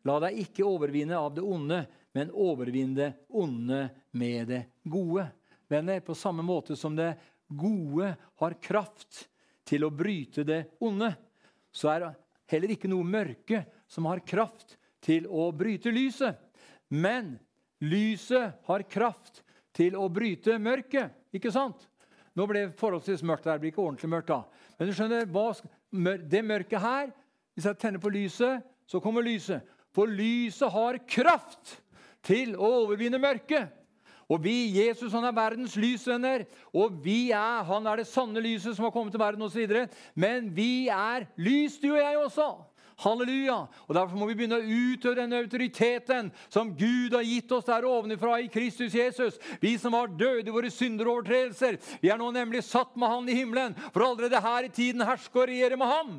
La 0.05 0.19
deg 0.21 0.43
ikke 0.43 0.67
overvinne 0.67 1.17
av 1.17 1.31
det 1.33 1.41
onde, 1.41 1.79
men 2.13 2.29
overvinne 2.31 2.95
det 2.99 3.09
onde 3.33 3.87
med 4.13 4.51
det 4.51 4.61
gode. 4.83 5.25
Venner, 5.71 6.03
på 6.05 6.13
samme 6.13 6.45
måte 6.45 6.77
som 6.77 6.93
det 6.95 7.15
gode 7.47 8.11
har 8.43 8.59
kraft 8.61 9.25
til 9.65 9.87
å 9.87 9.93
bryte 9.95 10.45
det 10.45 10.61
onde, 10.83 11.15
så 11.75 11.91
er 11.91 12.03
det 12.03 12.11
heller 12.53 12.75
ikke 12.75 12.89
noe 12.91 13.05
mørke 13.07 13.65
som 13.91 14.07
har 14.07 14.23
kraft 14.25 14.77
til 15.03 15.27
å 15.27 15.49
bryte 15.55 15.91
lyset. 15.93 16.37
Men 16.89 17.35
lyset 17.83 18.55
har 18.69 18.85
kraft 18.89 19.41
til 19.75 19.97
å 19.99 20.07
bryte 20.09 20.55
mørket. 20.61 21.11
Ikke 21.35 21.51
sant? 21.53 21.87
Nå 22.35 22.47
ble 22.47 22.65
det 22.65 22.79
forholdsvis 22.79 23.23
mørkt. 23.27 23.47
Det 23.47 23.59
blir 23.61 23.73
ikke 23.73 23.83
ordentlig 23.83 24.11
mørkt 24.11 24.31
da. 24.31 24.41
Men 24.79 24.89
du 24.89 24.95
skjønner, 24.95 25.27
hva, 25.31 25.49
det 26.31 26.41
mørket 26.43 26.81
her 26.83 27.13
Hvis 27.55 27.69
jeg 27.69 27.79
tenner 27.79 28.01
på 28.03 28.11
lyset, 28.11 28.63
så 28.83 28.99
kommer 28.99 29.23
lyset. 29.23 29.63
For 29.95 30.11
lyset 30.11 30.73
har 30.73 30.97
kraft 31.07 31.77
til 32.25 32.51
å 32.59 32.67
overvinne 32.81 33.15
mørket. 33.21 33.69
Og 34.29 34.43
vi, 34.43 34.73
Jesus 34.73 35.13
han 35.13 35.23
er 35.23 35.35
verdens 35.35 35.75
lysvenner, 35.77 36.45
og 36.73 36.95
vi 37.05 37.31
er, 37.31 37.63
han 37.63 37.85
er 37.85 38.01
det 38.01 38.07
sanne 38.09 38.41
lyset 38.41 38.75
som 38.75 38.87
har 38.87 38.93
kommet 38.95 39.13
til 39.13 39.21
verden 39.21 39.45
osv. 39.45 39.75
Men 40.15 40.49
vi 40.55 40.87
er 40.87 41.27
lys, 41.37 41.77
du 41.83 41.91
og 41.93 42.01
jeg 42.01 42.17
også. 42.23 42.49
Halleluja! 43.03 43.57
Og 43.87 43.95
Derfor 43.95 44.19
må 44.19 44.27
vi 44.29 44.37
begynne 44.39 44.61
å 44.61 44.65
utøve 44.65 45.17
den 45.19 45.35
autoriteten 45.35 46.29
som 46.47 46.71
Gud 46.77 47.15
har 47.17 47.25
gitt 47.27 47.51
oss 47.51 47.67
der 47.67 47.87
ovenifra 47.89 48.37
i 48.39 48.51
Kristus 48.51 48.95
Jesus. 48.95 49.39
Vi 49.59 49.75
som 49.81 49.97
var 49.97 50.13
døde 50.15 50.47
i 50.47 50.55
våre 50.55 50.71
synder 50.71 51.09
og 51.09 51.19
overtredelser. 51.19 51.79
Vi 52.01 52.11
er 52.13 52.21
nå 52.21 52.31
nemlig 52.35 52.63
satt 52.67 52.95
med 52.95 53.11
Han 53.11 53.27
i 53.29 53.35
himmelen, 53.35 53.75
for 53.91 54.07
allerede 54.07 54.41
her 54.41 54.69
i 54.69 54.71
tiden 54.71 55.03
herske 55.05 55.43
og 55.43 55.49
regjere 55.51 55.79
med 55.79 55.91
Ham. 55.91 56.15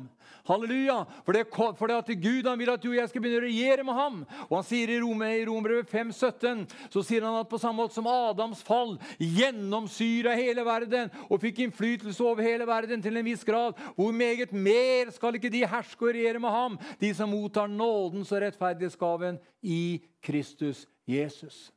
Halleluja! 0.47 1.05
For 1.25 1.35
det, 1.35 1.43
for 1.51 1.89
det 1.89 1.97
at 1.97 2.11
Gud 2.21 2.47
han 2.47 2.59
vil 2.59 2.71
at 2.71 2.83
du 2.83 2.89
og 2.93 2.95
jeg 2.95 3.09
skal 3.11 3.23
begynne 3.23 3.41
å 3.41 3.47
regjere 3.47 3.83
med 3.83 3.97
ham. 3.97 4.19
Og 4.47 4.53
han 4.55 4.67
sier 4.67 4.91
i, 4.93 4.99
Rome, 5.03 5.27
i 5.35 5.45
Romerbrevet 5.47 5.91
5,17 5.91 6.63
så 6.93 7.03
sier 7.03 7.25
han 7.27 7.35
at 7.41 7.49
på 7.51 7.59
samme 7.59 7.83
måte 7.83 7.97
som 7.97 8.07
Adams 8.07 8.61
fall 8.65 8.95
gjennomsyra 9.19 10.37
hele 10.39 10.63
verden 10.67 11.11
og 11.27 11.41
fikk 11.43 11.65
innflytelse 11.65 12.23
over 12.23 12.47
hele 12.47 12.67
verden 12.69 13.03
til 13.03 13.19
en 13.19 13.27
viss 13.27 13.43
grad, 13.47 13.75
hvor 13.97 14.15
meget 14.15 14.53
mer 14.55 15.11
skal 15.15 15.35
ikke 15.35 15.51
de 15.51 15.65
herske 15.67 16.07
og 16.07 16.15
regjere 16.15 16.41
med 16.43 16.53
ham, 16.53 16.66
de 16.99 17.13
som 17.15 17.31
mottar 17.31 17.71
nådens 17.71 18.33
og 18.35 18.41
rettferdighetsgaven 18.43 19.39
i 19.63 20.01
Kristus 20.19 20.83
Jesus. 21.07 21.69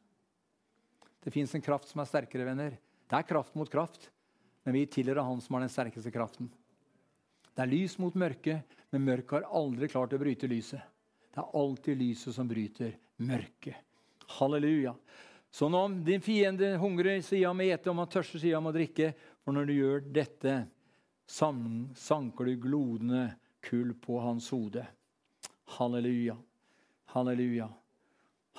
Det 1.22 1.30
fins 1.30 1.54
en 1.54 1.62
kraft 1.62 1.90
som 1.90 2.02
er 2.02 2.08
sterkere, 2.08 2.48
venner. 2.48 2.74
Det 3.06 3.18
er 3.18 3.28
kraft 3.28 3.54
mot 3.58 3.70
kraft, 3.70 4.08
men 4.64 4.74
vi 4.74 4.86
tilhører 4.90 5.26
Han 5.26 5.40
som 5.44 5.54
har 5.54 5.66
den 5.66 5.72
sterkeste 5.72 6.10
kraften. 6.14 6.50
Det 7.54 7.62
er 7.62 7.70
lys 7.70 7.98
mot 8.00 8.14
mørke, 8.14 8.62
men 8.90 9.04
mørket 9.04 9.40
har 9.40 9.58
aldri 9.60 9.88
klart 9.90 10.14
å 10.16 10.20
bryte 10.20 10.48
lyset. 10.50 10.80
Det 11.30 11.42
er 11.42 11.58
alltid 11.60 11.98
lyset 12.00 12.34
som 12.34 12.48
bryter 12.48 12.96
mørket. 13.22 13.76
Halleluja. 14.38 14.94
Så 15.50 15.68
når 15.68 16.00
din 16.06 16.22
fiende 16.22 16.76
hungrer, 16.78 17.20
sier 17.26 17.48
han 17.50 17.58
med 17.58 17.74
ete, 17.74 17.90
om 17.90 17.98
han 17.98 18.10
tørster, 18.10 18.38
sier 18.38 18.56
han 18.56 18.64
med 18.64 18.76
drikke. 18.78 19.10
For 19.42 19.54
når 19.54 19.66
du 19.66 19.74
gjør 19.74 20.04
dette, 20.14 20.54
sanker 21.26 22.46
du 22.46 22.54
glodende 22.62 23.24
kull 23.64 23.94
på 23.94 24.20
hans 24.20 24.50
hode. 24.50 24.86
Halleluja. 25.76 26.36
Halleluja. 27.14 27.68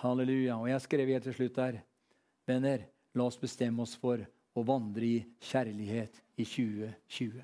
Halleluja. 0.02 0.58
Og 0.58 0.70
jeg 0.70 0.82
skrev 0.82 1.14
helt 1.14 1.28
til 1.30 1.38
slutt 1.38 1.58
der 1.58 1.82
Venner, 2.48 2.88
la 3.14 3.26
oss 3.30 3.38
bestemme 3.40 3.84
oss 3.84 3.94
for 4.02 4.22
å 4.58 4.64
vandre 4.66 5.06
i 5.06 5.18
kjærlighet 5.52 6.18
i 6.42 6.46
2020. 6.46 7.44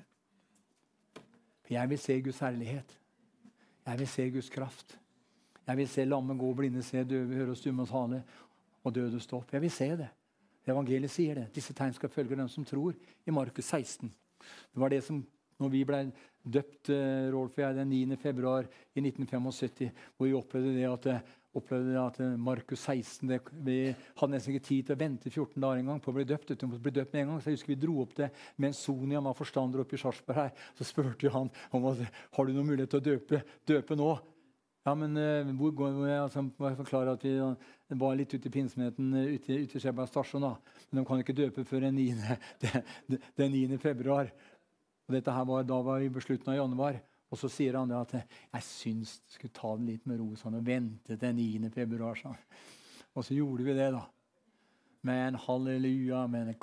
For 1.62 1.74
jeg 1.76 1.90
vil 1.92 2.00
se 2.02 2.16
Guds 2.24 2.40
herlighet. 2.44 2.96
Jeg 3.88 4.00
vil 4.00 4.10
se 4.10 4.26
Guds 4.34 4.50
kraft. 4.52 4.98
Jeg 5.68 5.76
vil 5.76 5.88
se 5.88 6.04
lamme 6.04 6.36
gå, 6.36 6.50
blinde 6.56 6.82
se, 6.84 7.04
døve 7.04 7.36
høre 7.36 7.52
og 7.52 7.60
stumme 7.60 7.86
tale, 7.88 8.22
og 8.84 8.94
døde 8.96 9.20
stå 9.20 9.42
opp. 9.42 9.52
Jeg 9.52 9.64
vil 9.64 9.72
se 9.72 9.88
det. 10.00 10.08
Evangeliet 10.68 11.12
sier 11.12 11.36
det. 11.36 11.46
Disse 11.54 11.74
tegn 11.76 11.94
skal 11.96 12.12
følge 12.12 12.36
dem 12.36 12.48
som 12.52 12.64
tror, 12.68 12.96
i 13.24 13.32
Markus 13.32 13.68
16. 13.68 14.08
Det 14.08 14.80
var 14.80 14.92
det 14.92 15.02
som, 15.04 15.20
når 15.60 15.72
vi 15.72 15.84
ble 15.88 16.02
døpt, 16.54 16.90
eh, 16.94 17.28
Rolf 17.34 17.58
og 17.58 17.64
jeg, 17.64 17.76
den 17.76 17.92
9. 17.92 18.16
februar 18.22 18.68
i 18.94 19.02
1975, 19.04 19.90
hvor 20.16 20.28
vi 20.28 20.38
opplevde 20.38 20.74
det 20.76 20.86
at 20.88 21.10
eh, 21.12 21.34
opplevde 21.58 21.98
at 22.00 22.20
eh, 22.22 22.36
Markus 22.36 22.84
16 22.86 23.28
det, 23.28 23.40
Vi 23.64 23.78
hadde 24.20 24.32
nesten 24.32 24.54
ikke 24.54 24.66
tid 24.68 24.88
til 24.88 24.96
å 24.96 25.00
vente 25.00 25.30
14 25.30 25.60
dager 25.62 25.82
en 25.82 25.92
gang 25.92 26.00
på 26.02 26.12
å 26.12 26.16
bli 26.16 26.26
døpt. 26.28 26.54
Vi 26.54 26.70
måtte 26.70 26.84
bli 26.84 26.94
døpt 26.98 27.14
med 27.14 27.22
en 27.22 27.30
gang. 27.32 27.42
Så 27.42 27.50
jeg 27.50 27.58
husker 27.58 27.74
Vi 27.74 27.82
dro 27.86 28.00
opp 28.04 28.16
det 28.18 28.30
en 28.56 28.76
Sonia, 28.76 29.22
var 29.24 29.38
forstander 29.38 29.84
oppe 29.84 29.98
i 29.98 30.02
Sarpsborg 30.02 30.42
her. 30.42 30.66
Så 30.78 30.88
spurte 30.88 31.32
han 31.34 31.52
om 31.72 31.86
har 31.88 32.44
du 32.44 32.52
noen 32.52 32.68
mulighet 32.68 32.92
til 32.94 33.00
å 33.00 33.08
døpe, 33.12 33.42
døpe 33.68 33.98
nå. 33.98 34.10
Ja, 34.86 34.94
men 34.96 35.18
uh, 35.20 35.48
hvor 35.58 35.72
går 35.76 35.96
vi? 35.98 36.12
Altså, 36.16 36.40
jeg 36.64 36.76
forklare 36.78 37.12
at 37.18 37.24
vi 37.26 37.96
var 38.00 38.14
litt 38.16 38.32
ute 38.32 38.48
i 38.48 38.52
pinsemenigheten 38.52 39.10
ute, 39.34 39.58
ute 39.66 39.76
i 39.76 39.82
Skjeberg 39.82 40.08
stasjon. 40.08 40.46
da. 40.46 40.54
Men 40.88 41.02
de 41.02 41.04
kan 41.10 41.20
ikke 41.20 41.36
døpe 41.36 41.64
før 41.68 41.84
den 41.84 41.98
9. 41.98 42.38
Den, 42.62 43.26
den 43.36 43.52
9. 43.52 43.80
februar. 43.82 44.30
Og 45.08 45.16
dette 45.16 45.32
her 45.32 45.46
var, 45.48 45.64
Da 45.64 45.80
var 45.82 46.02
vi 46.02 46.10
på 46.12 46.20
slutten 46.20 46.52
av 46.52 46.60
januar. 46.60 47.00
Og 47.28 47.40
så 47.40 47.50
sier 47.52 47.76
han 47.76 47.88
det 47.90 47.96
at 47.98 48.14
jeg 48.18 48.64
syns 48.64 49.18
du 49.20 49.34
skulle 49.34 49.56
ta 49.56 49.74
det 49.76 49.84
litt 49.84 50.06
med 50.08 50.20
ro 50.20 50.30
sånn, 50.36 50.56
og 50.60 50.64
vente 50.64 51.16
til 51.20 51.34
9. 51.36 51.70
februar. 51.74 52.16
Sånn. 52.16 52.36
Og 53.16 53.24
så 53.26 53.36
gjorde 53.36 53.66
vi 53.66 53.76
det, 53.76 53.90
da. 53.96 54.04
Men 55.08 55.36
halleluja. 55.40 56.26
Men 56.30 56.54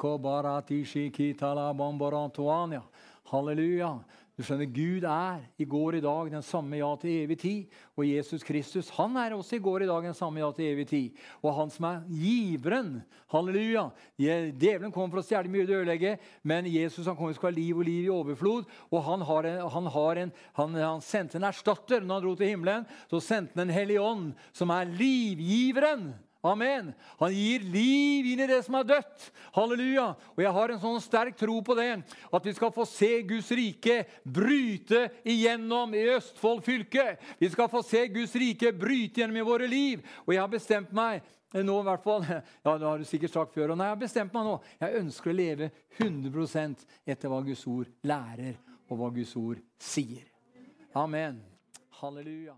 Halleluja. 3.32 3.91
Du 4.36 4.43
skjønner, 4.43 4.67
Gud 4.67 5.05
er 5.07 5.45
i 5.55 5.63
går 5.63 5.95
i 5.95 6.01
dag 6.03 6.27
den 6.33 6.43
samme 6.43 6.75
ja 6.75 6.89
til 6.99 7.21
evig 7.21 7.38
tid. 7.39 7.75
Og 7.95 8.03
Jesus 8.03 8.43
Kristus 8.43 8.89
han 8.97 9.15
er 9.15 9.31
også 9.31 9.55
i 9.55 9.63
går 9.63 9.86
i 9.86 9.88
dag 9.88 10.09
den 10.09 10.17
samme 10.17 10.41
ja 10.41 10.49
til 10.51 10.73
evig 10.73 10.88
tid. 10.89 11.21
Og 11.39 11.55
han 11.55 11.71
som 11.71 11.88
er 11.88 12.01
giveren. 12.11 12.89
Halleluja. 13.31 13.86
Djevelen 14.19 14.91
kom 14.91 15.07
for 15.13 15.21
å 15.21 15.23
stjele 15.23 15.51
mye 15.51 15.63
og 15.63 15.71
ødelegge, 15.77 16.17
men 16.43 16.67
Jesus 16.67 17.07
han 17.07 17.15
kom 17.15 17.31
for 17.31 17.47
å 17.47 17.53
ha 17.53 17.55
liv 17.55 17.79
og 17.79 17.88
liv 17.88 18.09
i 18.09 18.11
overflod. 18.11 18.67
Og 18.91 19.07
han, 19.07 19.23
har 19.31 19.47
en, 19.53 19.63
han, 19.77 19.89
har 19.95 20.23
en, 20.25 20.36
han, 20.59 20.77
han 20.83 21.05
sendte 21.05 21.39
en 21.39 21.47
erstatter 21.47 22.03
når 22.03 22.19
han 22.19 22.27
dro 22.27 22.36
til 22.36 22.51
himmelen. 22.51 22.91
Så 23.07 23.23
sendte 23.23 23.55
han 23.55 23.69
en 23.69 23.77
hellig 23.77 24.01
ånd, 24.03 24.33
som 24.51 24.75
er 24.75 24.91
livgiveren 24.99 26.09
Amen. 26.46 26.91
Han 27.20 27.34
gir 27.34 27.64
liv 27.74 28.28
inn 28.32 28.43
i 28.43 28.48
det 28.50 28.60
som 28.66 28.78
er 28.78 28.88
dødt. 28.88 29.30
Halleluja. 29.56 30.08
Og 30.36 30.41
jeg 30.43 30.54
har 30.58 30.74
en 30.74 30.82
sånn 30.82 31.02
sterk 31.04 31.38
tro 31.39 31.58
på 31.66 31.78
det, 31.78 31.89
at 32.06 32.46
vi 32.46 32.54
skal 32.54 32.74
få 32.76 32.86
se 32.89 33.12
Guds 33.26 33.50
rike 33.58 34.02
bryte 34.24 35.08
igjennom 35.26 35.96
i 35.98 36.04
Østfold 36.16 36.62
fylke. 36.66 37.16
Vi 37.41 37.50
skal 37.54 37.72
få 37.72 37.82
se 37.86 38.06
Guds 38.14 38.36
rike 38.38 38.74
bryte 38.76 39.24
gjennom 39.24 39.41
i 39.41 39.48
våre 39.48 39.70
liv. 39.72 40.06
Og 40.28 40.36
jeg 40.36 40.43
har 40.43 40.52
bestemt 40.52 40.93
meg 40.96 41.26
nå 41.56 41.80
i 41.80 41.88
hvert 41.88 42.04
fall, 42.04 42.26
ja 42.66 42.76
det 42.78 42.88
har 42.89 43.00
du 43.00 43.08
sikkert 43.08 43.36
sagt 43.36 43.54
før, 43.56 43.72
og 43.72 43.80
nei, 43.80 43.88
jeg 43.88 43.96
har 43.96 44.02
bestemt 44.02 44.36
meg 44.36 44.48
nå. 44.48 44.56
Jeg 44.82 45.02
ønsker 45.02 45.32
å 45.32 45.38
leve 45.38 45.72
100 46.02 46.86
etter 47.06 47.32
hva 47.32 47.39
Guds 47.46 47.64
ord 47.72 47.91
lærer, 48.04 48.60
og 48.89 49.00
hva 49.00 49.12
Guds 49.16 49.36
ord 49.39 49.62
sier. 49.82 50.28
Amen. 50.96 51.39
Halleluja. 52.02 52.58